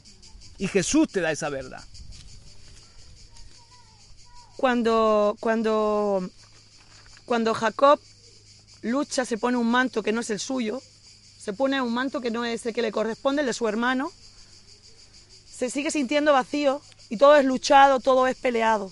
Y 0.60 0.68
Jesús 0.68 1.08
te 1.08 1.22
da 1.22 1.32
esa 1.32 1.50
verdad. 1.50 1.84
Cuando, 4.58 5.36
cuando, 5.40 6.30
cuando 7.32 7.54
Jacob 7.54 7.98
lucha, 8.82 9.24
se 9.24 9.38
pone 9.38 9.56
un 9.56 9.72
manto 9.72 10.04
que 10.04 10.12
no 10.12 10.20
es 10.20 10.30
el 10.32 10.40
suyo, 10.42 10.82
se 11.40 11.54
pone 11.54 11.82
un 11.82 11.94
manto 11.94 12.20
que 12.20 12.30
no 12.30 12.44
es 12.44 12.66
el 12.66 12.74
que 12.74 12.82
le 12.82 12.92
corresponde, 12.92 13.40
el 13.40 13.46
de 13.46 13.54
su 13.54 13.70
hermano, 13.70 14.12
se 15.50 15.70
sigue 15.70 15.92
sintiendo 15.92 16.34
vacío 16.34 16.82
y 17.08 17.16
todo 17.16 17.38
es 17.38 17.46
luchado, 17.46 18.02
todo 18.02 18.28
es 18.28 18.36
peleado. 18.36 18.92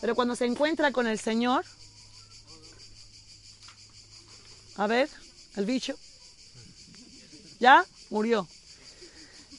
Pero 0.00 0.14
cuando 0.14 0.36
se 0.36 0.44
encuentra 0.44 0.92
con 0.92 1.08
el 1.08 1.18
Señor, 1.18 1.64
a 4.76 4.86
ver, 4.86 5.08
el 5.56 5.64
bicho, 5.66 5.96
ya 7.58 7.84
murió. 8.08 8.46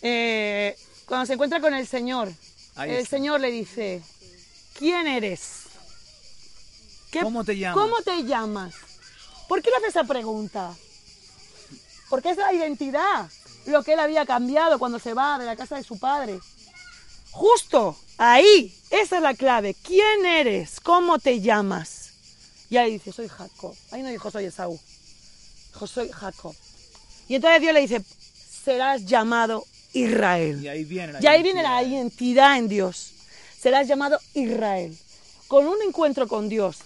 Eh, 0.01 0.77
cuando 1.05 1.25
se 1.25 1.33
encuentra 1.33 1.59
con 1.59 1.73
el 1.73 1.85
Señor, 1.85 2.31
el. 2.77 3.05
Señor 3.05 3.41
le 3.41 3.51
dice, 3.51 4.01
¿quién 4.79 5.05
eres? 5.07 5.60
¿Qué- 7.11 7.21
¿Cómo 7.21 7.43
te 7.43 7.57
llamas? 7.57 7.75
¿Cómo 7.83 8.01
te 8.01 8.23
llamas? 8.23 8.73
¿Por 9.47 9.61
qué 9.61 9.69
le 9.69 9.75
hace 9.77 9.87
esa 9.87 10.03
pregunta? 10.05 10.73
Porque 12.09 12.29
es 12.31 12.37
la 12.37 12.53
identidad, 12.53 13.29
lo 13.65 13.83
que 13.83 13.93
él 13.93 13.99
había 13.99 14.25
cambiado 14.25 14.79
cuando 14.79 14.97
se 14.99 15.13
va 15.13 15.37
de 15.37 15.45
la 15.45 15.55
casa 15.55 15.75
de 15.75 15.83
su 15.83 15.99
padre. 15.99 16.39
Justo 17.31 17.97
ahí, 18.17 18.75
esa 18.89 19.17
es 19.17 19.21
la 19.21 19.33
clave. 19.33 19.75
¿Quién 19.83 20.25
eres? 20.25 20.79
¿Cómo 20.81 21.19
te 21.19 21.39
llamas? 21.41 22.09
Y 22.69 22.77
ahí 22.77 22.93
dice, 22.93 23.11
soy 23.11 23.27
Jacob. 23.27 23.75
Ahí 23.91 24.01
no 24.01 24.09
dijo, 24.09 24.31
soy 24.31 24.45
Esaú. 24.45 24.79
Dijo, 25.73 25.87
soy 25.87 26.09
Jacob. 26.11 26.55
Y 27.27 27.35
entonces 27.35 27.61
Dios 27.61 27.73
le 27.73 27.81
dice, 27.81 28.03
serás 28.63 29.05
llamado 29.05 29.65
Israel. 29.93 30.61
Y 30.63 30.67
ahí 30.67 30.83
viene 30.83 31.13
la 31.13 31.21
Y 31.21 31.27
ahí 31.27 31.43
viene 31.43 31.63
la 31.63 31.81
identidad. 31.83 31.91
identidad 31.91 32.57
en 32.57 32.67
Dios. 32.69 33.11
Serás 33.59 33.87
llamado 33.87 34.19
Israel. 34.33 34.97
Con 35.47 35.67
un 35.67 35.81
encuentro 35.85 36.27
con 36.27 36.47
Dios, 36.49 36.77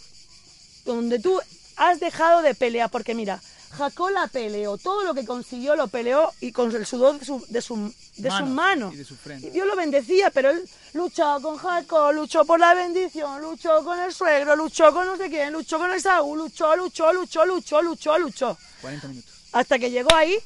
donde 0.85 1.19
tú 1.19 1.39
has 1.75 1.99
dejado 1.99 2.41
de 2.41 2.55
pelear, 2.55 2.89
porque 2.89 3.13
mira, 3.13 3.41
Jacob 3.75 4.09
la 4.11 4.27
peleó, 4.27 4.77
todo 4.77 5.03
lo 5.03 5.13
que 5.13 5.25
consiguió 5.25 5.75
lo 5.75 5.87
peleó 5.87 6.31
y 6.39 6.51
con 6.51 6.73
el 6.73 6.85
sudor 6.85 7.19
de 7.19 7.25
su, 7.25 7.45
de 7.49 7.61
su, 7.61 7.93
de 8.17 8.31
sus 8.31 8.47
Manos 8.47 8.93
y 8.93 8.97
de 8.97 9.03
su 9.03 9.15
frente. 9.15 9.47
Y 9.47 9.49
Dios 9.49 9.67
lo 9.67 9.75
bendecía, 9.75 10.29
pero 10.29 10.51
él 10.51 10.67
luchaba 10.93 11.41
con 11.41 11.57
Jacob, 11.57 12.13
luchó 12.13 12.45
por 12.45 12.59
la 12.59 12.73
bendición, 12.73 13.41
luchó 13.41 13.83
con 13.83 13.99
el 13.99 14.13
suegro, 14.13 14.55
luchó 14.55 14.93
con 14.93 15.05
no 15.05 15.17
sé 15.17 15.29
quién, 15.29 15.51
luchó 15.51 15.77
con 15.77 15.91
el 15.91 16.01
Saúl, 16.01 16.37
luchó, 16.37 16.75
luchó, 16.75 17.11
luchó, 17.11 17.45
luchó, 17.45 17.81
luchó, 17.81 18.17
luchó. 18.17 18.57
40 18.81 19.07
minutos. 19.09 19.33
Hasta 19.51 19.77
que 19.77 19.91
llegó 19.91 20.13
ahí 20.15 20.37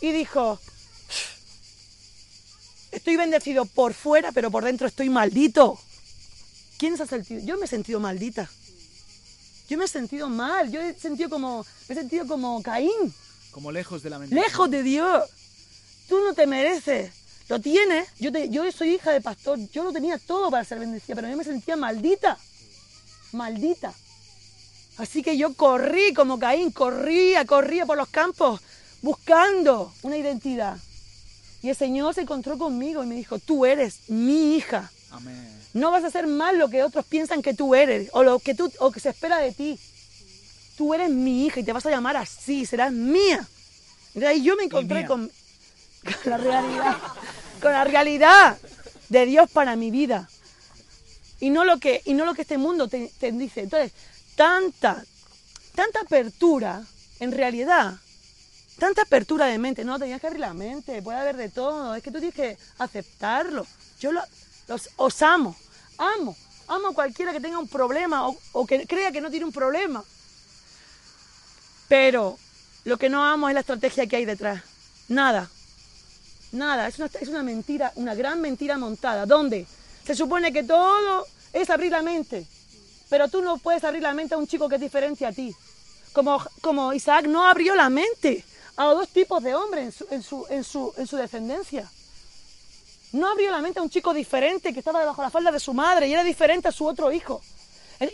y 0.00 0.12
dijo, 0.12 0.60
estoy 2.92 3.16
bendecido 3.16 3.64
por 3.64 3.94
fuera, 3.94 4.32
pero 4.32 4.50
por 4.50 4.64
dentro 4.64 4.86
estoy 4.86 5.08
maldito. 5.08 5.78
¿Quién 6.78 6.96
se 6.96 7.04
ha 7.04 7.06
sentido? 7.06 7.40
Yo 7.44 7.58
me 7.58 7.64
he 7.64 7.68
sentido 7.68 8.00
maldita. 8.00 8.48
Yo 9.68 9.76
me 9.78 9.84
he 9.84 9.88
sentido 9.88 10.28
mal, 10.28 10.70
yo 10.70 10.80
he 10.80 10.94
sentido 10.94 11.28
como, 11.28 11.64
me 11.88 11.94
he 11.94 11.98
sentido 11.98 12.26
como 12.26 12.62
Caín, 12.62 12.90
Como 13.50 13.72
lejos 13.72 14.02
de 14.02 14.10
la 14.10 14.18
bendición. 14.18 14.44
lejos 14.44 14.70
de 14.70 14.82
Dios. 14.82 15.24
Tú 16.08 16.20
no 16.20 16.34
te 16.34 16.46
mereces. 16.46 17.12
Lo 17.48 17.60
tienes. 17.60 18.08
Yo, 18.18 18.30
te- 18.32 18.48
yo 18.48 18.70
soy 18.72 18.94
hija 18.94 19.10
de 19.12 19.20
pastor. 19.20 19.58
Yo 19.72 19.82
lo 19.84 19.92
tenía 19.92 20.18
todo 20.18 20.50
para 20.50 20.64
ser 20.64 20.78
bendecida, 20.78 21.14
pero 21.16 21.28
yo 21.28 21.36
me 21.36 21.44
sentía 21.44 21.76
maldita. 21.76 22.38
Maldita. 23.32 23.92
Así 24.98 25.22
que 25.22 25.36
yo 25.36 25.54
corrí 25.54 26.14
como 26.14 26.38
Caín, 26.38 26.70
corría, 26.70 27.44
corría 27.44 27.84
por 27.86 27.96
los 27.98 28.08
campos 28.08 28.60
buscando 29.02 29.92
una 30.02 30.16
identidad. 30.16 30.78
Y 31.62 31.68
el 31.70 31.76
Señor 31.76 32.14
se 32.14 32.22
encontró 32.22 32.56
conmigo 32.56 33.02
y 33.02 33.06
me 33.06 33.14
dijo, 33.16 33.38
tú 33.38 33.66
eres 33.66 34.08
mi 34.08 34.56
hija. 34.56 34.90
Amén. 35.10 35.55
No 35.76 35.90
vas 35.90 36.04
a 36.04 36.06
hacer 36.06 36.26
mal 36.26 36.58
lo 36.58 36.68
que 36.70 36.82
otros 36.82 37.04
piensan 37.04 37.42
que 37.42 37.52
tú 37.54 37.74
eres 37.74 38.08
o 38.12 38.22
lo 38.22 38.38
que 38.38 38.54
tú 38.54 38.72
o 38.78 38.90
que 38.90 39.00
se 39.00 39.10
espera 39.10 39.38
de 39.38 39.52
ti. 39.52 39.78
Tú 40.76 40.94
eres 40.94 41.10
mi 41.10 41.44
hija 41.46 41.60
y 41.60 41.64
te 41.64 41.72
vas 41.72 41.84
a 41.86 41.90
llamar 41.90 42.16
así, 42.16 42.64
serás 42.66 42.92
mía. 42.92 43.46
Y 44.14 44.24
ahí 44.24 44.42
yo 44.42 44.56
me 44.56 44.64
encontré 44.64 45.00
con, 45.06 45.30
con 46.22 46.30
la 46.30 46.38
realidad, 46.38 46.96
con 47.62 47.72
la 47.72 47.84
realidad 47.84 48.58
de 49.10 49.26
Dios 49.26 49.50
para 49.50 49.76
mi 49.76 49.90
vida. 49.90 50.28
Y 51.40 51.50
no 51.50 51.64
lo 51.64 51.78
que, 51.78 52.00
y 52.06 52.14
no 52.14 52.24
lo 52.24 52.34
que 52.34 52.42
este 52.42 52.56
mundo 52.56 52.88
te, 52.88 53.12
te 53.18 53.30
dice. 53.32 53.60
Entonces, 53.60 53.92
tanta, 54.34 55.04
tanta 55.74 56.00
apertura, 56.00 56.82
en 57.20 57.32
realidad, 57.32 57.94
tanta 58.78 59.02
apertura 59.02 59.44
de 59.46 59.58
mente. 59.58 59.84
No, 59.84 59.98
tenías 59.98 60.20
que 60.22 60.26
abrir 60.28 60.40
la 60.40 60.54
mente, 60.54 61.02
puede 61.02 61.18
haber 61.18 61.36
de 61.36 61.50
todo. 61.50 61.94
Es 61.94 62.02
que 62.02 62.10
tú 62.10 62.18
tienes 62.18 62.34
que 62.34 62.56
aceptarlo. 62.78 63.66
Yo 64.00 64.12
lo- 64.12 64.24
los, 64.68 64.88
os 64.96 65.22
amo, 65.22 65.54
amo, 65.98 66.36
amo 66.68 66.88
a 66.88 66.94
cualquiera 66.94 67.32
que 67.32 67.40
tenga 67.40 67.58
un 67.58 67.68
problema 67.68 68.28
o, 68.28 68.36
o 68.52 68.66
que 68.66 68.86
crea 68.86 69.12
que 69.12 69.20
no 69.20 69.30
tiene 69.30 69.46
un 69.46 69.52
problema. 69.52 70.02
Pero 71.88 72.38
lo 72.84 72.96
que 72.98 73.08
no 73.08 73.24
amo 73.24 73.48
es 73.48 73.54
la 73.54 73.60
estrategia 73.60 74.06
que 74.06 74.16
hay 74.16 74.24
detrás. 74.24 74.62
Nada, 75.08 75.48
nada. 76.52 76.88
Es 76.88 76.98
una, 76.98 77.10
es 77.20 77.28
una 77.28 77.42
mentira, 77.42 77.92
una 77.96 78.14
gran 78.14 78.40
mentira 78.40 78.76
montada. 78.76 79.26
¿Dónde? 79.26 79.66
Se 80.04 80.14
supone 80.14 80.52
que 80.52 80.64
todo 80.64 81.26
es 81.52 81.70
abrir 81.70 81.92
la 81.92 82.02
mente. 82.02 82.46
Pero 83.08 83.28
tú 83.28 83.42
no 83.42 83.58
puedes 83.58 83.84
abrir 83.84 84.02
la 84.02 84.14
mente 84.14 84.34
a 84.34 84.38
un 84.38 84.46
chico 84.46 84.68
que 84.68 84.76
es 84.76 84.80
diferente 84.80 85.24
a 85.26 85.32
ti. 85.32 85.54
Como, 86.12 86.42
como 86.60 86.92
Isaac 86.92 87.26
no 87.26 87.46
abrió 87.46 87.74
la 87.74 87.88
mente 87.88 88.44
a 88.76 88.86
dos 88.86 89.08
tipos 89.08 89.42
de 89.42 89.54
hombres 89.54 89.84
en 89.84 89.92
su, 89.92 90.06
en 90.10 90.22
su, 90.22 90.46
en 90.50 90.64
su, 90.64 90.92
en 90.96 91.06
su 91.06 91.16
descendencia. 91.16 91.90
No 93.12 93.30
abrió 93.30 93.50
la 93.50 93.60
mente 93.60 93.78
a 93.78 93.82
un 93.82 93.90
chico 93.90 94.12
diferente 94.12 94.72
que 94.72 94.80
estaba 94.80 95.00
debajo 95.00 95.22
la 95.22 95.30
falda 95.30 95.50
de 95.50 95.60
su 95.60 95.72
madre 95.72 96.08
y 96.08 96.12
era 96.12 96.24
diferente 96.24 96.68
a 96.68 96.72
su 96.72 96.86
otro 96.86 97.12
hijo. 97.12 97.40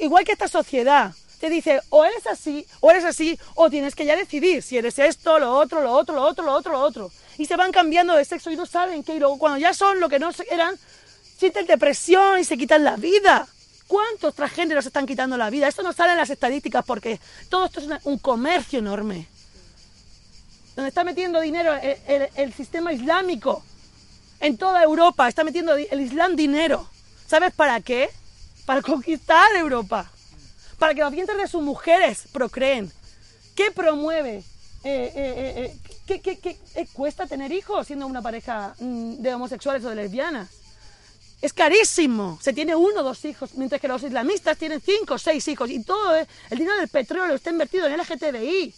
Igual 0.01 0.24
que 0.24 0.32
esta 0.32 0.49
sociedad 0.49 1.12
te 1.40 1.51
dice, 1.51 1.80
o 1.88 2.05
eres 2.05 2.24
así, 2.28 2.64
o 2.78 2.90
eres 2.90 3.05
así, 3.05 3.36
o 3.57 3.68
tienes 3.68 3.97
que 3.97 4.05
ya 4.05 4.14
decidir 4.14 4.62
si 4.62 4.78
eres 4.78 4.99
esto, 5.01 5.40
lo 5.40 5.53
otro, 5.53 5.82
lo 5.82 5.93
otro, 5.93 6.14
lo 6.14 6.22
otro, 6.22 6.45
lo 6.45 6.53
otro, 6.53 6.72
lo 6.72 6.80
otro. 6.80 7.11
Y 7.36 7.47
se 7.47 7.57
van 7.57 7.72
cambiando 7.72 8.14
de 8.14 8.24
sexo 8.24 8.51
y 8.53 8.57
no 8.57 8.64
saben 8.64 9.03
qué. 9.03 9.16
Y 9.16 9.18
luego 9.18 9.38
cuando 9.38 9.59
ya 9.59 9.74
son 9.74 9.99
lo 9.99 10.09
que 10.09 10.20
no 10.20 10.30
eran, 10.51 10.78
sienten 11.36 11.66
depresión 11.66 12.38
y 12.38 12.45
se 12.45 12.57
quitan 12.57 12.84
la 12.84 12.95
vida. 12.95 13.49
¿Cuántos 13.88 14.34
transgéneros 14.34 14.86
están 14.86 15.05
quitando 15.05 15.36
la 15.36 15.51
vida? 15.51 15.66
Esto 15.66 15.82
no 15.82 15.93
sale 15.93 16.12
en 16.12 16.18
las 16.18 16.30
estadísticas 16.30 16.84
porque 16.84 17.18
todo 17.49 17.64
esto 17.64 17.80
es 17.80 17.88
un 18.05 18.18
comercio 18.18 18.78
enorme. 18.78 19.26
Donde 20.76 20.90
está 20.90 21.03
metiendo 21.03 21.40
dinero 21.40 21.74
el 22.36 22.53
sistema 22.55 22.93
islámico. 22.93 23.64
En 24.43 24.57
toda 24.57 24.82
Europa 24.82 25.28
está 25.28 25.45
metiendo 25.45 25.76
el 25.76 26.01
Islam 26.01 26.34
dinero. 26.34 26.84
¿Sabes 27.28 27.55
para 27.55 27.80
qué? 27.80 28.11
Para 28.66 28.82
conquistar 28.82 29.55
Europa. 29.55 30.11
Para 30.80 30.95
que 30.95 31.01
los 31.01 31.12
vientres 31.12 31.38
de 31.38 31.47
sus 31.47 31.62
mujeres 31.62 32.24
procreen. 32.32 32.93
¿Qué 33.55 33.70
promueve? 33.70 34.43
Eh, 34.82 35.12
eh, 35.14 35.72
eh, 36.09 36.20
¿qué, 36.20 36.86
cuesta 36.93 37.28
tener 37.28 37.53
hijos 37.53 37.86
siendo 37.86 38.05
una 38.05 38.20
pareja 38.20 38.74
mm, 38.80 39.22
de 39.22 39.32
homosexuales 39.32 39.84
o 39.84 39.90
de 39.90 39.95
lesbianas? 39.95 40.49
Es 41.40 41.53
carísimo. 41.53 42.36
Se 42.43 42.53
tiene 42.53 42.74
uno 42.74 43.01
o 43.01 43.05
dos 43.05 43.24
hijos, 43.24 43.55
mientras 43.55 43.80
que 43.80 43.86
los 43.86 44.03
islamistas 44.03 44.59
tienen 44.59 44.80
cinco 44.80 45.14
o 45.14 45.18
seis 45.18 45.47
hijos. 45.47 45.70
Y 45.70 45.84
todo 45.84 46.16
el 46.16 46.59
dinero 46.59 46.78
del 46.78 46.88
petróleo 46.88 47.36
está 47.36 47.51
invertido 47.51 47.86
en 47.86 47.97
LGTBI. 47.97 48.74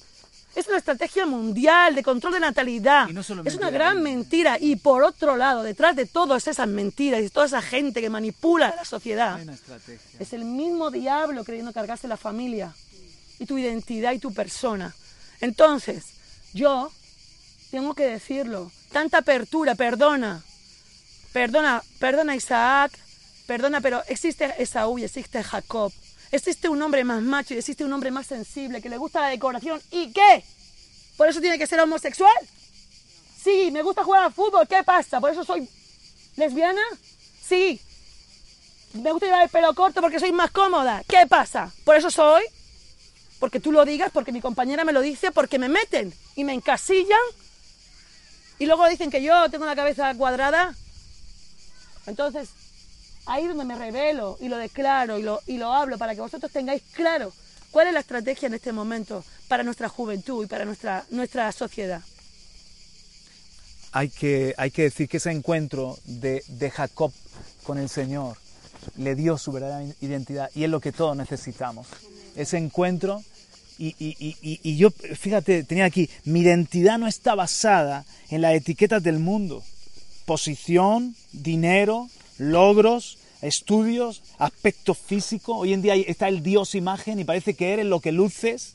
Es 0.55 0.69
una 0.69 0.79
estrategia 0.79 1.27
mundial 1.27 1.95
de 1.95 2.03
control 2.03 2.35
de 2.35 2.41
natalidad. 2.41 3.09
No 3.09 3.21
es 3.21 3.31
una 3.31 3.71
gran 3.71 4.03
mentira. 4.03 4.57
Y 4.61 4.77
por 4.77 5.03
otro 5.03 5.37
lado, 5.37 5.63
detrás 5.63 5.97
de 5.97 6.07
todas 6.07 6.47
esas 6.47 6.69
mentiras 6.69 7.23
y 7.23 7.31
toda 7.31 7.47
esa 7.47 7.63
gente 7.63 8.01
que 8.01 8.11
manipula 8.11 8.69
a 8.69 8.77
la 8.77 8.85
sociedad, 8.85 9.41
es 10.19 10.33
el 10.33 10.45
mismo 10.45 10.91
diablo 10.91 11.45
queriendo 11.45 11.73
cargarse 11.73 12.07
la 12.07 12.17
familia 12.17 12.73
y 13.39 13.47
tu 13.47 13.59
identidad 13.59 14.13
y 14.13 14.19
tu 14.19 14.33
persona. 14.33 14.95
Entonces, 15.41 16.05
yo 16.53 16.91
tengo 17.71 17.95
que 17.95 18.07
decirlo, 18.07 18.71
tanta 18.93 19.19
apertura, 19.19 19.75
perdona, 19.75 20.43
perdona, 21.33 21.83
perdona 21.99 22.37
Isaac, 22.37 22.93
perdona, 23.47 23.81
pero 23.81 24.03
existe 24.07 24.55
Esaú 24.63 24.99
y 24.99 25.05
existe 25.05 25.43
Jacob. 25.43 25.93
Existe 26.35 26.69
un 26.69 26.83
hombre 26.83 27.05
más 27.05 27.23
macho 27.23 27.55
y 27.55 27.59
existe 27.59 27.85
un 27.85 27.93
hombre 27.93 28.11
más 28.11 28.27
sensible 28.27 28.83
que 28.83 28.89
le 28.89 28.97
gusta 28.97 29.21
la 29.21 29.29
decoración. 29.29 29.81
¿Y 29.93 30.13
qué? 30.13 30.43
¿Por 31.17 31.29
eso 31.29 31.41
tiene 31.41 31.61
que 31.61 31.67
ser 31.69 31.79
homosexual? 31.79 32.35
Sí, 33.41 33.71
me 33.71 33.83
gusta 33.83 34.03
jugar 34.03 34.25
al 34.25 34.33
fútbol. 34.33 34.67
¿Qué 34.67 34.83
pasa? 34.83 35.21
¿Por 35.21 35.31
eso 35.31 35.45
soy 35.45 35.69
lesbiana? 36.35 36.83
Sí. 37.41 37.81
Me 38.95 39.13
gusta 39.13 39.27
llevar 39.27 39.45
el 39.45 39.49
pelo 39.49 39.73
corto 39.75 40.01
porque 40.01 40.19
soy 40.19 40.33
más 40.33 40.51
cómoda. 40.51 41.05
¿Qué 41.07 41.25
pasa? 41.29 41.73
¿Por 41.85 41.95
eso 41.95 42.11
soy? 42.11 42.43
Porque 43.39 43.61
tú 43.61 43.71
lo 43.71 43.85
digas, 43.85 44.11
porque 44.13 44.33
mi 44.33 44.41
compañera 44.41 44.83
me 44.83 44.93
lo 44.93 45.03
dice, 45.03 45.31
porque 45.31 45.61
me 45.61 45.69
meten 45.69 46.13
y 46.35 46.43
me 46.43 46.53
encasillan. 46.53 47.17
Y 48.59 48.67
luego 48.67 48.89
dicen 48.89 49.13
que 49.13 49.23
yo 49.23 49.49
tengo 49.51 49.67
la 49.67 49.77
cabeza 49.77 50.13
cuadrada. 50.17 50.75
Entonces, 52.07 52.49
ahí 53.27 53.47
donde 53.47 53.65
me 53.65 53.77
revelo 53.77 54.37
y 54.41 54.49
lo 54.49 54.57
declaro 54.57 55.19
y 55.19 55.23
lo, 55.23 55.41
y 55.47 55.57
lo 55.59 55.73
hablo 55.73 55.99
para 55.99 56.15
que 56.15 56.21
vosotros 56.21 56.51
tengáis 56.53 56.83
claro 56.93 57.33
cuál 57.71 57.89
es 57.89 57.95
la 57.95 58.01
estrategia 58.01 58.47
en 58.47 58.55
este 58.55 58.73
momento 58.73 59.25
para 59.49 59.63
nuestra 59.63 59.89
juventud 59.89 60.45
y 60.45 60.49
para 60.49 60.65
nuestra, 60.65 61.05
nuestra 61.11 61.51
sociedad. 61.53 62.03
hay 63.93 64.09
que, 64.09 64.55
hay 64.57 64.71
que 64.71 64.83
decir 64.83 65.09
que 65.09 65.19
ese 65.19 65.31
encuentro 65.31 65.99
de, 66.05 66.43
de 66.49 66.71
Jacob 66.71 67.13
con 67.65 67.79
el 67.79 67.89
Señor 67.89 68.37
le 68.97 69.15
dio 69.15 69.39
su 69.39 69.53
verdadera 69.53 69.93
identidad 70.01 70.51
y 70.55 70.65
es 70.65 70.71
lo 70.71 70.81
que 70.81 70.93
todos 70.93 71.17
necesitamos. 71.17 71.87
Ese 72.37 72.59
encuentro 72.59 73.23
y- 73.79 73.95
y- 73.99 74.37
y- 74.43 74.61
y 74.63 74.77
yo, 74.77 74.91
fíjate, 74.91 75.65
tenía 75.65 75.85
aquí, 75.87 76.11
mi 76.25 76.41
identidad 76.41 76.99
no 76.99 77.07
está 77.09 77.35
basada 77.35 78.05
en 78.31 78.41
las 78.43 78.55
etiquetas 78.55 79.03
del 79.03 79.19
mundo. 79.21 79.63
Posición, 80.27 81.15
dinero, 81.33 82.09
logros, 82.39 83.19
estudios, 83.43 84.23
aspecto 84.39 84.95
físico. 84.95 85.57
Hoy 85.57 85.73
en 85.73 85.83
día 85.83 85.95
está 85.95 86.29
el 86.29 86.43
Dios 86.43 86.75
imagen 86.75 87.21
y 87.21 87.25
parece 87.25 87.55
que 87.55 87.73
eres 87.73 87.87
lo 87.87 88.01
que 88.01 88.13
luces. 88.13 88.75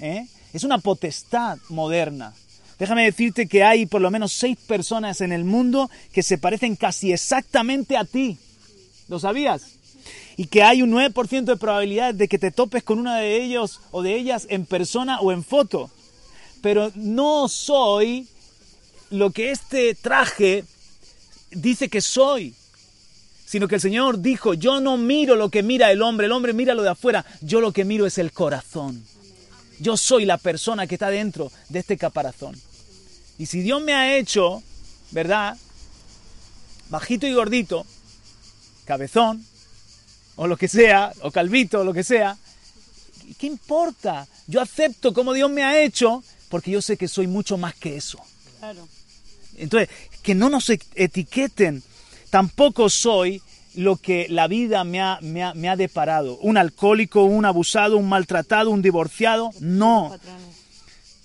¿eh? 0.00 0.26
Es 0.52 0.64
una 0.64 0.78
potestad 0.78 1.58
moderna. 1.68 2.34
Déjame 2.78 3.04
decirte 3.04 3.46
que 3.46 3.62
hay 3.62 3.84
por 3.86 4.00
lo 4.00 4.10
menos 4.10 4.32
seis 4.32 4.56
personas 4.66 5.20
en 5.20 5.32
el 5.32 5.44
mundo 5.44 5.90
que 6.12 6.22
se 6.22 6.38
parecen 6.38 6.76
casi 6.76 7.12
exactamente 7.12 7.96
a 7.96 8.04
ti. 8.04 8.38
¿Lo 9.08 9.18
sabías? 9.18 9.62
Y 10.36 10.46
que 10.46 10.62
hay 10.62 10.80
un 10.80 10.90
9% 10.90 11.44
de 11.44 11.56
probabilidad 11.56 12.14
de 12.14 12.26
que 12.26 12.38
te 12.38 12.50
topes 12.50 12.82
con 12.82 12.98
una 12.98 13.18
de 13.18 13.42
ellos 13.42 13.80
o 13.90 14.02
de 14.02 14.14
ellas 14.16 14.46
en 14.48 14.64
persona 14.64 15.20
o 15.20 15.32
en 15.32 15.44
foto. 15.44 15.90
Pero 16.62 16.90
no 16.94 17.48
soy 17.48 18.28
lo 19.10 19.30
que 19.30 19.50
este 19.50 19.94
traje 19.94 20.64
dice 21.50 21.88
que 21.88 22.00
soy. 22.00 22.54
Sino 23.50 23.66
que 23.66 23.74
el 23.74 23.80
Señor 23.80 24.20
dijo, 24.20 24.54
yo 24.54 24.80
no 24.80 24.96
miro 24.96 25.34
lo 25.34 25.48
que 25.48 25.64
mira 25.64 25.90
el 25.90 26.02
hombre, 26.02 26.26
el 26.26 26.32
hombre 26.32 26.52
mira 26.52 26.72
lo 26.72 26.84
de 26.84 26.90
afuera, 26.90 27.26
yo 27.40 27.60
lo 27.60 27.72
que 27.72 27.84
miro 27.84 28.06
es 28.06 28.16
el 28.18 28.30
corazón. 28.30 29.04
Yo 29.80 29.96
soy 29.96 30.24
la 30.24 30.38
persona 30.38 30.86
que 30.86 30.94
está 30.94 31.10
dentro 31.10 31.50
de 31.68 31.80
este 31.80 31.96
caparazón. 31.96 32.54
Y 33.38 33.46
si 33.46 33.60
Dios 33.60 33.82
me 33.82 33.92
ha 33.92 34.16
hecho, 34.16 34.62
¿verdad? 35.10 35.56
Bajito 36.90 37.26
y 37.26 37.32
gordito, 37.32 37.84
cabezón, 38.84 39.44
o 40.36 40.46
lo 40.46 40.56
que 40.56 40.68
sea, 40.68 41.12
o 41.22 41.32
calvito, 41.32 41.80
o 41.80 41.84
lo 41.84 41.92
que 41.92 42.04
sea, 42.04 42.38
¿qué 43.36 43.48
importa? 43.48 44.28
Yo 44.46 44.60
acepto 44.60 45.12
como 45.12 45.32
Dios 45.32 45.50
me 45.50 45.64
ha 45.64 45.82
hecho, 45.82 46.22
porque 46.50 46.70
yo 46.70 46.80
sé 46.80 46.96
que 46.96 47.08
soy 47.08 47.26
mucho 47.26 47.58
más 47.58 47.74
que 47.74 47.96
eso. 47.96 48.20
Claro. 48.60 48.86
Entonces, 49.56 49.88
que 50.22 50.36
no 50.36 50.48
nos 50.50 50.70
etiqueten. 50.70 51.82
Tampoco 52.30 52.88
soy 52.88 53.42
lo 53.74 53.96
que 53.96 54.26
la 54.28 54.46
vida 54.48 54.82
me 54.84 55.00
ha, 55.00 55.18
me 55.22 55.42
ha- 55.42 55.54
me 55.54 55.68
ha 55.68 55.76
deparado. 55.76 56.38
Un 56.38 56.56
alcohólico, 56.56 57.24
un 57.24 57.44
abusado, 57.44 57.96
un 57.96 58.08
maltratado, 58.08 58.70
un 58.70 58.82
divorciado. 58.82 59.50
No. 59.60 60.16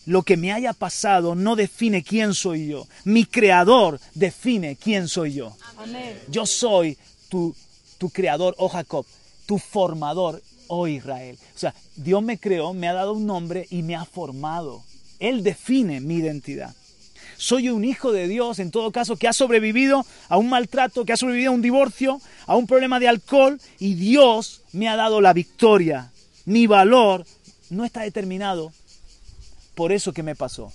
lo 0.08 0.22
que 0.22 0.38
me 0.38 0.52
haya 0.54 0.72
pasado 0.74 1.34
no 1.34 1.56
define 1.56 2.04
quién 2.04 2.36
soy 2.36 2.68
yo. 2.68 2.88
Mi 3.06 3.26
creador 3.26 4.00
define 4.14 4.76
quién 4.76 5.08
soy 5.08 5.34
yo. 5.34 5.58
Amén. 5.78 6.20
Yo 6.30 6.46
soy 6.46 6.96
tu, 7.28 7.56
tu 7.98 8.12
creador, 8.12 8.54
oh 8.60 8.70
Jacob, 8.70 9.04
tu 9.48 9.58
formador, 9.58 10.44
oh 10.68 10.88
Israel. 10.88 11.40
O 11.56 11.58
sea, 11.60 11.74
Dios 11.96 12.22
me 12.22 12.38
creó, 12.38 12.72
me 12.76 12.88
ha 12.88 12.94
dado 12.94 13.14
un 13.14 13.26
nombre 13.26 13.66
y 13.72 13.82
me 13.82 13.96
ha 13.96 14.06
formado. 14.06 14.84
Él 15.18 15.42
define 15.42 16.00
mi 16.02 16.18
identidad. 16.18 16.76
Soy 17.38 17.70
un 17.70 17.84
hijo 17.84 18.12
de 18.12 18.28
Dios, 18.28 18.60
en 18.60 18.72
todo 18.72 18.92
caso, 18.92 19.16
que 19.16 19.28
ha 19.28 19.34
sobrevivido 19.34 20.06
a 20.30 20.38
un 20.38 20.50
maltrato, 20.50 21.06
que 21.06 21.14
ha 21.14 21.18
sobrevivido 21.18 21.52
a 21.52 21.56
un 21.56 21.62
divorcio, 21.62 22.22
a 22.46 22.56
un 22.56 22.68
problema 22.68 23.00
de 23.00 23.08
alcohol, 23.08 23.60
y 23.80 23.96
Dios 23.96 24.62
me 24.72 24.88
ha 24.88 24.96
dado 24.96 25.22
la 25.22 25.34
victoria. 25.34 26.12
Mi 26.46 26.68
valor 26.68 27.26
no 27.70 27.86
está 27.86 28.02
determinado 28.02 28.72
por 29.76 29.92
eso 29.92 30.14
que 30.14 30.24
me 30.24 30.36
pasó, 30.36 30.72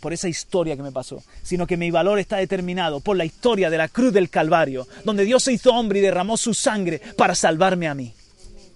por 0.00 0.12
esa 0.12 0.28
historia 0.28 0.76
que 0.76 0.82
me 0.82 0.92
pasó, 0.92 1.22
sino 1.42 1.66
que 1.66 1.76
mi 1.76 1.90
valor 1.90 2.18
está 2.18 2.36
determinado 2.36 3.00
por 3.00 3.16
la 3.16 3.24
historia 3.24 3.70
de 3.70 3.78
la 3.78 3.88
cruz 3.88 4.12
del 4.12 4.30
Calvario, 4.30 4.86
donde 5.04 5.24
Dios 5.24 5.42
se 5.42 5.52
hizo 5.52 5.72
hombre 5.72 5.98
y 5.98 6.02
derramó 6.02 6.36
su 6.36 6.54
sangre 6.54 7.00
para 7.16 7.34
salvarme 7.34 7.88
a 7.88 7.94
mí. 7.94 8.12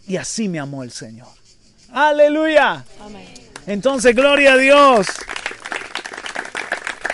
Y 0.06 0.16
así 0.16 0.48
me 0.48 0.58
amó 0.58 0.82
el 0.82 0.90
Señor. 0.90 1.28
Aleluya. 1.92 2.84
Amén. 3.00 3.26
Entonces, 3.66 4.14
gloria 4.14 4.54
a 4.54 4.56
Dios. 4.56 5.06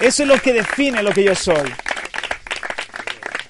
Eso 0.04 0.22
es 0.22 0.28
lo 0.28 0.38
que 0.38 0.52
define 0.52 1.02
lo 1.02 1.12
que 1.12 1.24
yo 1.24 1.34
soy. 1.34 1.72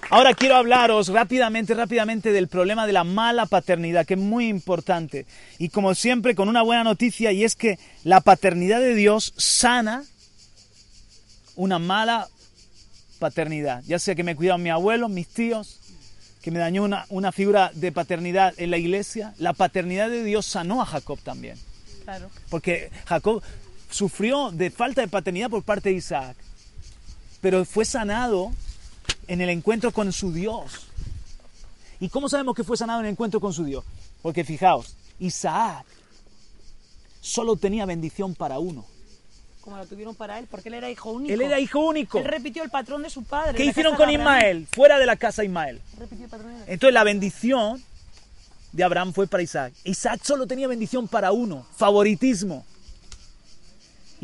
Ahora 0.09 0.35
quiero 0.35 0.55
hablaros 0.55 1.09
rápidamente, 1.09 1.75
rápidamente 1.75 2.31
del 2.31 2.47
problema 2.47 2.87
de 2.87 2.93
la 2.93 3.03
mala 3.03 3.47
paternidad, 3.47 4.07
que 4.07 4.15
es 4.15 4.21
muy 4.21 4.47
importante. 4.47 5.27
Y 5.59 5.71
como 5.71 5.97
siempre, 5.97 6.37
con 6.37 6.49
una 6.49 6.63
buena 6.63 6.85
noticia, 6.85 7.33
y 7.33 7.43
es 7.43 7.57
que 7.57 7.81
la 8.05 8.21
paternidad 8.21 8.79
de 8.79 8.95
Dios 8.95 9.35
sana 9.37 10.05
una 11.57 11.81
mala 11.81 12.29
paternidad. 13.19 13.83
Ya 13.89 13.99
sea 13.99 14.15
que 14.15 14.23
me 14.23 14.37
cuidaron 14.37 14.63
mi 14.63 14.71
abuelo, 14.71 15.09
mis 15.09 15.27
tíos, 15.27 15.81
que 16.41 16.53
me 16.53 16.61
dañó 16.61 16.85
una, 16.85 17.05
una 17.09 17.33
figura 17.33 17.73
de 17.75 17.91
paternidad 17.91 18.55
en 18.59 18.71
la 18.71 18.79
iglesia. 18.79 19.35
La 19.39 19.55
paternidad 19.55 20.09
de 20.09 20.23
Dios 20.23 20.47
sanó 20.47 20.81
a 20.81 20.87
Jacob 20.87 21.19
también. 21.19 21.59
Claro. 22.05 22.31
Porque 22.49 22.91
Jacob 23.07 23.43
sufrió 23.91 24.51
de 24.51 24.71
falta 24.71 25.01
de 25.01 25.09
paternidad 25.09 25.51
por 25.51 25.63
parte 25.63 25.91
de 25.91 25.97
Isaac, 25.97 26.37
pero 27.41 27.65
fue 27.65 27.85
sanado 27.85 28.53
en 29.29 29.41
el 29.41 29.51
encuentro 29.51 29.93
con 29.93 30.13
su 30.13 30.33
Dios. 30.33 30.89
¿Y 32.01 32.09
cómo 32.09 32.29
sabemos 32.29 32.55
que 32.55 32.65
fue 32.65 32.77
sanado 32.77 33.01
en 33.01 33.07
el 33.07 33.13
encuentro 33.13 33.41
con 33.41 33.53
su 33.53 33.65
Dios? 33.65 33.85
Porque 34.23 34.45
fijaos, 34.45 34.97
Isaac 35.19 35.87
solo 37.21 37.57
tenía 37.57 37.87
bendición 37.87 38.35
para 38.35 38.59
uno. 38.59 38.85
Como 39.61 39.79
lo 39.79 39.87
tuvieron 39.87 40.15
para 40.15 40.39
él, 40.39 40.47
porque 40.51 40.69
él 40.69 40.75
era 40.75 40.91
hijo 40.91 41.13
único. 41.13 41.33
Él 41.33 41.41
era 41.41 41.59
hijo 41.59 41.81
único. 41.81 42.19
Él 42.19 42.25
repitió 42.27 42.63
el 42.63 42.71
patrón 42.71 43.03
de 43.03 43.09
su 43.09 43.25
padre. 43.25 43.55
¿Qué 43.55 43.65
la 43.65 43.71
hicieron 43.71 43.97
con. 43.97 44.11
Ismael? 44.11 44.67
Fuera 44.71 44.99
de 44.99 45.07
la 45.07 45.17
casa 45.17 45.41
de 45.41 45.47
Ismael. 45.47 45.81
Repitió 45.99 46.27
el 46.27 46.31
patrón 46.31 46.55
de 46.55 46.73
Entonces 46.73 46.93
la 46.93 47.05
bendición 47.05 47.83
de 48.73 48.85
Abraham 48.85 49.15
fue 49.15 49.27
para 49.27 49.43
Isaac. 49.43 49.73
Isaac 49.85 50.21
solo 50.23 50.47
tenía 50.47 50.69
bendición 50.69 51.09
para 51.09 51.33
uno, 51.33 51.67
favoritismo. 51.77 52.67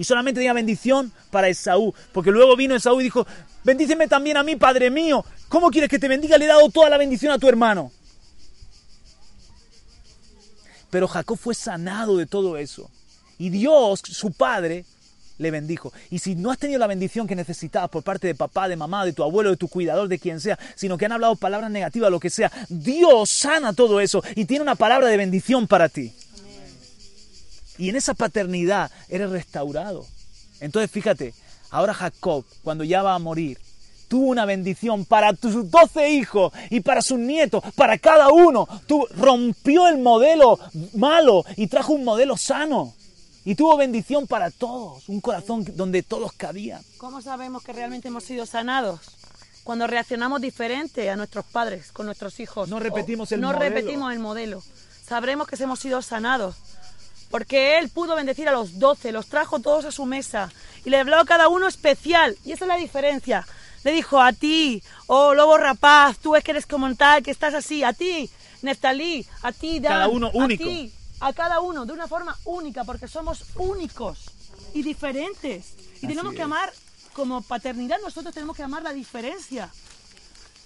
Y 0.01 0.05
solamente 0.05 0.38
tenía 0.38 0.55
bendición 0.55 1.12
para 1.30 1.48
Esaú. 1.48 1.92
Porque 2.12 2.30
luego 2.30 2.57
vino 2.57 2.74
Esaú 2.74 3.03
y 3.03 3.05
dijo, 3.05 3.26
bendíceme 3.62 4.09
también 4.09 4.38
a 4.38 4.42
mí, 4.42 4.57
Padre 4.57 4.88
mío. 4.88 5.26
¿Cómo 5.51 5.68
quieres 5.68 5.90
que 5.90 5.98
te 5.98 6.09
bendiga? 6.09 6.38
Le 6.38 6.46
he 6.46 6.48
dado 6.48 6.70
toda 6.70 6.88
la 6.88 6.96
bendición 6.96 7.30
a 7.32 7.38
tu 7.38 7.46
hermano. 7.46 7.92
Pero 10.88 11.07
Jacob 11.07 11.36
fue 11.36 11.55
sanado 11.55 12.16
de 12.16 12.24
todo 12.24 12.57
eso. 12.57 12.90
Y 13.36 13.51
Dios, 13.51 14.01
su 14.01 14.32
padre, 14.32 14.86
le 15.36 15.51
bendijo. 15.51 15.92
Y 16.09 16.20
si 16.20 16.34
no 16.34 16.51
has 16.51 16.57
tenido 16.57 16.78
la 16.78 16.86
bendición 16.86 17.26
que 17.26 17.36
necesitabas 17.36 17.90
por 17.90 18.03
parte 18.03 18.26
de 18.26 18.34
papá, 18.34 18.68
de 18.68 18.76
mamá, 18.76 19.05
de 19.05 19.12
tu 19.12 19.22
abuelo, 19.22 19.51
de 19.51 19.59
tu 19.59 19.68
cuidador, 19.68 20.09
de 20.09 20.18
quien 20.18 20.40
sea, 20.40 20.59
sino 20.76 20.96
que 20.96 21.05
han 21.05 21.12
hablado 21.12 21.36
palabras 21.36 21.70
negativas, 21.70 22.11
lo 22.11 22.20
que 22.20 22.30
sea, 22.30 22.51
Dios 22.70 23.28
sana 23.28 23.74
todo 23.74 24.01
eso 24.01 24.24
y 24.34 24.46
tiene 24.46 24.62
una 24.62 24.76
palabra 24.76 25.09
de 25.09 25.18
bendición 25.18 25.66
para 25.66 25.90
ti. 25.90 26.11
Y 27.81 27.89
en 27.89 27.97
esa 27.97 28.12
paternidad 28.12 28.91
eres 29.09 29.31
restaurado. 29.31 30.05
Entonces 30.61 30.91
fíjate, 30.91 31.33
ahora 31.70 31.95
Jacob, 31.95 32.45
cuando 32.62 32.85
ya 32.85 33.03
va 33.03 33.14
a 33.14 33.18
morir, 33.18 33.59
tuvo 34.07 34.26
una 34.26 34.45
bendición 34.45 35.07
para 35.07 35.35
sus 35.35 35.70
doce 35.70 36.11
hijos 36.11 36.53
y 36.68 36.81
para 36.81 37.01
sus 37.01 37.18
nietos, 37.18 37.64
para 37.74 37.97
cada 37.97 38.28
uno. 38.28 38.68
Tú 38.87 39.07
rompió 39.16 39.89
el 39.89 39.97
modelo 39.97 40.59
malo 40.93 41.43
y 41.57 41.68
trajo 41.68 41.95
un 41.95 42.05
modelo 42.05 42.37
sano. 42.37 42.93
Y 43.47 43.55
tuvo 43.55 43.78
bendición 43.78 44.26
para 44.26 44.51
todos, 44.51 45.09
un 45.09 45.22
corazón 45.22 45.64
donde 45.74 46.03
todos 46.03 46.35
cabían. 46.35 46.83
¿Cómo 46.99 47.22
sabemos 47.22 47.62
que 47.62 47.72
realmente 47.72 48.09
hemos 48.09 48.24
sido 48.24 48.45
sanados? 48.45 49.01
Cuando 49.64 49.87
reaccionamos 49.87 50.43
diferente 50.43 51.09
a 51.09 51.16
nuestros 51.16 51.47
padres, 51.47 51.93
con 51.93 52.05
nuestros 52.05 52.41
hijos. 52.41 52.68
No 52.68 52.78
repetimos 52.78 53.33
el 53.33 53.41
no 53.41 53.55
modelo. 53.55 53.62
repetimos 53.62 54.12
el 54.12 54.18
modelo. 54.18 54.62
Sabremos 55.07 55.49
que 55.49 55.57
hemos 55.62 55.81
sido 55.81 56.03
sanados. 56.03 56.57
Porque 57.31 57.78
Él 57.78 57.89
pudo 57.89 58.16
bendecir 58.16 58.49
a 58.49 58.53
los 58.53 58.78
doce, 58.78 59.12
los 59.12 59.26
trajo 59.26 59.61
todos 59.61 59.85
a 59.85 59.93
su 59.93 60.05
mesa. 60.05 60.51
Y 60.85 60.91
le 60.91 60.99
habló 60.99 61.18
a 61.18 61.24
cada 61.24 61.49
uno 61.49 61.68
especial. 61.68 62.37
Y 62.45 62.53
esa 62.53 62.64
es 62.64 62.68
la 62.68 62.76
diferencia. 62.76 63.47
Le 63.85 63.93
dijo 63.93 64.20
a 64.20 64.33
ti, 64.33 64.83
oh 65.07 65.33
lobo 65.33 65.57
rapaz, 65.57 66.18
tú 66.18 66.37
es 66.37 66.45
que 66.45 66.51
eres 66.51 66.66
como 66.66 66.95
tal, 66.97 67.22
que 67.22 67.31
estás 67.31 67.55
así. 67.55 67.83
A 67.85 67.93
ti, 67.93 68.28
Neftalí, 68.62 69.24
a 69.43 69.53
ti, 69.53 69.81
Dan. 69.81 69.93
Cada 69.93 70.09
uno 70.09 70.31
único. 70.35 70.64
A 70.64 70.66
ti, 70.66 70.93
a 71.20 71.33
cada 71.33 71.61
uno, 71.61 71.87
de 71.87 71.93
una 71.93 72.09
forma 72.09 72.37
única, 72.45 72.85
porque 72.85 73.09
somos 73.09 73.45
únicos 73.57 74.31
y 74.74 74.83
diferentes. 74.83 75.74
Y 76.03 76.07
tenemos 76.07 76.35
que 76.35 76.43
amar, 76.43 76.72
como 77.12 77.43
paternidad, 77.43 77.99
nosotros 78.03 78.35
tenemos 78.35 78.57
que 78.57 78.62
amar 78.62 78.83
la 78.83 78.93
diferencia. 78.93 79.70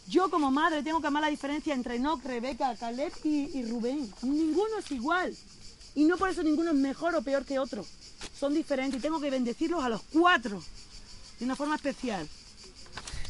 Yo 0.07 0.31
como 0.31 0.51
madre 0.51 0.83
tengo 0.83 1.01
que 1.01 1.07
amar 1.07 1.23
la 1.23 1.31
diferencia 1.31 1.73
entre 1.73 1.97
Enoch, 1.97 2.23
Rebeca, 2.25 2.75
Caleb 2.77 3.13
y, 3.25 3.59
y 3.59 3.65
Rubén. 3.65 4.13
Ninguno 4.23 4.79
es 4.79 4.91
igual. 4.91 5.35
Y 5.95 6.05
no 6.05 6.17
por 6.17 6.29
eso 6.31 6.43
ninguno 6.43 6.71
es 6.71 6.77
mejor 6.77 7.15
o 7.15 7.23
peor 7.23 7.45
que 7.45 7.59
otro. 7.59 7.85
Son 8.39 8.53
diferentes 8.55 8.99
y 8.99 9.03
tengo 9.03 9.21
que 9.21 9.31
bendecirlos 9.31 9.85
a 9.85 9.89
los 9.89 10.03
cuatro 10.13 10.63
de 11.39 11.45
una 11.45 11.57
forma 11.57 11.77
especial. 11.77 12.27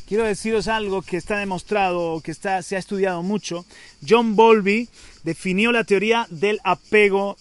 Quiero 0.07 0.25
deciros 0.25 0.69
algo 0.69 1.01
que 1.03 1.17
está 1.17 1.39
demostrado, 1.39 2.21
que 2.21 2.31
está, 2.31 2.63
se 2.63 2.77
ha 2.77 2.79
estudiado 2.79 3.23
mucho. 3.23 3.65
John 4.07 4.37
Bowlby 4.37 4.89
definió 5.25 5.73
la 5.73 5.85
teoría 5.85 6.27
del 6.31 6.61
apego. 6.63 7.37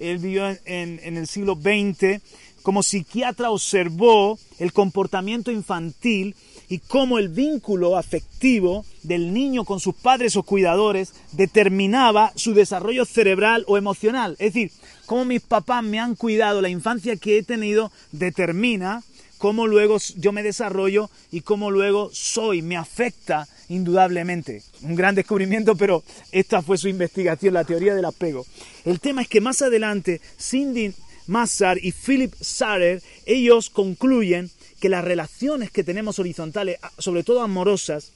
Él 0.00 0.18
vivió 0.18 0.48
en, 0.48 0.58
en- 0.66 1.00
en 1.02 1.16
el 1.16 1.26
siglo 1.28 1.54
XX. 1.54 2.20
Como 2.62 2.82
psiquiatra 2.82 3.50
observó 3.50 4.38
el 4.58 4.72
comportamiento 4.72 5.50
infantil 5.52 6.34
y 6.68 6.78
cómo 6.80 7.18
el 7.18 7.28
vínculo 7.28 7.96
afectivo 7.96 8.84
del 9.02 9.32
niño 9.32 9.64
con 9.64 9.80
sus 9.80 9.94
padres 9.94 10.36
o 10.36 10.42
cuidadores 10.42 11.14
determinaba 11.32 12.32
su 12.36 12.54
desarrollo 12.54 13.04
cerebral 13.04 13.64
o 13.66 13.78
emocional. 13.78 14.32
Es 14.38 14.54
decir, 14.54 14.70
cómo 15.06 15.24
mis 15.24 15.40
papás 15.40 15.82
me 15.82 15.98
han 15.98 16.14
cuidado, 16.14 16.60
la 16.60 16.68
infancia 16.68 17.16
que 17.16 17.38
he 17.38 17.42
tenido 17.42 17.90
determina 18.12 19.02
cómo 19.38 19.66
luego 19.66 19.98
yo 20.16 20.32
me 20.32 20.42
desarrollo 20.42 21.10
y 21.30 21.40
cómo 21.40 21.70
luego 21.70 22.10
soy, 22.12 22.60
me 22.60 22.76
afecta 22.76 23.48
indudablemente. 23.68 24.62
Un 24.82 24.94
gran 24.94 25.14
descubrimiento, 25.14 25.76
pero 25.76 26.02
esta 26.32 26.62
fue 26.62 26.76
su 26.76 26.88
investigación, 26.88 27.54
la 27.54 27.64
teoría 27.64 27.94
del 27.94 28.04
apego. 28.04 28.44
El 28.84 29.00
tema 29.00 29.22
es 29.22 29.28
que 29.28 29.40
más 29.40 29.62
adelante 29.62 30.20
Cindy 30.38 30.92
Massar 31.28 31.78
y 31.82 31.92
Philip 31.92 32.34
Sarrer, 32.40 33.02
ellos 33.26 33.70
concluyen 33.70 34.50
que 34.80 34.88
las 34.88 35.04
relaciones 35.04 35.70
que 35.70 35.84
tenemos 35.84 36.18
horizontales, 36.18 36.78
sobre 36.98 37.24
todo 37.24 37.42
amorosas, 37.42 38.12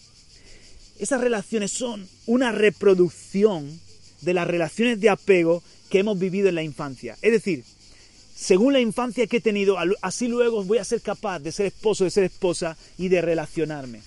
esas 0.99 1.21
relaciones 1.21 1.73
son 1.73 2.09
una 2.27 2.53
reproducción 2.53 3.81
de 4.21 4.35
las 4.35 4.47
relaciones 4.47 5.01
de 5.01 5.11
apego 5.11 5.63
que 5.91 5.99
hemos 5.99 6.19
vivido 6.19 6.49
en 6.49 6.55
la 6.55 6.63
infancia. 6.63 7.17
Es 7.23 7.33
decir, 7.33 7.65
según 8.37 8.73
la 8.73 8.81
infancia 8.81 9.27
que 9.27 9.39
he 9.39 9.41
tenido, 9.41 9.77
así 10.01 10.29
luego 10.29 10.65
voy 10.65 10.79
a 10.79 10.85
ser 10.85 11.01
capaz 11.01 11.41
de 11.41 11.53
ser 11.53 11.67
esposo, 11.67 12.05
de 12.05 12.11
ser 12.11 12.25
esposa 12.25 12.77
y 12.99 13.09
de 13.09 13.21
relacionarme. 13.21 14.01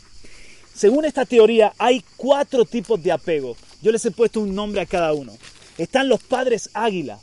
Según 0.73 1.05
esta 1.05 1.25
teoría, 1.25 1.73
hay 1.77 2.03
cuatro 2.17 2.65
tipos 2.65 3.01
de 3.01 3.11
apego. 3.11 3.55
Yo 3.81 3.91
les 3.91 4.05
he 4.05 4.11
puesto 4.11 4.41
un 4.41 4.53
nombre 4.53 4.81
a 4.81 4.85
cada 4.85 5.13
uno. 5.13 5.37
Están 5.77 6.09
los 6.09 6.21
padres 6.23 6.69
águila 6.73 7.19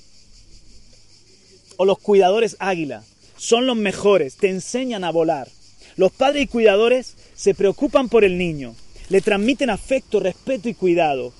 o 1.76 1.84
los 1.84 1.98
cuidadores 1.98 2.56
águila. 2.58 3.04
Son 3.43 3.66
los 3.66 3.76
mejores, 3.76 4.36
te 4.36 4.51
enseñan 4.51 5.03
a 5.03 5.11
volar. 5.11 5.49
Los 5.97 6.12
padres 6.12 6.45
y 6.45 6.47
cuidadores 6.47 7.16
se 7.34 7.57
preocupan 7.57 8.09
por 8.09 8.22
el 8.22 8.38
niño, 8.38 8.76
le 9.09 9.20
transmiten 9.20 9.68
afecto, 9.68 10.20
respeto 10.20 10.68
y 10.68 10.74
cuidado. 10.74 11.32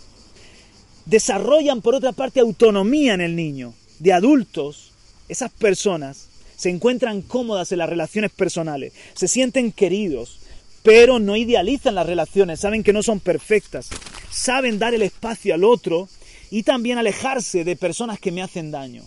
Desarrollan 1.07 1.81
por 1.81 1.95
otra 1.95 2.11
parte 2.11 2.41
autonomía 2.41 3.15
en 3.15 3.21
el 3.21 3.37
niño. 3.37 3.73
De 4.01 4.13
adultos, 4.13 4.91
esas 5.29 5.53
personas 5.53 6.27
se 6.57 6.71
encuentran 6.71 7.23
cómodas 7.23 7.71
en 7.71 7.79
las 7.79 7.89
relaciones 7.89 8.33
personales, 8.33 8.93
se 9.15 9.29
sienten 9.29 9.71
queridos, 9.71 10.41
pero 10.83 11.21
no 11.21 11.37
idealizan 11.37 11.95
las 11.95 12.07
relaciones, 12.07 12.59
saben 12.59 12.83
que 12.83 12.93
no 12.93 13.05
son 13.05 13.21
perfectas, 13.21 13.91
saben 14.29 14.81
dar 14.81 14.93
el 14.93 15.03
espacio 15.03 15.55
al 15.55 15.63
otro 15.63 16.09
y 16.51 16.65
también 16.65 16.99
alejarse 16.99 17.63
de 17.63 17.77
personas 17.77 18.19
que 18.19 18.33
me 18.33 18.43
hacen 18.43 18.73
daño. 18.73 19.05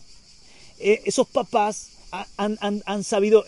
Eh, 0.80 1.02
esos 1.04 1.28
papás 1.28 1.90
han, 2.12 3.04
sabido 3.04 3.46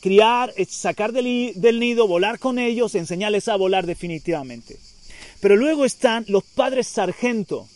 criar, 0.00 0.52
sacar 0.68 1.12
del, 1.12 1.52
del 1.56 1.80
nido, 1.80 2.06
volar 2.06 2.38
con 2.38 2.58
ellos, 2.58 2.94
enseñarles 2.94 3.48
a 3.48 3.56
volar 3.56 3.86
definitivamente. 3.86 4.76
Pero 5.40 5.56
luego 5.56 5.84
están 5.84 6.24
los 6.28 6.44
padres 6.44 6.86
sargento, 6.86 7.68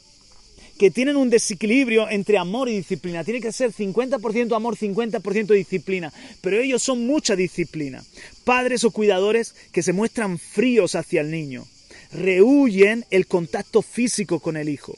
que 0.78 0.90
tienen 0.90 1.16
un 1.16 1.30
desequilibrio 1.30 2.08
entre 2.10 2.38
amor 2.38 2.68
y 2.68 2.76
disciplina. 2.76 3.24
Tiene 3.24 3.40
que 3.40 3.52
ser 3.52 3.72
50% 3.72 4.54
amor, 4.54 4.76
50% 4.76 5.46
disciplina. 5.54 6.12
Pero 6.40 6.60
ellos 6.60 6.82
son 6.82 7.06
mucha 7.06 7.34
disciplina. 7.34 8.04
Padres 8.44 8.84
o 8.84 8.90
cuidadores 8.90 9.54
que 9.72 9.82
se 9.82 9.92
muestran 9.92 10.38
fríos 10.38 10.94
hacia 10.94 11.22
el 11.22 11.30
niño. 11.30 11.66
Rehuyen 12.12 13.04
el 13.10 13.26
contacto 13.26 13.82
físico 13.82 14.40
con 14.40 14.56
el 14.56 14.68
hijo. 14.68 14.96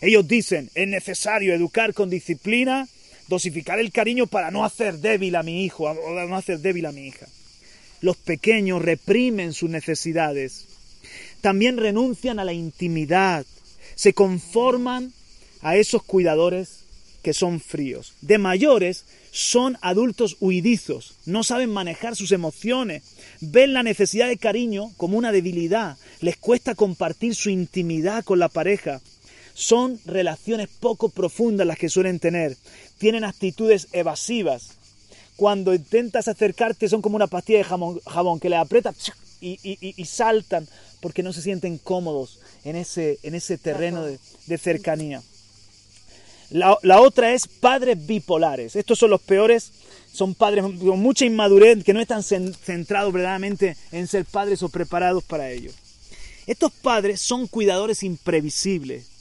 Ellos 0.00 0.28
dicen, 0.28 0.70
es 0.74 0.88
necesario 0.88 1.54
educar 1.54 1.94
con 1.94 2.10
disciplina, 2.10 2.86
dosificar 3.28 3.78
el 3.78 3.92
cariño 3.92 4.26
para 4.26 4.50
no 4.50 4.64
hacer 4.64 4.98
débil 4.98 5.36
a 5.36 5.42
mi 5.42 5.64
hijo 5.64 5.84
o 5.84 6.26
no 6.26 6.36
hacer 6.36 6.60
débil 6.60 6.86
a 6.86 6.92
mi 6.92 7.06
hija. 7.06 7.26
Los 8.00 8.16
pequeños 8.16 8.82
reprimen 8.82 9.52
sus 9.52 9.70
necesidades. 9.70 10.66
También 11.40 11.76
renuncian 11.76 12.38
a 12.38 12.44
la 12.44 12.52
intimidad, 12.52 13.46
se 13.94 14.12
conforman 14.12 15.12
a 15.62 15.76
esos 15.76 16.02
cuidadores 16.02 16.80
que 17.22 17.32
son 17.32 17.60
fríos. 17.60 18.14
De 18.20 18.38
mayores 18.38 19.04
son 19.32 19.76
adultos 19.80 20.36
huidizos, 20.40 21.16
no 21.26 21.42
saben 21.42 21.70
manejar 21.70 22.16
sus 22.16 22.32
emociones, 22.32 23.02
ven 23.40 23.72
la 23.72 23.82
necesidad 23.82 24.28
de 24.28 24.38
cariño 24.38 24.92
como 24.96 25.18
una 25.18 25.32
debilidad, 25.32 25.98
les 26.20 26.36
cuesta 26.36 26.74
compartir 26.74 27.34
su 27.34 27.50
intimidad 27.50 28.24
con 28.24 28.38
la 28.38 28.48
pareja. 28.48 29.00
Son 29.56 29.98
relaciones 30.04 30.68
poco 30.68 31.08
profundas 31.08 31.66
las 31.66 31.78
que 31.78 31.88
suelen 31.88 32.20
tener, 32.20 32.56
tienen 32.98 33.24
actitudes 33.24 33.88
evasivas. 33.92 34.74
Cuando 35.34 35.74
intentas 35.74 36.28
acercarte 36.28 36.88
son 36.88 37.00
como 37.00 37.16
una 37.16 37.26
pastilla 37.26 37.58
de 37.58 38.00
jabón, 38.04 38.38
que 38.38 38.50
le 38.50 38.56
aprietas 38.56 38.94
y 39.40 40.04
saltan 40.04 40.68
porque 41.00 41.22
no 41.22 41.32
se 41.32 41.42
sienten 41.42 41.78
cómodos 41.78 42.38
en 42.64 42.76
ese, 42.76 43.18
en 43.22 43.34
ese 43.34 43.58
terreno 43.58 44.04
de, 44.04 44.58
cercanía. 44.58 45.22
La, 46.50 46.76
la, 46.82 47.00
otra 47.00 47.32
es 47.32 47.46
padres 47.48 48.06
bipolares. 48.06 48.76
Estos 48.76 48.98
son 48.98 49.10
los 49.10 49.20
peores, 49.20 49.72
son 50.12 50.34
padres 50.34 50.64
con 50.64 51.00
mucha 51.00 51.24
inmadurez, 51.24 51.82
que 51.84 51.94
no 51.94 52.00
están 52.00 52.22
centrados 52.22 53.12
verdaderamente 53.12 53.76
en 53.92 54.06
ser 54.06 54.24
padres 54.24 54.62
o 54.62 54.68
preparados 54.68 55.24
para 55.24 55.50
ello. 55.50 55.70
Estos 56.46 56.72
padres 56.72 57.20
son 57.20 57.46
cuidadores 57.46 58.02
imprevisibles. 58.02 59.15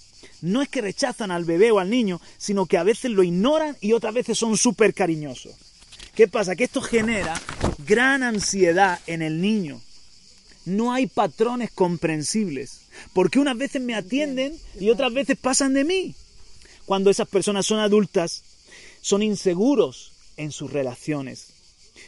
No 0.45 0.61
es 0.61 0.69
que 0.69 0.81
rechazan 0.81 1.31
al 1.31 1.45
bebé 1.45 1.71
o 1.71 1.79
al 1.79 1.89
niño, 1.89 2.21
sino 2.37 2.65
que 2.65 2.77
a 2.77 2.83
veces 2.83 3.11
lo 3.11 3.23
ignoran 3.23 3.75
y 3.81 3.93
otras 3.93 4.13
veces 4.13 4.37
son 4.37 4.57
súper 4.57 4.93
cariñosos. 4.93 5.53
¿Qué 6.15 6.27
pasa? 6.27 6.55
Que 6.55 6.63
esto 6.63 6.81
genera 6.81 7.39
gran 7.85 8.23
ansiedad 8.23 8.99
en 9.07 9.21
el 9.21 9.41
niño 9.41 9.81
no 10.65 10.91
hay 10.91 11.07
patrones 11.07 11.71
comprensibles, 11.71 12.81
porque 13.13 13.39
unas 13.39 13.57
veces 13.57 13.81
me 13.81 13.95
atienden 13.95 14.57
y 14.79 14.89
otras 14.89 15.13
veces 15.13 15.37
pasan 15.37 15.73
de 15.73 15.85
mí. 15.85 16.15
Cuando 16.85 17.09
esas 17.09 17.27
personas 17.27 17.65
son 17.65 17.79
adultas, 17.79 18.43
son 19.01 19.23
inseguros 19.23 20.11
en 20.37 20.51
sus 20.51 20.73
relaciones, 20.73 21.47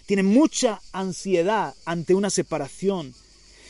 tienen 0.06 0.26
mucha 0.26 0.82
ansiedad 0.92 1.76
ante 1.86 2.14
una 2.14 2.30
separación, 2.30 3.14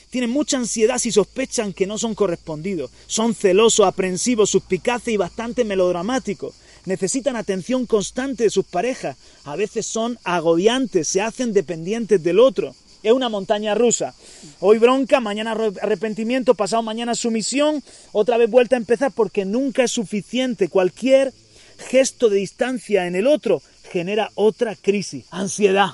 tienen 0.10 0.30
mucha 0.30 0.58
ansiedad 0.58 0.98
si 0.98 1.12
sospechan 1.12 1.74
que 1.74 1.88
no 1.88 1.98
son 1.98 2.16
correspondidos, 2.16 2.92
son 3.08 3.36
celosos, 3.36 3.86
aprensivos, 3.86 4.50
suspicaces 4.50 5.14
y 5.14 5.18
bastante 5.18 5.64
melodramáticos, 5.64 6.56
necesitan 6.86 7.36
atención 7.36 7.86
constante 7.86 8.46
de 8.46 8.50
sus 8.50 8.66
parejas, 8.66 9.18
a 9.44 9.56
veces 9.56 9.86
son 9.86 10.18
agobiantes, 10.24 11.08
se 11.08 11.22
hacen 11.22 11.54
dependientes 11.54 12.24
del 12.24 12.40
otro 12.40 12.76
es 13.04 13.14
una 13.14 13.30
montaña 13.30 13.76
rusa. 13.76 14.14
Hoy 14.60 14.80
bronca, 14.80 15.20
mañana 15.20 15.52
arrepentimiento, 15.82 16.56
pasado 16.56 16.84
mañana 16.84 17.16
sumisión, 17.16 17.84
otra 18.12 18.38
vez 18.38 18.50
vuelta 18.50 18.76
a 18.76 18.80
empezar 18.80 19.12
porque 19.12 19.46
nunca 19.46 19.84
es 19.84 19.92
suficiente. 19.92 20.70
Cualquier 20.70 21.34
gesto 21.78 22.30
de 22.30 22.38
distancia 22.38 23.08
en 23.08 23.16
el 23.16 23.28
otro 23.28 23.62
genera 23.92 24.32
otra 24.36 24.76
crisis, 24.76 25.26
ansiedad. 25.30 25.92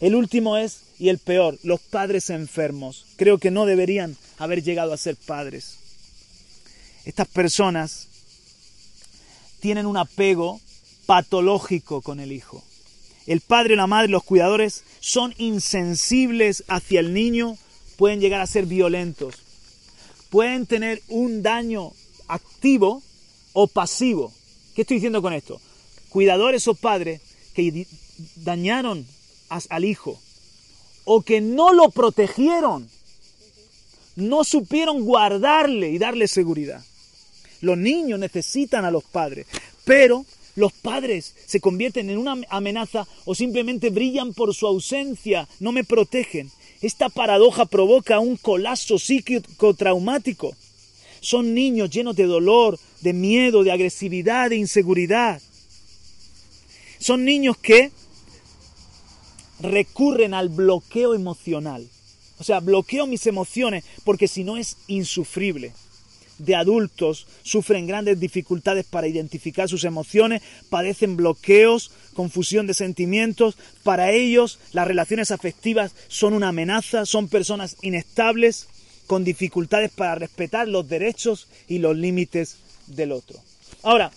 El 0.00 0.14
último 0.14 0.56
es, 0.56 0.80
y 0.98 1.08
el 1.08 1.18
peor, 1.18 1.58
los 1.62 1.80
padres 1.80 2.30
enfermos. 2.30 3.06
Creo 3.16 3.38
que 3.38 3.50
no 3.50 3.66
deberían 3.66 4.16
haber 4.38 4.62
llegado 4.62 4.92
a 4.92 4.98
ser 4.98 5.16
padres. 5.16 5.78
Estas 7.04 7.28
personas 7.28 8.08
tienen 9.60 9.86
un 9.86 9.96
apego 9.96 10.60
patológico 11.06 12.00
con 12.00 12.20
el 12.20 12.32
hijo 12.32 12.62
el 13.26 13.40
padre, 13.40 13.76
la 13.76 13.86
madre, 13.86 14.08
los 14.08 14.22
cuidadores 14.22 14.84
son 15.00 15.34
insensibles 15.38 16.64
hacia 16.68 17.00
el 17.00 17.14
niño, 17.14 17.56
pueden 17.96 18.20
llegar 18.20 18.40
a 18.40 18.46
ser 18.46 18.66
violentos, 18.66 19.36
pueden 20.30 20.66
tener 20.66 21.02
un 21.08 21.42
daño 21.42 21.92
activo 22.28 23.02
o 23.52 23.66
pasivo. 23.66 24.32
¿Qué 24.74 24.82
estoy 24.82 24.96
diciendo 24.96 25.22
con 25.22 25.32
esto? 25.32 25.60
Cuidadores 26.10 26.68
o 26.68 26.74
padres 26.74 27.20
que 27.54 27.86
dañaron 28.36 29.06
al 29.48 29.84
hijo 29.84 30.20
o 31.04 31.22
que 31.22 31.40
no 31.40 31.72
lo 31.72 31.90
protegieron, 31.90 32.88
no 34.16 34.44
supieron 34.44 35.04
guardarle 35.04 35.90
y 35.90 35.98
darle 35.98 36.28
seguridad. 36.28 36.84
Los 37.60 37.78
niños 37.78 38.18
necesitan 38.18 38.84
a 38.84 38.90
los 38.90 39.04
padres, 39.04 39.46
pero 39.84 40.24
los 40.56 40.72
padres 40.72 41.34
se 41.46 41.60
convierten 41.60 42.10
en 42.10 42.18
una 42.18 42.36
amenaza 42.48 43.06
o 43.24 43.34
simplemente 43.34 43.90
brillan 43.90 44.34
por 44.34 44.54
su 44.54 44.66
ausencia, 44.66 45.48
no 45.60 45.72
me 45.72 45.84
protegen. 45.84 46.50
Esta 46.80 47.08
paradoja 47.08 47.64
provoca 47.64 48.20
un 48.20 48.36
colapso 48.36 48.98
psíquico 48.98 49.74
traumático. 49.74 50.54
Son 51.20 51.54
niños 51.54 51.90
llenos 51.90 52.14
de 52.14 52.24
dolor, 52.24 52.78
de 53.00 53.12
miedo, 53.12 53.64
de 53.64 53.72
agresividad, 53.72 54.50
de 54.50 54.56
inseguridad. 54.56 55.40
Son 56.98 57.24
niños 57.24 57.56
que 57.56 57.90
recurren 59.60 60.34
al 60.34 60.48
bloqueo 60.48 61.14
emocional. 61.14 61.88
O 62.38 62.44
sea, 62.44 62.60
bloqueo 62.60 63.06
mis 63.06 63.26
emociones 63.26 63.84
porque 64.04 64.28
si 64.28 64.44
no 64.44 64.56
es 64.56 64.76
insufrible 64.88 65.72
de 66.38 66.56
adultos 66.56 67.26
sufren 67.42 67.86
grandes 67.86 68.18
dificultades 68.18 68.84
para 68.84 69.06
identificar 69.06 69.68
sus 69.68 69.84
emociones, 69.84 70.42
padecen 70.68 71.16
bloqueos, 71.16 71.92
confusión 72.14 72.66
de 72.66 72.74
sentimientos. 72.74 73.56
Para 73.82 74.10
ellos 74.10 74.58
las 74.72 74.86
relaciones 74.86 75.30
afectivas 75.30 75.94
son 76.08 76.34
una 76.34 76.48
amenaza, 76.48 77.06
son 77.06 77.28
personas 77.28 77.76
inestables, 77.82 78.68
con 79.06 79.22
dificultades 79.22 79.90
para 79.90 80.14
respetar 80.14 80.66
los 80.66 80.88
derechos 80.88 81.46
y 81.68 81.78
los 81.78 81.96
límites 81.96 82.56
del 82.86 83.12
otro. 83.12 83.38
Ahora, 83.82 84.10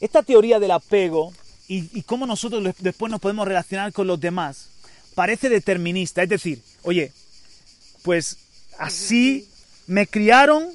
esta 0.00 0.22
teoría 0.22 0.58
del 0.58 0.72
apego 0.72 1.32
y, 1.68 1.88
y 1.98 2.02
cómo 2.02 2.26
nosotros 2.26 2.74
después 2.78 3.10
nos 3.10 3.20
podemos 3.20 3.46
relacionar 3.46 3.92
con 3.92 4.06
los 4.06 4.20
demás 4.20 4.68
parece 5.14 5.48
determinista, 5.48 6.22
es 6.22 6.28
decir, 6.28 6.60
oye, 6.82 7.12
pues 8.02 8.36
así 8.78 9.48
me 9.86 10.06
criaron, 10.06 10.68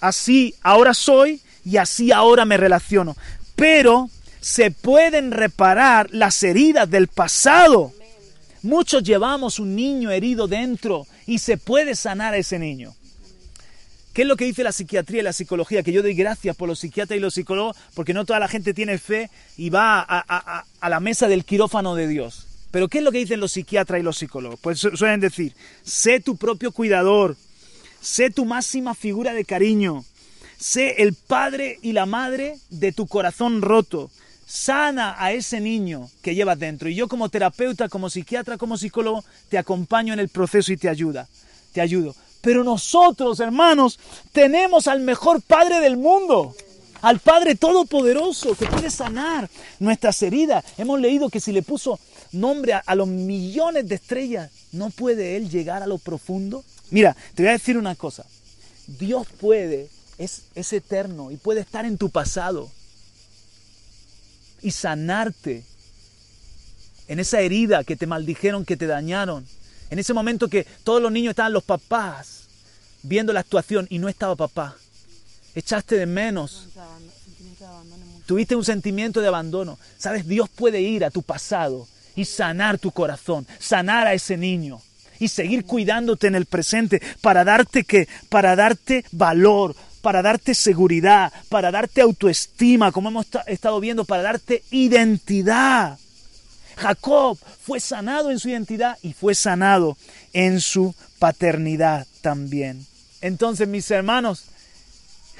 así 0.00 0.54
ahora 0.62 0.94
soy 0.94 1.40
y 1.64 1.76
así 1.76 2.10
ahora 2.10 2.44
me 2.44 2.56
relaciono. 2.56 3.16
Pero 3.54 4.10
se 4.40 4.70
pueden 4.70 5.30
reparar 5.30 6.08
las 6.12 6.42
heridas 6.42 6.90
del 6.90 7.06
pasado. 7.06 7.92
Muchos 8.62 9.02
llevamos 9.02 9.58
un 9.58 9.76
niño 9.76 10.10
herido 10.10 10.48
dentro 10.48 11.06
y 11.26 11.38
se 11.38 11.56
puede 11.56 11.94
sanar 11.94 12.34
a 12.34 12.38
ese 12.38 12.58
niño. 12.58 12.94
¿Qué 14.12 14.22
es 14.22 14.28
lo 14.28 14.36
que 14.36 14.44
dice 14.44 14.62
la 14.62 14.72
psiquiatría 14.72 15.20
y 15.20 15.24
la 15.24 15.32
psicología? 15.32 15.82
Que 15.82 15.92
yo 15.92 16.02
doy 16.02 16.14
gracias 16.14 16.56
por 16.56 16.68
los 16.68 16.80
psiquiatras 16.80 17.16
y 17.16 17.20
los 17.20 17.34
psicólogos 17.34 17.76
porque 17.94 18.14
no 18.14 18.24
toda 18.24 18.38
la 18.38 18.48
gente 18.48 18.74
tiene 18.74 18.98
fe 18.98 19.30
y 19.56 19.70
va 19.70 20.04
a, 20.06 20.64
a 20.80 20.88
la 20.88 21.00
mesa 21.00 21.28
del 21.28 21.44
quirófano 21.44 21.94
de 21.94 22.08
Dios. 22.08 22.46
Pero 22.70 22.88
¿qué 22.88 22.98
es 22.98 23.04
lo 23.04 23.12
que 23.12 23.18
dicen 23.18 23.40
los 23.40 23.52
psiquiatras 23.52 24.00
y 24.00 24.02
los 24.02 24.18
psicólogos? 24.18 24.58
Pues 24.60 24.78
suelen 24.78 25.20
decir, 25.20 25.54
sé 25.82 26.20
tu 26.20 26.36
propio 26.36 26.72
cuidador, 26.72 27.36
Sé 28.02 28.30
tu 28.30 28.44
máxima 28.44 28.94
figura 28.96 29.32
de 29.32 29.44
cariño. 29.44 30.04
Sé 30.58 31.02
el 31.02 31.14
padre 31.14 31.78
y 31.82 31.92
la 31.92 32.04
madre 32.04 32.58
de 32.68 32.90
tu 32.90 33.06
corazón 33.06 33.62
roto. 33.62 34.10
Sana 34.44 35.14
a 35.18 35.32
ese 35.32 35.60
niño 35.60 36.10
que 36.20 36.34
llevas 36.34 36.58
dentro. 36.58 36.88
Y 36.88 36.96
yo 36.96 37.06
como 37.06 37.28
terapeuta, 37.28 37.88
como 37.88 38.10
psiquiatra, 38.10 38.58
como 38.58 38.76
psicólogo, 38.76 39.24
te 39.48 39.56
acompaño 39.56 40.12
en 40.12 40.18
el 40.18 40.28
proceso 40.28 40.72
y 40.72 40.76
te 40.76 40.88
ayuda. 40.88 41.28
Te 41.72 41.80
ayudo. 41.80 42.16
Pero 42.42 42.64
nosotros, 42.64 43.40
hermanos, 43.40 43.98
tenemos 44.32 44.88
al 44.88 45.00
mejor 45.00 45.40
Padre 45.40 45.80
del 45.80 45.96
mundo. 45.96 46.54
Al 47.00 47.18
Padre 47.20 47.54
Todopoderoso 47.54 48.54
que 48.54 48.66
puede 48.66 48.90
sanar 48.90 49.48
nuestras 49.78 50.20
heridas. 50.22 50.64
Hemos 50.76 51.00
leído 51.00 51.30
que 51.30 51.40
si 51.40 51.52
le 51.52 51.62
puso 51.62 51.98
nombre 52.32 52.74
a, 52.74 52.94
los 52.94 53.08
millones 53.08 53.88
de 53.88 53.94
estrellas, 53.94 54.50
¿no 54.72 54.90
puede 54.90 55.36
Él 55.36 55.50
llegar 55.50 55.82
a 55.82 55.86
lo 55.86 55.98
profundo? 55.98 56.64
Mira, 56.90 57.16
te 57.34 57.42
voy 57.42 57.50
a 57.50 57.52
decir 57.52 57.78
una 57.78 57.94
cosa. 57.94 58.26
Dios 58.86 59.26
puede, 59.40 59.88
es, 60.18 60.42
es 60.54 60.72
eterno 60.72 61.30
y 61.30 61.36
puede 61.36 61.60
estar 61.60 61.86
en 61.86 61.96
tu 61.96 62.10
pasado 62.10 62.68
y 64.60 64.72
sanarte 64.72 65.64
en 67.08 67.20
esa 67.20 67.40
herida 67.40 67.84
que 67.84 67.96
te 67.96 68.06
maldijeron, 68.06 68.64
que 68.64 68.76
te 68.76 68.86
dañaron, 68.86 69.46
en 69.92 69.98
ese 69.98 70.14
momento 70.14 70.48
que 70.48 70.66
todos 70.84 71.02
los 71.02 71.12
niños 71.12 71.32
estaban 71.32 71.52
los 71.52 71.64
papás 71.64 72.44
viendo 73.02 73.34
la 73.34 73.40
actuación 73.40 73.86
y 73.90 73.98
no 73.98 74.08
estaba 74.08 74.34
papá. 74.34 74.74
Echaste 75.54 75.96
de 75.96 76.06
menos. 76.06 76.68
Tuviste 78.24 78.56
un 78.56 78.64
sentimiento 78.64 79.20
de 79.20 79.28
abandono. 79.28 79.78
Sabes, 79.98 80.26
Dios 80.26 80.48
puede 80.48 80.80
ir 80.80 81.04
a 81.04 81.10
tu 81.10 81.22
pasado 81.22 81.86
y 82.16 82.24
sanar 82.24 82.78
tu 82.78 82.90
corazón, 82.90 83.46
sanar 83.58 84.06
a 84.06 84.14
ese 84.14 84.38
niño 84.38 84.80
y 85.18 85.28
seguir 85.28 85.66
cuidándote 85.66 86.26
en 86.26 86.36
el 86.36 86.46
presente 86.46 87.02
para 87.20 87.44
darte 87.44 87.84
que 87.84 88.08
para 88.30 88.56
darte 88.56 89.04
valor, 89.12 89.76
para 90.00 90.22
darte 90.22 90.54
seguridad, 90.54 91.30
para 91.50 91.70
darte 91.70 92.00
autoestima, 92.00 92.92
como 92.92 93.10
hemos 93.10 93.26
estado 93.46 93.78
viendo, 93.78 94.06
para 94.06 94.22
darte 94.22 94.62
identidad. 94.70 95.98
Jacob 96.76 97.38
fue 97.60 97.80
sanado 97.80 98.30
en 98.30 98.38
su 98.38 98.48
identidad 98.48 98.98
y 99.02 99.12
fue 99.12 99.34
sanado 99.34 99.96
en 100.32 100.60
su 100.60 100.94
paternidad 101.18 102.06
también. 102.20 102.86
Entonces, 103.20 103.68
mis 103.68 103.90
hermanos, 103.90 104.44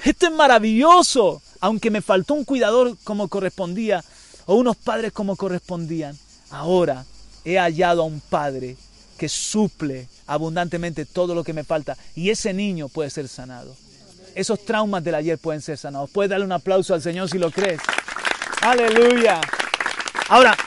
esto 0.03 0.27
es 0.27 0.33
maravilloso, 0.33 1.41
aunque 1.59 1.89
me 1.89 2.01
faltó 2.01 2.33
un 2.33 2.45
cuidador 2.45 2.97
como 3.03 3.27
correspondía 3.27 4.03
o 4.45 4.55
unos 4.55 4.77
padres 4.77 5.11
como 5.11 5.35
correspondían. 5.35 6.17
Ahora 6.49 7.05
he 7.45 7.57
hallado 7.57 8.01
a 8.01 8.05
un 8.05 8.19
padre 8.19 8.77
que 9.17 9.29
suple 9.29 10.07
abundantemente 10.27 11.05
todo 11.05 11.35
lo 11.35 11.43
que 11.43 11.53
me 11.53 11.63
falta 11.63 11.97
y 12.15 12.29
ese 12.29 12.53
niño 12.53 12.89
puede 12.89 13.09
ser 13.09 13.27
sanado. 13.27 13.75
Esos 14.35 14.65
traumas 14.65 15.03
del 15.03 15.15
ayer 15.15 15.37
pueden 15.37 15.61
ser 15.61 15.77
sanados. 15.77 16.09
Puedes 16.09 16.29
darle 16.29 16.45
un 16.45 16.51
aplauso 16.51 16.93
al 16.93 17.01
Señor 17.01 17.29
si 17.29 17.37
lo 17.37 17.51
crees. 17.51 17.79
Aleluya. 18.61 19.39
Ahora, 20.29 20.57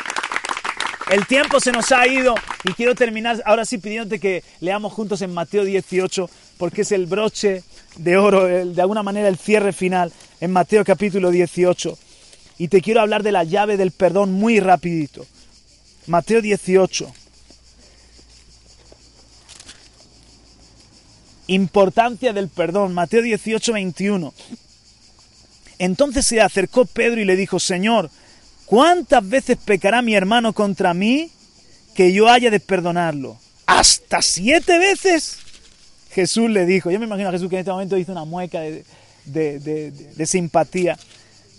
el 1.11 1.27
tiempo 1.27 1.61
se 1.61 1.73
nos 1.73 1.93
ha 1.93 2.07
ido 2.07 2.35
y 2.65 2.73
quiero 2.73 2.95
terminar 2.95 3.41
ahora 3.47 3.65
sí 3.65 3.79
pidiéndote 3.79 4.19
que 4.19 4.43
leamos 4.61 4.93
juntos 4.93 5.23
en 5.23 5.33
Mateo 5.33 5.65
18 5.65 6.29
porque 6.59 6.83
es 6.83 6.93
el 6.93 7.07
broche 7.07 7.63
de 7.97 8.17
oro, 8.17 8.45
de 8.45 8.81
alguna 8.81 9.03
manera 9.03 9.29
el 9.29 9.39
cierre 9.39 9.73
final 9.73 10.13
en 10.41 10.53
Mateo 10.53 10.85
capítulo 10.85 11.31
18. 11.31 11.97
Y 12.59 12.69
te 12.69 12.81
quiero 12.81 13.01
hablar 13.01 13.23
de 13.23 13.33
la 13.33 13.45
llave 13.45 13.77
del 13.77 13.91
perdón 13.91 14.33
muy 14.33 14.61
rapidito. 14.61 15.27
Mateo 16.07 16.41
18. 16.41 17.13
Importancia 21.49 22.33
del 22.33 22.49
perdón. 22.49 22.95
Mateo 22.95 23.23
18, 23.23 23.73
21. 23.73 24.35
Entonces 25.79 26.27
se 26.27 26.41
acercó 26.41 26.87
Pedro 26.87 27.21
y 27.21 27.25
le 27.27 27.37
dijo, 27.37 27.61
Señor, 27.61 28.11
¿Cuántas 28.67 29.27
veces 29.29 29.57
pecará 29.65 30.03
mi 30.03 30.15
hermano 30.15 30.53
contra 30.53 30.93
mí 30.93 31.31
que 31.95 32.13
yo 32.13 32.29
haya 32.29 32.51
de 32.51 32.59
perdonarlo? 32.61 33.39
¿Hasta 33.65 34.21
siete 34.23 34.79
veces? 34.79 35.39
Jesús 36.11 36.51
le 36.51 36.67
dijo, 36.67 36.91
yo 36.91 36.99
me 36.99 37.07
imagino 37.07 37.29
a 37.29 37.33
Jesús 37.33 37.49
que 37.49 37.57
en 37.57 37.61
este 37.61 37.71
momento 37.71 37.97
hizo 37.97 38.11
una 38.11 38.25
mueca 38.25 38.61
de, 38.61 40.27
simpatía. 40.27 40.99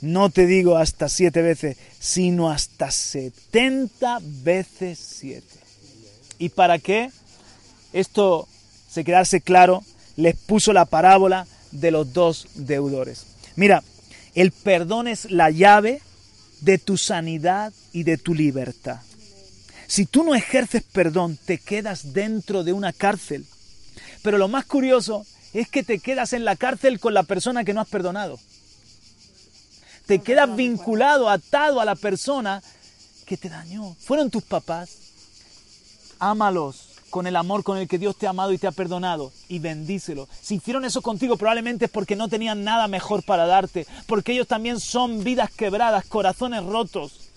No 0.01 0.29
te 0.29 0.45
digo 0.45 0.77
hasta 0.77 1.07
siete 1.07 1.41
veces, 1.41 1.77
sino 1.97 2.51
hasta 2.51 2.91
setenta 2.91 4.19
veces 4.21 4.99
siete. 4.99 5.59
¿Y 6.39 6.49
para 6.49 6.77
qué? 6.77 7.09
Esto 7.93 8.47
se 8.89 9.03
quedarse 9.05 9.39
claro, 9.39 9.83
les 10.17 10.35
puso 10.35 10.73
la 10.73 10.85
parábola 10.85 11.47
de 11.71 11.91
los 11.91 12.11
dos 12.13 12.47
deudores. 12.55 13.25
Mira, 13.55 13.81
el 14.35 14.51
perdón 14.51 15.07
es 15.07 15.31
la 15.31 15.49
llave 15.51 16.01
de 16.61 16.77
tu 16.77 16.97
sanidad 16.97 17.73
y 17.93 18.03
de 18.03 18.17
tu 18.17 18.33
libertad. 18.33 19.01
Si 19.87 20.05
tú 20.05 20.23
no 20.23 20.35
ejerces 20.35 20.83
perdón, 20.83 21.37
te 21.45 21.57
quedas 21.57 22.13
dentro 22.13 22.63
de 22.63 22.73
una 22.73 22.91
cárcel. 22.93 23.45
Pero 24.21 24.37
lo 24.37 24.47
más 24.47 24.65
curioso 24.65 25.25
es 25.53 25.69
que 25.69 25.83
te 25.83 25.99
quedas 25.99 26.33
en 26.33 26.45
la 26.45 26.55
cárcel 26.55 26.99
con 26.99 27.13
la 27.13 27.23
persona 27.23 27.63
que 27.63 27.73
no 27.73 27.81
has 27.81 27.87
perdonado. 27.87 28.39
Te 30.05 30.19
quedas 30.19 30.55
vinculado, 30.55 31.29
atado 31.29 31.79
a 31.79 31.85
la 31.85 31.95
persona 31.95 32.61
que 33.25 33.37
te 33.37 33.49
dañó. 33.49 33.95
Fueron 33.99 34.29
tus 34.29 34.43
papás. 34.43 34.97
Ámalos 36.19 36.86
con 37.09 37.27
el 37.27 37.35
amor 37.35 37.63
con 37.63 37.77
el 37.77 37.87
que 37.87 37.97
Dios 37.97 38.17
te 38.17 38.27
ha 38.27 38.31
amado 38.31 38.51
y 38.51 38.57
te 38.57 38.67
ha 38.67 38.71
perdonado 38.71 39.31
y 39.47 39.59
bendícelo. 39.59 40.27
Si 40.41 40.55
hicieron 40.55 40.85
eso 40.85 41.01
contigo 41.01 41.37
probablemente 41.37 41.85
es 41.85 41.91
porque 41.91 42.15
no 42.15 42.27
tenían 42.27 42.63
nada 42.63 42.87
mejor 42.87 43.23
para 43.23 43.45
darte, 43.45 43.87
porque 44.05 44.33
ellos 44.33 44.47
también 44.47 44.79
son 44.79 45.23
vidas 45.23 45.51
quebradas, 45.51 46.05
corazones 46.05 46.63
rotos, 46.63 47.29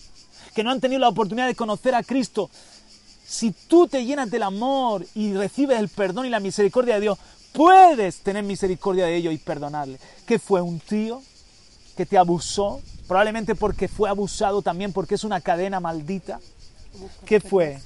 que 0.55 0.65
no 0.65 0.71
han 0.71 0.81
tenido 0.81 1.01
la 1.01 1.09
oportunidad 1.09 1.47
de 1.47 1.55
conocer 1.55 1.95
a 1.95 2.03
Cristo. 2.03 2.51
Si 3.27 3.53
tú 3.53 3.87
te 3.87 4.05
llenas 4.05 4.31
del 4.31 4.43
amor 4.43 5.07
y 5.15 5.35
recibes 5.35 5.79
el 5.79 5.89
perdón 5.89 6.27
y 6.27 6.31
la 6.31 6.41
misericordia 6.41 6.95
de 6.97 7.03
Dios, 7.03 7.19
puedes 7.53 8.21
tener 8.21 8.43
misericordia 8.43 9.07
de 9.07 9.17
ellos 9.17 9.35
y 9.35 9.39
perdonarle. 9.39 9.99
¿Qué 10.27 10.39
fue 10.39 10.61
un 10.61 10.81
tío 10.81 11.23
que 11.97 12.07
te 12.07 12.19
abusó? 12.19 12.81
Probablemente 13.07 13.55
porque 13.55 13.89
fue 13.89 14.09
abusado 14.09 14.63
también 14.63 14.93
porque 14.93 15.15
es 15.15 15.25
una 15.25 15.41
cadena 15.41 15.79
maldita. 15.81 16.41
¿Qué 17.25 17.41
fue? 17.41 17.81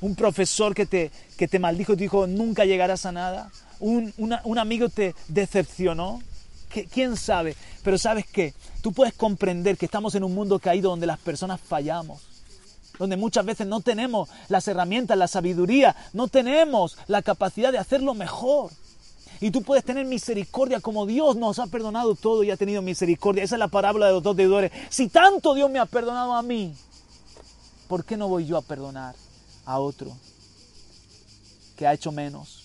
Un 0.00 0.14
profesor 0.14 0.74
que 0.74 0.86
te, 0.86 1.10
que 1.36 1.48
te 1.48 1.58
maldijo 1.58 1.92
y 1.92 1.96
te 1.96 2.02
dijo 2.04 2.26
nunca 2.26 2.64
llegarás 2.64 3.06
a 3.06 3.12
nada, 3.12 3.50
un, 3.80 4.12
un 4.16 4.58
amigo 4.58 4.88
te 4.88 5.14
decepcionó, 5.28 6.20
¿quién 6.92 7.16
sabe? 7.16 7.56
Pero 7.82 7.98
sabes 7.98 8.26
qué, 8.26 8.54
tú 8.82 8.92
puedes 8.92 9.14
comprender 9.14 9.76
que 9.76 9.86
estamos 9.86 10.14
en 10.14 10.24
un 10.24 10.34
mundo 10.34 10.58
caído 10.58 10.90
donde 10.90 11.06
las 11.06 11.18
personas 11.18 11.60
fallamos, 11.60 12.22
donde 12.98 13.16
muchas 13.16 13.44
veces 13.44 13.66
no 13.66 13.80
tenemos 13.80 14.28
las 14.48 14.66
herramientas, 14.68 15.18
la 15.18 15.28
sabiduría, 15.28 15.94
no 16.12 16.28
tenemos 16.28 16.96
la 17.06 17.22
capacidad 17.22 17.72
de 17.72 17.78
hacerlo 17.78 18.14
mejor. 18.14 18.70
Y 19.38 19.50
tú 19.50 19.62
puedes 19.62 19.84
tener 19.84 20.06
misericordia 20.06 20.80
como 20.80 21.04
Dios 21.04 21.36
nos 21.36 21.58
ha 21.58 21.66
perdonado 21.66 22.14
todo 22.14 22.42
y 22.42 22.50
ha 22.50 22.56
tenido 22.56 22.80
misericordia. 22.80 23.44
Esa 23.44 23.56
es 23.56 23.58
la 23.58 23.68
parábola 23.68 24.06
de 24.06 24.12
los 24.12 24.22
dos 24.22 24.34
deudores. 24.34 24.72
Si 24.88 25.08
tanto 25.08 25.54
Dios 25.54 25.70
me 25.70 25.78
ha 25.78 25.84
perdonado 25.84 26.34
a 26.34 26.42
mí, 26.42 26.74
¿por 27.86 28.04
qué 28.04 28.16
no 28.16 28.28
voy 28.28 28.46
yo 28.46 28.56
a 28.56 28.62
perdonar? 28.62 29.14
A 29.66 29.78
otro 29.78 30.16
que 31.76 31.86
ha 31.86 31.92
hecho 31.92 32.12
menos 32.12 32.64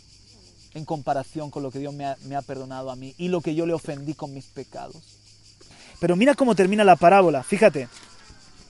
en 0.73 0.85
comparación 0.85 1.51
con 1.51 1.63
lo 1.63 1.71
que 1.71 1.79
Dios 1.79 1.93
me 1.93 2.05
ha, 2.05 2.41
perdonado 2.43 2.91
a 2.91 2.95
mí 2.95 3.13
y 3.17 3.27
lo 3.27 3.41
que 3.41 3.55
yo 3.55 3.65
le 3.65 3.73
ofendí 3.73 4.13
con 4.13 4.33
mis 4.33 4.45
pecados. 4.45 4.95
Pero 5.99 6.15
mira 6.15 6.33
cómo 6.33 6.55
termina 6.55 6.83
la 6.83 6.95
parábola, 6.95 7.43
fíjate, 7.43 7.89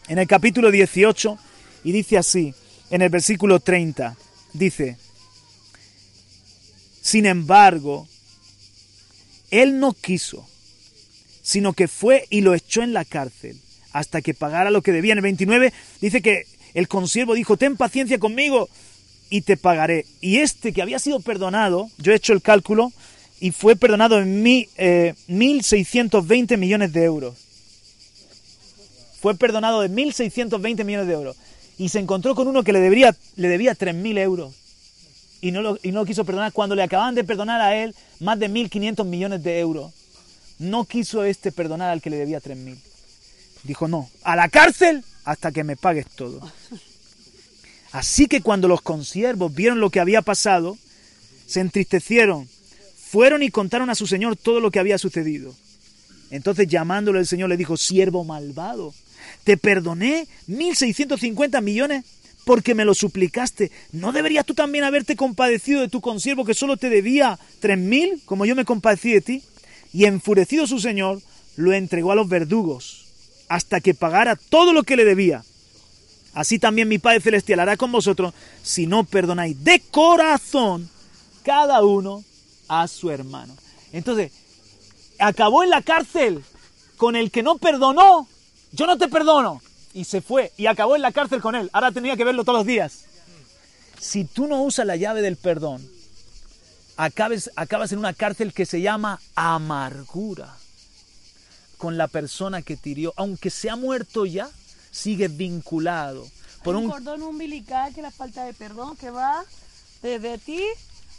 en 0.08 0.18
el 0.18 0.28
capítulo 0.28 0.72
18 0.72 1.38
y 1.84 1.92
dice 1.92 2.18
así, 2.18 2.56
en 2.90 3.04
el 3.04 3.10
versículo 3.10 3.60
30, 3.60 4.18
dice, 4.54 4.98
sin 7.02 7.26
embargo, 7.26 8.08
él 9.52 9.80
no 9.80 9.94
quiso, 9.94 10.48
sino 11.44 11.74
que 11.74 11.88
fue 11.88 12.26
y 12.30 12.42
lo 12.42 12.56
echó 12.56 12.82
en 12.82 12.94
la 12.94 13.06
cárcel 13.06 13.60
hasta 13.94 14.22
que 14.22 14.34
pagara 14.34 14.72
lo 14.72 14.82
que 14.82 14.92
debía. 14.92 15.14
En 15.14 15.20
el 15.20 15.24
29 15.24 15.74
dice 16.00 16.22
que 16.22 16.46
el 16.74 16.88
consiervo 16.88 17.34
dijo, 17.34 17.58
ten 17.58 17.78
paciencia 17.78 18.20
conmigo 18.20 18.70
y 19.30 19.42
te 19.42 19.58
pagaré. 19.58 20.06
Y 20.20 20.38
este 20.38 20.74
que 20.74 20.82
había 20.82 21.00
sido 21.00 21.20
perdonado, 21.20 21.90
yo 21.98 22.12
he 22.12 22.16
hecho 22.16 22.34
el 22.34 22.42
cálculo, 22.42 22.92
y 23.40 23.52
fue 23.52 23.76
perdonado 23.76 24.20
en 24.20 24.44
mi, 24.44 24.68
1.620 24.78 26.52
eh, 26.52 26.58
millones 26.58 26.94
de 26.94 27.04
euros. 27.04 27.36
Fue 29.20 29.36
perdonado 29.36 29.82
de 29.82 29.90
1.620 29.90 30.84
millones 30.84 31.08
de 31.08 31.14
euros. 31.14 31.36
Y 31.80 31.90
se 31.90 31.98
encontró 31.98 32.36
con 32.36 32.48
uno 32.48 32.64
que 32.64 32.72
le, 32.72 32.80
debería, 32.80 33.16
le 33.38 33.48
debía 33.48 33.76
3.000 33.76 34.20
euros. 34.20 34.54
Y 35.42 35.52
no, 35.52 35.64
lo, 35.64 35.80
y 35.82 35.92
no 35.92 36.02
lo 36.02 36.06
quiso 36.06 36.24
perdonar. 36.24 36.54
Cuando 36.54 36.76
le 36.76 36.84
acaban 36.84 37.16
de 37.16 37.24
perdonar 37.24 37.62
a 37.62 37.76
él 37.76 37.96
más 38.20 38.38
de 38.38 38.48
1.500 38.48 39.06
millones 39.06 39.42
de 39.42 39.60
euros, 39.60 39.92
no 40.60 40.86
quiso 40.86 41.24
este 41.24 41.52
perdonar 41.52 41.90
al 41.90 42.02
que 42.02 42.12
le 42.12 42.18
debía 42.18 42.42
3.000. 42.42 42.78
Dijo, 43.64 43.88
no, 43.88 44.08
a 44.22 44.36
la 44.36 44.50
cárcel 44.50 45.04
hasta 45.26 45.52
que 45.52 45.64
me 45.64 45.76
pagues 45.76 46.08
todo. 46.08 46.42
Así 47.92 48.28
que 48.28 48.42
cuando 48.42 48.68
los 48.68 48.82
consiervos 48.82 49.54
vieron 49.54 49.80
lo 49.80 49.90
que 49.90 50.00
había 50.00 50.22
pasado, 50.22 50.78
se 51.46 51.60
entristecieron, 51.60 52.48
fueron 52.98 53.44
y 53.44 53.50
contaron 53.50 53.90
a 53.90 53.96
su 53.96 54.08
señor 54.08 54.38
todo 54.38 54.62
lo 54.62 54.72
que 54.72 54.80
había 54.80 54.98
sucedido. 54.98 55.54
Entonces 56.30 56.68
llamándolo 56.68 57.20
el 57.20 57.28
señor 57.28 57.50
le 57.50 57.58
dijo, 57.58 57.76
siervo 57.76 58.24
malvado, 58.24 58.94
te 59.44 59.58
perdoné 59.58 60.28
1.650 60.48 61.62
millones 61.62 62.06
porque 62.46 62.74
me 62.74 62.86
lo 62.86 62.94
suplicaste. 62.94 63.70
¿No 63.92 64.14
deberías 64.14 64.46
tú 64.46 64.54
también 64.54 64.86
haberte 64.86 65.18
compadecido 65.18 65.82
de 65.82 65.90
tu 65.90 66.00
consiervo 66.00 66.46
que 66.46 66.54
solo 66.54 66.78
te 66.78 66.90
debía 66.90 67.38
3.000 67.62 68.22
como 68.24 68.46
yo 68.46 68.56
me 68.56 68.66
compadecí 68.66 69.12
de 69.12 69.22
ti? 69.22 69.44
Y 69.94 70.06
enfurecido 70.06 70.66
su 70.66 70.80
señor, 70.80 71.22
lo 71.58 71.74
entregó 71.74 72.14
a 72.14 72.16
los 72.16 72.30
verdugos 72.30 73.01
hasta 73.52 73.82
que 73.82 73.94
pagara 73.94 74.38
todo 74.38 74.72
lo 74.72 74.84
que 74.84 74.96
le 74.96 75.04
debía. 75.04 75.44
Así 76.34 76.58
también 76.58 76.88
mi 76.88 77.00
Padre 77.00 77.20
Celestial 77.20 77.60
hará 77.60 77.76
con 77.76 77.92
vosotros 77.92 78.34
si 78.64 78.88
no 78.88 79.04
perdonáis 79.04 79.62
de 79.62 79.82
corazón 79.92 80.90
cada 81.44 81.84
uno 81.84 82.24
a 82.70 82.88
su 82.88 83.12
hermano. 83.12 83.54
Entonces, 83.92 84.32
acabó 85.20 85.64
en 85.64 85.70
la 85.70 85.82
cárcel 85.82 86.46
con 86.96 87.18
el 87.18 87.30
que 87.30 87.44
no 87.44 87.58
perdonó. 87.58 88.26
Yo 88.72 88.88
no 88.88 88.98
te 88.98 89.10
perdono. 89.10 89.62
y 89.94 90.06
se 90.06 90.22
fue 90.22 90.54
y 90.56 90.68
acabó 90.68 90.96
en 90.96 91.02
la 91.02 91.12
cárcel 91.12 91.42
con 91.42 91.54
él. 91.56 91.70
Ahora 91.74 91.92
tenía 91.92 92.16
que 92.16 92.24
verlo 92.24 92.46
todos 92.46 92.60
los 92.60 92.66
días. 92.66 93.04
Si 94.00 94.24
tú 94.24 94.48
no 94.48 94.64
usas 94.64 94.86
la 94.86 94.96
llave 94.96 95.22
del 95.22 95.36
perdón, 95.36 95.86
acabas 96.96 97.92
en 97.92 98.00
una 98.00 98.14
cárcel 98.14 98.54
que 98.54 98.66
se 98.66 98.80
llama 98.80 99.20
amargura 99.36 100.61
con 101.82 101.98
la 101.98 102.08
persona 102.08 102.62
que 102.62 102.78
te 102.78 102.92
hirió. 102.92 103.12
Aunque 103.18 103.50
se 103.50 103.72
ha 103.72 103.76
muerto 103.76 104.28
ya, 104.28 104.48
sigue 104.92 105.30
vinculado. 105.30 106.28
Por 106.64 106.76
un, 106.76 106.84
un 106.84 106.92
cordón 106.92 107.24
umbilical 107.24 107.92
que 107.92 108.02
es 108.02 108.04
la 108.04 108.12
falta 108.12 108.46
de 108.46 108.54
perdón 108.54 108.96
que 108.96 109.10
va 109.10 109.44
desde 110.04 110.38
ti 110.38 110.62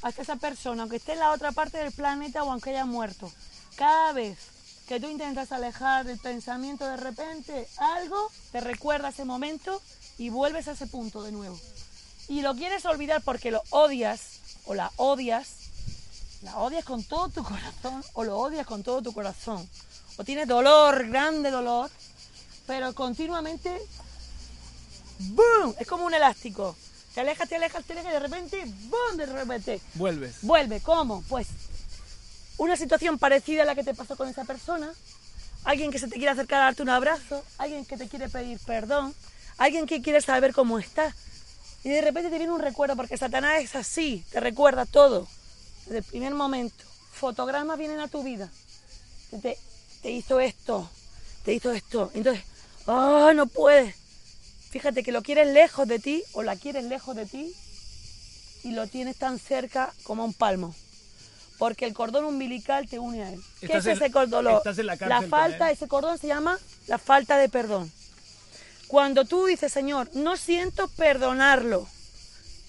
hasta 0.03 0.23
esa 0.23 0.37
persona, 0.37 0.83
aunque 0.83 0.99
esté 0.99 1.15
en 1.15 1.19
la 1.19 1.33
otra 1.33 1.51
parte 1.51 1.79
del 1.79 1.91
planeta 1.91 2.45
o 2.45 2.53
aunque 2.53 2.71
haya 2.71 2.85
muerto. 2.85 3.33
Cada 3.75 4.13
vez 4.13 4.39
que 4.87 5.01
tú 5.01 5.09
intentas 5.09 5.51
alejar 5.51 6.07
del 6.07 6.21
pensamiento 6.21 6.87
de 6.87 6.97
repente, 6.97 7.67
algo 7.79 8.31
te 8.53 8.61
recuerda 8.61 9.09
ese 9.09 9.25
momento 9.25 9.83
y 10.17 10.31
vuelves 10.31 10.69
a 10.69 10.73
ese 10.73 10.87
punto 10.87 11.25
de 11.25 11.33
nuevo. 11.33 11.59
Y 12.29 12.43
lo 12.43 12.55
quieres 12.55 12.85
olvidar 12.85 13.21
porque 13.23 13.51
lo 13.51 13.65
odias 13.71 14.39
o 14.67 14.75
la 14.75 14.93
odias, 14.95 15.57
la 16.43 16.57
odias 16.59 16.85
con 16.85 17.03
todo 17.03 17.31
tu 17.31 17.43
corazón 17.43 18.05
o 18.13 18.23
lo 18.23 18.39
odias 18.39 18.65
con 18.65 18.85
todo 18.85 19.03
tu 19.03 19.13
corazón. 19.13 19.69
O 20.17 20.25
tienes 20.25 20.47
dolor, 20.47 21.09
grande 21.09 21.51
dolor, 21.51 21.91
pero 22.67 22.95
continuamente, 22.95 23.81
¡boom! 25.19 25.75
Es 25.79 25.87
como 25.87 26.05
un 26.05 26.15
elástico. 26.15 26.77
Te 27.15 27.21
alejas, 27.21 27.49
te 27.49 27.57
alejas, 27.57 27.85
te 27.85 27.93
alejas 27.93 28.11
y 28.11 28.15
de 28.15 28.21
repente, 28.21 28.65
¡boom! 28.65 29.17
De 29.17 29.27
repente. 29.27 29.81
Vuelves. 29.95 30.37
Vuelve. 30.43 30.81
¿Cómo? 30.81 31.23
Pues 31.29 31.49
una 32.59 32.77
situación 32.77 33.19
parecida 33.19 33.63
a 33.63 33.67
la 33.67 33.75
que 33.75 33.85
te 33.85 33.95
pasó 33.95 34.17
con 34.17 34.29
esa 34.29 34.45
persona, 34.45 34.93
alguien 35.65 35.91
que 35.91 35.99
se 35.99 36.09
te 36.09 36.17
quiere 36.17 36.31
acercar 36.31 36.63
a 36.63 36.65
darte 36.67 36.83
un 36.83 36.91
abrazo, 36.91 37.43
alguien 37.59 37.85
que 37.85 37.97
te 37.97 38.09
quiere 38.09 38.29
pedir 38.29 38.59
perdón, 38.61 39.15
alguien 39.59 39.87
que 39.87 40.03
quiere 40.03 40.21
saber 40.21 40.53
cómo 40.53 40.79
estás. 40.79 41.15
Y 41.85 41.89
de 41.89 42.01
repente 42.01 42.31
te 42.31 42.39
viene 42.39 42.53
un 42.53 42.61
recuerdo, 42.61 42.95
porque 42.95 43.17
Satanás 43.17 43.61
es 43.63 43.75
así, 43.75 44.25
te 44.31 44.39
recuerda 44.39 44.87
todo. 44.87 45.27
Desde 45.87 45.99
el 45.99 46.05
primer 46.05 46.35
momento, 46.35 46.85
fotogramas 47.13 47.79
vienen 47.79 47.99
a 47.99 48.09
tu 48.09 48.23
vida. 48.23 48.49
Te, 49.43 49.59
te 50.03 50.11
hizo 50.11 50.41
esto, 50.41 50.91
te 51.45 51.55
hizo 51.55 51.73
esto. 51.73 52.11
Entonces, 52.15 52.45
¡ah, 52.87 53.33
no 53.35 53.47
puedes! 53.47 53.95
Fíjate 54.71 55.03
que 55.03 55.13
lo 55.13 55.23
quieres 55.23 55.49
lejos 55.49 55.87
de 55.87 55.99
ti 55.99 56.23
o 56.33 56.43
la 56.43 56.57
quieres 56.57 56.85
lejos 56.85 57.15
de 57.15 57.27
ti 57.27 57.55
y 58.65 58.73
lo 58.73 58.87
tienes 58.87 59.17
tan 59.17 59.39
cerca 59.39 59.93
como 60.03 60.25
un 60.25 60.35
palmo 60.35 60.75
porque 61.63 61.85
el 61.85 61.95
cordón 61.95 62.25
umbilical 62.25 62.89
te 62.89 62.99
une 62.99 63.23
a 63.23 63.33
él. 63.33 63.41
¿Qué 63.61 63.77
es 63.77 63.87
ese 63.87 64.11
cordón? 64.11 64.47
la, 64.47 64.61
la 65.07 65.23
falta, 65.23 65.71
ese 65.71 65.87
cordón 65.87 66.19
se 66.19 66.27
llama 66.27 66.59
la 66.89 66.99
falta 66.99 67.37
de 67.37 67.49
perdón. 67.49 67.89
Cuando 68.89 69.25
tú 69.25 69.47
dices, 69.47 69.73
Señor, 69.73 70.11
no 70.13 70.37
siento 70.37 70.89
perdonarlo, 70.89 71.87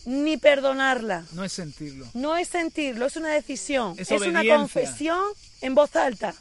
ni 0.05 0.37
perdonarla. 0.37 1.25
No 1.31 1.43
es 1.43 1.53
sentirlo. 1.53 2.07
No 2.13 2.37
es 2.37 2.47
sentirlo, 2.49 3.07
es 3.07 3.15
una 3.15 3.29
decisión. 3.29 3.95
Es, 3.97 4.11
una 4.11 4.43
confesión 4.45 5.23
en 5.61 5.73
voz 5.73 5.95
alta. 5.95 6.35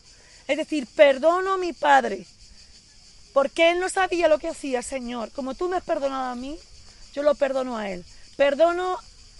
Es 0.52 0.58
decir, 0.58 0.86
perdono 0.86 1.54
a 1.54 1.56
mi 1.56 1.72
padre, 1.72 2.26
porque 3.32 3.70
él 3.70 3.80
no 3.80 3.88
sabía 3.88 4.28
lo 4.28 4.38
que 4.38 4.48
hacía, 4.48 4.82
Señor. 4.82 5.30
Como 5.30 5.54
tú 5.54 5.66
me 5.66 5.78
has 5.78 5.82
perdonado 5.82 6.30
a 6.30 6.34
mí, 6.34 6.58
yo 7.14 7.22
lo 7.22 7.34
perdono 7.34 7.78
a 7.78 7.88
él. 7.88 8.04
Perdono 8.36 8.98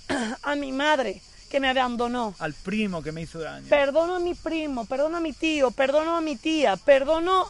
a 0.43 0.57
mi 0.57 0.73
madre, 0.73 1.21
que 1.51 1.61
me 1.61 1.69
abandonó. 1.69 2.35
Al 2.39 2.55
primo 2.55 3.03
que 3.03 3.13
me 3.13 3.21
hizo 3.21 3.41
daño. 3.41 3.69
Perdono 3.69 4.15
a 4.15 4.21
mi 4.21 4.35
primo, 4.35 4.87
perdono 4.87 5.19
a 5.19 5.21
mi 5.21 5.35
tío, 5.35 5.71
perdono 5.71 6.17
a 6.17 6.23
mi 6.23 6.37
tía, 6.37 6.77
perdono, 6.79 7.47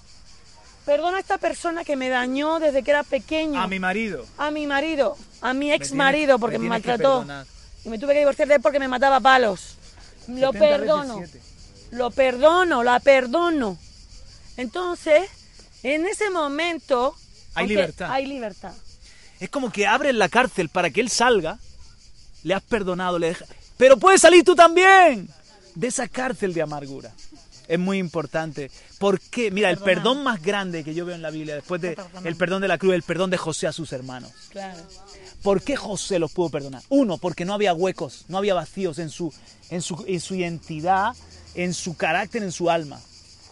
perdono 0.85 1.17
a 1.17 1.21
esta 1.21 1.39
persona 1.39 1.85
que 1.85 1.95
me 1.95 2.09
dañó 2.09 2.59
desde 2.59 2.83
que 2.83 2.91
era 2.91 3.05
pequeño. 3.05 3.63
A 3.63 3.69
mi 3.69 3.79
marido. 3.79 4.27
A 4.39 4.51
mi 4.51 4.67
marido, 4.67 5.17
a 5.41 5.55
mi 5.55 5.73
ex 5.73 5.93
marido 5.93 6.41
porque 6.41 6.59
me, 6.59 6.69
maltrató. 6.69 7.25
Y 7.85 7.91
me 7.91 8.01
tuve 8.01 8.15
que 8.15 8.19
divorciar 8.19 8.49
de 8.49 8.55
él 8.57 8.61
porque 8.61 8.81
me 8.81 8.89
mataba 8.89 9.21
palos. 9.21 9.77
Lo 10.27 10.53
perdono. 10.53 11.23
Lo 11.93 12.11
perdono, 12.11 12.83
la 12.83 13.01
perdono. 13.01 13.79
Entonces, 14.57 15.31
en 15.83 16.07
ese 16.07 16.29
momento... 16.29 17.15
Hay 17.55 17.69
libertad. 17.69 18.11
Hay 18.11 18.27
libertad. 18.27 18.75
Es 19.41 19.49
como 19.49 19.71
que 19.71 19.87
abres 19.87 20.15
la 20.15 20.29
cárcel 20.29 20.69
para 20.69 20.91
que 20.91 21.01
él 21.01 21.09
salga. 21.09 21.59
Le 22.43 22.55
has 22.55 22.63
perdonado, 22.63 23.19
le 23.19 23.29
dejas 23.29 23.49
pero 23.83 23.97
puedes 23.97 24.21
salir 24.21 24.45
tú 24.45 24.55
también 24.55 25.29
de 25.75 25.89
esa 25.89 26.07
cárcel 26.07 26.55
de 26.55 26.63
amargura. 26.63 27.11
Es 27.67 27.81
muy 27.81 27.99
importante. 27.99 28.71
¿Por 29.01 29.19
qué? 29.19 29.51
Mira, 29.51 29.71
el 29.71 29.79
perdón 29.79 30.23
más 30.23 30.41
grande 30.41 30.85
que 30.85 30.95
yo 30.95 31.05
veo 31.05 31.17
en 31.17 31.23
la 31.23 31.31
Biblia, 31.31 31.57
después 31.57 31.81
del 31.81 31.97
el 32.23 32.37
perdón 32.37 32.63
de 32.63 32.69
la 32.69 32.79
cruz, 32.79 32.95
el 32.95 33.03
perdón 33.03 33.31
de 33.31 33.39
José 33.39 33.67
a 33.67 33.73
sus 33.73 33.93
hermanos. 33.93 34.31
¿Por 35.43 35.63
qué 35.63 35.75
José 35.75 36.21
los 36.21 36.31
pudo 36.31 36.49
perdonar? 36.51 36.81
Uno, 36.91 37.19
porque 37.19 37.45
no 37.45 37.55
había 37.55 37.75
huecos, 37.75 38.25
no 38.29 38.39
había 38.39 38.55
vacíos 38.55 39.01
en 39.01 39.11
su, 39.11 39.35
en 39.69 39.83
su, 39.83 40.05
en 40.07 40.21
su 40.21 40.37
identidad, 40.37 41.17
en 41.55 41.75
su 41.75 41.97
carácter, 41.97 42.43
en 42.43 42.53
su 42.53 42.71
alma. 42.71 43.01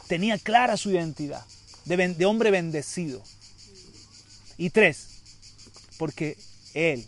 Tenía 0.07 0.39
clara 0.39 0.77
su 0.77 0.91
identidad 0.91 1.45
de, 1.85 2.27
hombre 2.27 2.51
bendecido. 2.51 3.23
Y 4.59 4.71
tres, 4.71 5.09
porque 5.99 6.37
él 6.75 7.07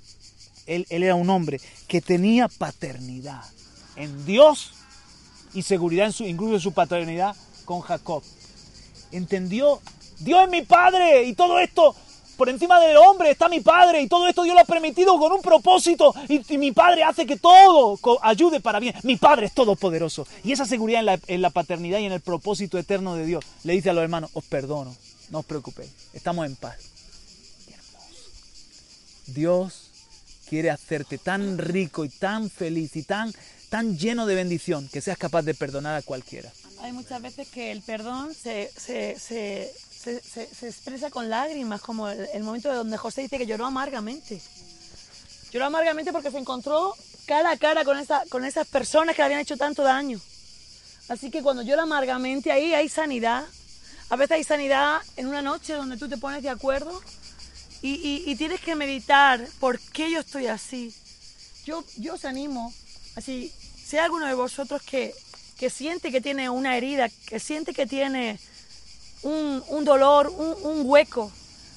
él, 0.66 0.86
era 0.90 1.14
un 1.14 1.28
hombre 1.30 1.60
que 1.88 2.00
tenía 2.00 2.48
paternidad 2.48 3.42
en 3.96 4.24
Dios 4.24 4.72
y 5.54 5.62
seguridad 5.62 6.06
en 6.06 6.12
su, 6.12 6.24
incluso 6.24 6.54
en 6.54 6.60
su 6.60 6.72
paternidad 6.72 7.36
con 7.64 7.80
Jacob. 7.80 8.22
Entendió, 9.10 9.80
Dios 10.20 10.44
es 10.44 10.50
mi 10.50 10.62
padre 10.62 11.24
y 11.24 11.34
todo 11.34 11.58
esto 11.58 11.94
por 12.36 12.48
encima 12.48 12.80
del 12.80 12.96
hombre 12.96 13.30
está 13.30 13.48
mi 13.48 13.60
padre 13.60 14.02
y 14.02 14.08
todo 14.08 14.26
esto 14.26 14.42
Dios 14.42 14.54
lo 14.54 14.60
ha 14.60 14.64
permitido 14.64 15.18
con 15.18 15.32
un 15.32 15.42
propósito 15.42 16.14
y, 16.28 16.58
mi 16.58 16.72
padre 16.72 17.02
hace 17.02 17.26
que 17.26 17.36
todo 17.36 17.98
ayude 18.22 18.60
para 18.60 18.80
bien. 18.80 18.94
Mi 19.02 19.16
padre 19.16 19.46
es 19.46 19.54
todopoderoso 19.54 20.26
y 20.44 20.52
esa 20.52 20.64
seguridad 20.64 21.20
en 21.26 21.42
la, 21.42 21.50
paternidad 21.50 21.98
y 21.98 22.06
en 22.06 22.12
el 22.12 22.20
propósito 22.20 22.78
eterno 22.78 23.14
de 23.14 23.26
Dios 23.26 23.44
le 23.64 23.74
dice 23.74 23.90
a 23.90 23.92
los 23.92 24.02
hermanos, 24.02 24.30
os 24.34 24.44
perdono, 24.44 24.94
no 25.30 25.40
os 25.40 25.44
preocupéis, 25.44 25.90
estamos 26.12 26.46
en 26.46 26.56
paz. 26.56 26.76
Dios 29.26 29.90
quiere 30.48 30.70
hacerte 30.70 31.18
tan 31.18 31.58
rico 31.58 32.04
y 32.04 32.08
tan 32.08 32.50
feliz 32.50 32.96
y 32.96 33.02
tan, 33.02 33.32
tan 33.70 33.96
lleno 33.96 34.26
de 34.26 34.34
bendición 34.34 34.88
que 34.92 35.00
seas 35.00 35.16
capaz 35.16 35.42
de 35.42 35.54
perdonar 35.54 35.96
a 35.96 36.02
cualquiera. 36.02 36.52
Hay 36.82 36.92
muchas 36.92 37.22
veces 37.22 37.48
que 37.48 37.70
el 37.70 37.80
perdón 37.80 38.34
se, 38.34 38.70
se 40.02 40.68
expresa 40.68 41.10
con 41.10 41.28
lágrimas, 41.28 41.80
como 41.80 42.08
el, 42.08 42.28
el, 42.32 42.42
momento 42.42 42.68
de 42.68 42.76
donde 42.76 42.96
José 42.96 43.22
dice 43.22 43.38
que 43.38 43.46
lloró 43.46 43.66
amargamente. 43.66 44.40
Lloró 45.52 45.66
amargamente 45.66 46.12
porque 46.12 46.30
se 46.30 46.38
encontró 46.38 46.94
cara 47.26 47.52
a 47.52 47.56
cara 47.56 47.84
con, 47.84 47.98
esa, 47.98 48.24
con 48.28 48.44
esas 48.44 48.66
personas 48.66 49.14
que 49.14 49.22
le 49.22 49.26
habían 49.26 49.40
hecho 49.40 49.56
tanto 49.56 49.82
daño. 49.82 50.20
Así 51.08 51.30
que 51.30 51.42
cuando 51.42 51.62
llora 51.62 51.82
amargamente, 51.82 52.52
ahí 52.52 52.74
hay 52.74 52.88
sanidad. 52.88 53.44
A 54.08 54.16
veces 54.16 54.32
hay 54.32 54.44
sanidad 54.44 55.00
en 55.16 55.26
una 55.26 55.42
noche 55.42 55.74
donde 55.74 55.96
tú 55.96 56.08
te 56.08 56.16
pones 56.16 56.42
de 56.42 56.50
acuerdo 56.50 57.00
y, 57.80 58.34
tienes 58.36 58.60
que 58.60 58.76
meditar 58.76 59.46
por 59.58 59.78
qué 59.78 60.10
yo 60.10 60.20
estoy 60.20 60.46
así. 60.46 60.94
Yo, 61.64 61.84
yo 61.96 62.14
os 62.14 62.24
animo, 62.24 62.72
así, 63.16 63.52
si 63.84 63.96
hay 63.96 64.04
alguno 64.04 64.26
de 64.26 64.34
vosotros 64.34 64.82
que, 64.82 65.14
que 65.58 65.70
siente 65.70 66.10
que 66.10 66.20
tiene 66.20 66.50
una 66.50 66.76
herida, 66.76 67.08
que 67.26 67.40
siente 67.40 67.72
que 67.72 67.86
tiene 67.86 68.38
un, 69.22 69.62
un 69.68 69.84
dolor, 69.84 70.28
un, 70.28 70.54
un, 70.62 70.82
hueco, 70.84 71.32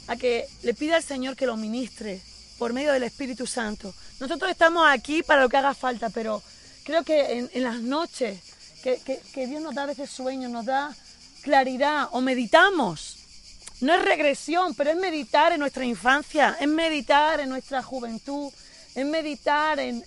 a 0.08 0.16
que 0.16 0.48
le 0.64 0.74
pida 0.74 0.96
al 0.96 1.04
Señor 1.04 1.36
que 1.36 1.46
lo 1.46 1.58
ministre 1.58 2.22
por 2.58 2.74
medio 2.74 2.94
del 2.94 3.04
Espíritu 3.04 3.48
Santo. 3.48 3.94
Nosotros 4.20 4.52
estamos 4.52 4.88
aquí 4.88 5.24
para 5.24 5.42
lo 5.42 5.50
que 5.50 5.58
haga 5.58 5.74
falta, 5.74 6.10
pero 6.10 6.42
creo 6.84 7.04
que 7.04 7.40
en, 7.40 7.50
en 7.54 7.64
las 7.64 7.82
noches 7.82 8.40
que, 8.84 9.00
que, 9.00 9.20
que 9.34 9.48
Dios 9.48 9.62
nos 9.62 9.76
da 9.76 9.84
a 9.84 9.88
veces 9.88 10.10
sueños, 10.10 10.52
nos 10.52 10.66
da 10.66 10.96
claridad 11.42 12.10
o 12.12 12.22
meditamos 12.22 13.26
no 13.82 13.94
es 13.94 14.02
regresión, 14.02 14.74
pero 14.74 14.92
es 14.92 14.98
meditar 14.98 15.52
en 15.52 15.60
nuestra 15.60 15.86
infancia, 15.86 16.58
es 16.60 16.68
meditar 16.68 17.40
en 17.40 17.50
nuestra 17.50 17.84
juventud, 17.84 18.52
es 18.96 19.06
meditar 19.06 19.80
en, 19.80 20.04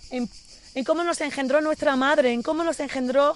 cómo 0.85 1.03
nos 1.03 1.21
engendró 1.21 1.61
nuestra 1.61 1.95
madre, 1.95 2.33
en 2.33 2.41
cómo 2.41 2.63
nos 2.63 2.79
engendró, 2.79 3.35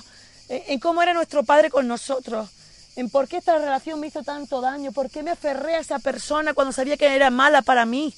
en, 0.50 0.80
cómo 0.80 1.04
era 1.04 1.14
nuestro 1.14 1.44
padre 1.44 1.70
con 1.70 1.88
nosotros, 1.88 2.50
en 2.96 3.10
por 3.10 3.28
qué 3.28 3.38
esta 3.38 3.58
relación 3.58 4.00
me 4.00 4.08
hizo 4.08 4.24
tanto 4.24 4.62
daño, 4.62 4.92
por 4.92 5.10
qué 5.10 5.24
me 5.24 5.32
aferré 5.32 5.76
a 5.76 5.80
esa 5.80 6.00
persona 6.00 6.54
cuando 6.54 6.72
sabía 6.72 6.98
que 6.98 7.16
era 7.16 7.30
mala 7.30 7.62
para 7.62 7.86
mí, 7.86 8.14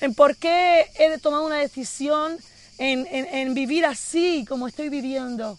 en 0.00 0.14
por 0.14 0.36
qué 0.36 0.86
he 0.98 1.18
tomado 1.18 1.46
una 1.46 1.56
decisión 1.56 2.38
en, 2.78 3.54
vivir 3.54 3.86
así 3.86 4.44
como 4.48 4.68
estoy 4.68 4.88
viviendo. 4.88 5.58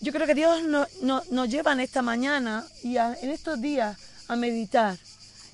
Yo 0.00 0.12
creo 0.12 0.26
que 0.26 0.34
Dios 0.34 0.62
nos 0.62 1.48
lleva 1.48 1.72
en 1.72 1.80
esta 1.80 2.02
mañana 2.02 2.66
y 2.82 2.96
en 2.96 3.30
estos 3.30 3.60
días 3.60 3.96
a 4.28 4.36
meditar 4.36 4.98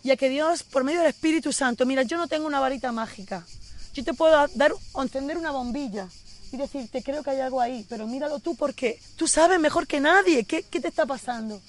y 0.03 0.11
a 0.11 0.17
que 0.17 0.29
Dios, 0.29 0.63
por 0.63 0.85
medio 0.85 1.01
del 1.01 1.09
Espíritu 1.09 1.53
Santo, 1.53 1.85
mira, 1.85 2.03
yo 2.03 2.17
no 2.17 2.29
tengo 2.29 2.47
una 2.47 2.61
varita 2.61 2.93
mágica. 2.93 3.45
Yo 3.93 4.05
te 4.05 4.15
puedo 4.15 4.47
dar 4.55 4.73
encender 4.97 5.37
una 5.37 5.51
bombilla 5.51 6.09
y 6.51 6.57
decirte, 6.57 7.03
creo 7.03 7.23
que 7.23 7.31
hay 7.31 7.41
algo 7.41 7.61
ahí, 7.61 7.85
pero 7.89 8.07
míralo 8.07 8.39
tú 8.39 8.57
porque 8.57 9.01
tú 9.17 9.29
sabes 9.29 9.61
mejor 9.61 9.87
que 9.87 10.01
nadie 10.01 10.45
qué, 10.45 10.63
qué 10.63 10.81
te 10.81 10.89
está 10.89 11.07
pasando. 11.07 11.61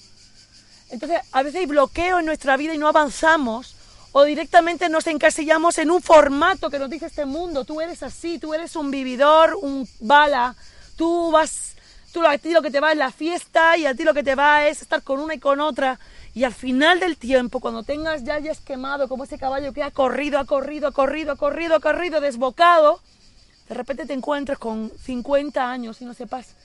Entonces, 0.90 1.20
a 1.32 1.42
veces 1.42 1.60
hay 1.60 1.66
bloqueo 1.66 2.18
en 2.18 2.26
nuestra 2.26 2.56
vida 2.56 2.74
y 2.74 2.78
no 2.78 2.88
avanzamos 2.88 3.76
o 4.12 4.24
directamente 4.24 4.88
nos 4.88 5.06
encasillamos 5.06 5.78
en 5.78 5.90
un 5.90 6.02
formato 6.02 6.68
que 6.68 6.78
nos 6.78 6.90
dice 6.90 7.06
este 7.06 7.26
mundo. 7.26 7.64
Tú 7.64 7.80
eres 7.80 8.02
así, 8.02 8.38
tú 8.38 8.54
eres 8.54 8.74
un 8.76 8.90
vividor, 8.90 9.56
un 9.60 9.88
bala, 10.00 10.56
tú 10.96 11.30
vas, 11.30 11.74
tú 12.12 12.26
a 12.26 12.36
ti 12.38 12.52
lo 12.52 12.62
que 12.62 12.70
te 12.70 12.80
va 12.80 12.92
es 12.92 12.98
la 12.98 13.12
fiesta 13.12 13.76
y 13.76 13.86
a 13.86 13.94
ti 13.94 14.02
lo 14.02 14.14
que 14.14 14.24
te 14.24 14.34
va 14.34 14.66
es 14.66 14.82
estar 14.82 15.02
con 15.02 15.20
una 15.20 15.34
y 15.34 15.38
con 15.38 15.60
otra. 15.60 16.00
Y 16.34 16.44
al 16.44 16.54
final 16.54 17.00
del 17.00 17.16
tiempo, 17.16 17.60
cuando 17.60 17.82
tengas 17.82 18.24
ya 18.24 18.34
hayas 18.34 18.60
quemado 18.60 19.08
como 19.08 19.24
ese 19.24 19.38
caballo 19.38 19.72
que 19.72 19.82
ha 19.82 19.90
corrido, 19.90 20.38
ha 20.38 20.44
corrido, 20.44 20.88
ha 20.88 20.92
corrido, 20.92 21.32
ha 21.32 21.36
corrido, 21.36 21.76
ha 21.76 21.80
corrido, 21.80 22.20
desbocado, 22.20 23.00
de 23.70 23.74
repente 23.76 24.04
te 24.04 24.14
encuentras 24.14 24.58
con 24.58 24.90
50 25.04 25.70
años 25.70 26.02
y 26.02 26.04
no 26.04 26.12
sepas 26.12 26.56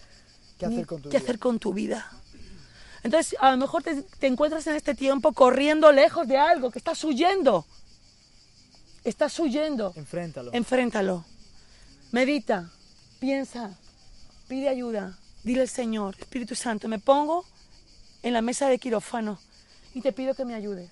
¿Qué 0.58 0.66
hacer 0.66 0.88
con 0.88 1.04
tu 1.04 1.10
qué 1.10 1.18
vida? 1.18 1.24
hacer 1.24 1.40
con 1.40 1.60
tu 1.60 1.72
vida. 1.72 2.12
Entonces, 3.04 3.36
a 3.40 3.52
lo 3.52 3.58
mejor 3.58 3.84
te, 3.84 4.02
te 4.02 4.26
encuentras 4.26 4.66
en 4.66 4.76
este 4.76 4.96
tiempo 4.96 5.32
corriendo 5.32 5.92
lejos 5.92 6.28
de 6.28 6.38
algo, 6.38 6.72
que 6.72 6.80
estás 6.80 7.04
huyendo. 7.04 7.64
Estás 9.04 9.38
huyendo. 9.40 9.94
Enfréntalo. 9.96 10.50
Enfréntalo. 10.52 11.26
Medita, 12.12 12.72
piensa, 13.20 13.78
pide 14.48 14.68
ayuda. 14.68 15.16
Dile 15.44 15.62
al 15.62 15.70
Señor, 15.70 16.16
Espíritu 16.18 16.56
Santo, 16.56 16.88
me 16.88 16.98
pongo 16.98 17.46
en 18.24 18.34
la 18.34 18.42
mesa 18.42 18.68
de 18.68 18.80
quirófano 18.80 19.38
y 19.94 20.02
te 20.02 20.12
pido 20.12 20.34
que 20.34 20.44
me 20.44 20.56
ayudes. 20.56 20.90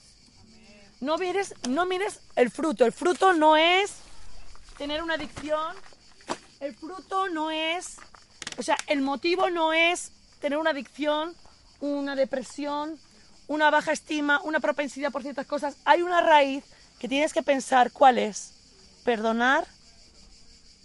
No 1.02 1.18
mires, 1.18 1.56
no 1.68 1.88
mires 1.88 2.20
el 2.36 2.52
fruto. 2.52 2.86
El 2.86 2.92
fruto 2.92 3.34
no 3.34 3.58
es 3.58 3.96
tener 4.78 5.02
una 5.02 5.16
adicción. 5.16 5.76
El 6.64 6.74
fruto 6.74 7.28
no 7.28 7.52
es, 7.52 7.98
o 8.58 8.64
sea, 8.64 8.78
el 8.88 9.02
motivo 9.02 9.50
no 9.50 9.74
es 9.74 10.14
tener 10.40 10.58
una 10.58 10.70
adicción, 10.70 11.36
una 11.82 12.16
depresión, 12.16 12.98
una 13.48 13.70
baja 13.70 13.92
estima, 13.92 14.40
una 14.44 14.62
propensidad 14.62 15.12
por 15.12 15.24
ciertas 15.24 15.46
cosas. 15.46 15.76
Hay 15.84 16.04
una 16.04 16.22
raíz 16.22 16.64
que 17.00 17.10
tienes 17.10 17.34
que 17.34 17.44
pensar 17.44 17.92
cuál 17.92 18.18
es. 18.18 18.54
Perdonar, 19.04 19.68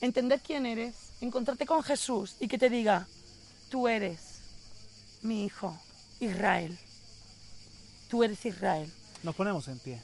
entender 0.01 0.41
quién 0.45 0.67
eres, 0.67 0.97
encontrarte 1.21 1.65
con 1.65 1.85
Jesús 1.85 2.35
y 2.41 2.49
que 2.49 2.59
te 2.59 2.71
diga, 2.71 3.07
tú 3.71 3.87
eres 3.87 4.41
mi 5.23 5.45
hijo, 5.45 5.81
Israel. 6.19 6.77
Tú 8.09 8.25
eres 8.25 8.45
Israel. 8.45 8.93
Nos 9.23 9.37
ponemos 9.37 9.69
en 9.69 9.79
pie. 9.79 10.03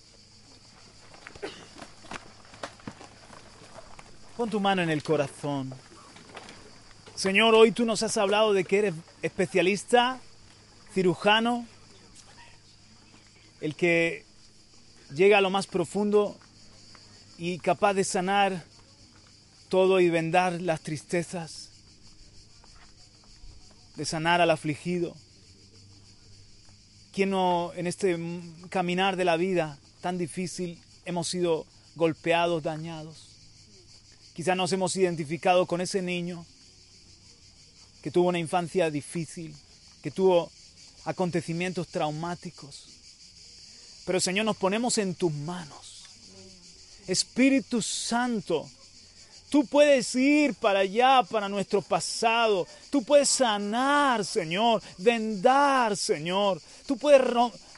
Pon 4.36 4.50
tu 4.50 4.58
mano 4.58 4.82
en 4.82 4.90
el 4.90 5.04
corazón. 5.04 5.72
Señor, 7.14 7.54
hoy 7.54 7.70
tú 7.70 7.84
nos 7.84 8.02
has 8.02 8.16
hablado 8.16 8.52
de 8.52 8.64
que 8.64 8.78
eres 8.78 8.94
especialista, 9.22 10.18
cirujano, 10.92 11.68
el 13.60 13.76
que 13.76 14.24
llega 15.14 15.38
a 15.38 15.40
lo 15.40 15.50
más 15.50 15.68
profundo 15.68 16.36
y 17.38 17.58
capaz 17.58 17.94
de 17.94 18.02
sanar 18.02 18.64
todo 19.68 20.00
y 20.00 20.10
vendar 20.10 20.60
las 20.60 20.80
tristezas, 20.80 21.70
de 23.94 24.04
sanar 24.04 24.40
al 24.40 24.50
afligido. 24.50 25.14
¿Quién 27.12 27.30
no 27.30 27.70
en 27.76 27.86
este 27.86 28.18
caminar 28.68 29.14
de 29.14 29.26
la 29.26 29.36
vida 29.36 29.78
tan 30.00 30.18
difícil 30.18 30.82
hemos 31.04 31.28
sido 31.28 31.66
golpeados, 31.94 32.64
dañados? 32.64 33.33
Quizás 34.34 34.56
nos 34.56 34.72
hemos 34.72 34.96
identificado 34.96 35.64
con 35.64 35.80
ese 35.80 36.02
niño 36.02 36.44
que 38.02 38.10
tuvo 38.10 38.28
una 38.28 38.40
infancia 38.40 38.90
difícil, 38.90 39.54
que 40.02 40.10
tuvo 40.10 40.50
acontecimientos 41.04 41.86
traumáticos. 41.88 42.88
Pero 44.04 44.20
Señor, 44.20 44.44
nos 44.44 44.56
ponemos 44.56 44.98
en 44.98 45.14
tus 45.14 45.32
manos. 45.32 46.04
Espíritu 47.06 47.80
Santo, 47.80 48.68
tú 49.50 49.64
puedes 49.66 50.12
ir 50.16 50.54
para 50.54 50.80
allá, 50.80 51.22
para 51.22 51.48
nuestro 51.48 51.80
pasado. 51.80 52.66
Tú 52.90 53.04
puedes 53.04 53.28
sanar, 53.28 54.24
Señor, 54.24 54.82
vendar, 54.98 55.96
Señor. 55.96 56.60
Tú 56.86 56.96
puedes, 56.96 57.22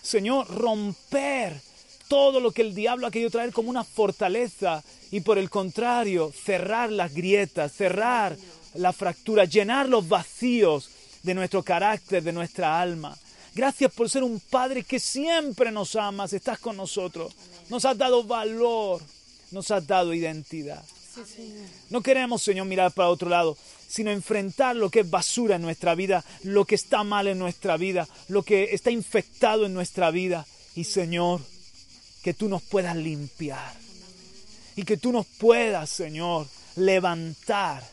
Señor, 0.03 0.49
romper 0.49 1.61
todo 2.09 2.41
lo 2.41 2.53
que 2.53 2.63
el 2.63 2.75
diablo 2.75 3.07
ha 3.07 3.11
querido 3.11 3.31
traer 3.31 3.53
como 3.53 3.71
una 3.71 3.85
fortaleza 3.85 4.83
y 5.11 5.21
por 5.21 5.39
el 5.39 5.51
contrario, 5.51 6.33
cerrar 6.33 6.91
las 6.91 7.15
grietas, 7.15 7.73
cerrar 7.73 8.37
la 8.75 8.93
fractura, 8.93 9.45
llenar 9.45 9.89
los 9.89 10.09
vacíos 10.09 10.91
de 11.23 11.35
nuestro 11.35 11.63
carácter, 11.63 12.23
de 12.23 12.33
nuestra 12.33 12.81
alma. 12.81 13.17
Gracias 13.55 13.93
por 13.93 14.11
ser 14.11 14.23
un 14.23 14.39
Padre 14.39 14.83
que 14.83 15.01
siempre 15.01 15.73
nos 15.73 15.97
amas, 15.97 16.33
estás 16.33 16.59
con 16.59 16.77
nosotros. 16.77 17.35
Nos 17.69 17.85
has 17.85 17.97
dado 17.97 18.23
valor, 18.23 19.03
nos 19.51 19.71
has 19.71 19.87
dado 19.87 20.13
identidad. 20.13 20.85
No 21.89 22.03
queremos, 22.03 22.43
Señor, 22.43 22.67
mirar 22.67 22.93
para 22.93 23.09
otro 23.09 23.31
lado, 23.31 23.57
sino 23.89 24.11
enfrentar 24.11 24.77
lo 24.77 24.91
que 24.91 25.01
es 25.01 25.11
basura 25.11 25.57
en 25.57 25.63
nuestra 25.63 25.95
vida, 25.95 26.23
lo 26.43 26.67
que 26.67 26.75
está 26.75 27.03
mal 27.05 27.27
en 27.29 27.39
nuestra 27.39 27.77
vida, 27.79 28.07
lo 28.29 28.43
que 28.43 28.75
está 28.75 28.91
infectado 28.91 29.65
en 29.65 29.73
nuestra 29.73 30.11
vida. 30.11 30.47
Y, 30.75 30.85
Señor, 30.85 31.41
que 32.27 32.35
tú 32.35 32.49
nos 32.49 32.61
puedas 32.61 32.97
limpiar. 32.97 33.73
Y 34.75 34.83
que 34.83 34.97
tú 34.97 35.13
nos 35.13 35.27
puedas, 35.27 35.89
Señor, 35.89 36.49
levantar 36.75 37.85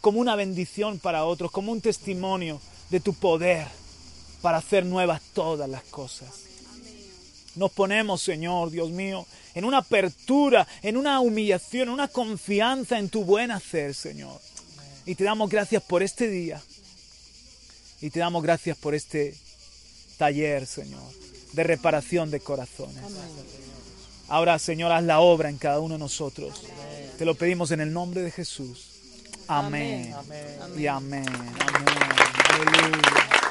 como 0.00 0.18
una 0.18 0.34
bendición 0.34 0.98
para 0.98 1.24
otros, 1.24 1.52
como 1.52 1.70
un 1.70 1.80
testimonio 1.80 2.60
de 2.90 2.98
tu 2.98 3.14
poder 3.14 3.68
para 4.42 4.58
hacer 4.58 4.84
nuevas 4.84 5.22
todas 5.34 5.70
las 5.70 5.84
cosas. 5.84 6.30
Nos 7.54 7.70
ponemos, 7.70 8.22
Señor, 8.22 8.72
Dios 8.72 8.90
mío, 8.90 9.24
en 9.54 9.64
una 9.64 9.78
apertura, 9.78 10.66
en 10.82 10.96
una 10.96 11.20
humillación, 11.20 11.84
en 11.84 11.94
una 11.94 12.08
confianza 12.08 12.98
en 12.98 13.08
tu 13.08 13.24
buen 13.24 13.52
hacer, 13.52 13.94
Señor. 13.94 14.40
Y 15.04 15.14
te 15.14 15.22
damos 15.22 15.48
gracias 15.48 15.80
por 15.84 16.02
este 16.02 16.28
día. 16.28 16.60
Y 18.00 18.10
te 18.10 18.18
damos 18.18 18.42
gracias 18.42 18.76
por 18.76 18.96
este 18.96 19.36
taller, 20.18 20.66
Señor, 20.66 21.25
de 21.56 21.64
reparación 21.64 22.30
de 22.30 22.38
corazones. 22.38 23.02
Ahora, 24.28 24.58
Señor, 24.58 24.92
haz 24.92 25.02
la 25.02 25.20
obra 25.20 25.48
en 25.48 25.56
cada 25.56 25.80
uno 25.80 25.94
de 25.94 25.98
nosotros. 25.98 26.62
Te 27.16 27.24
lo 27.24 27.34
pedimos 27.34 27.70
en 27.70 27.80
el 27.80 27.92
nombre 27.92 28.20
de 28.20 28.30
Jesús. 28.30 28.90
Amén. 29.48 30.14
Y 30.76 30.86
amén. 30.86 31.24
Amén. 31.26 31.26
Aleluya. 32.50 33.45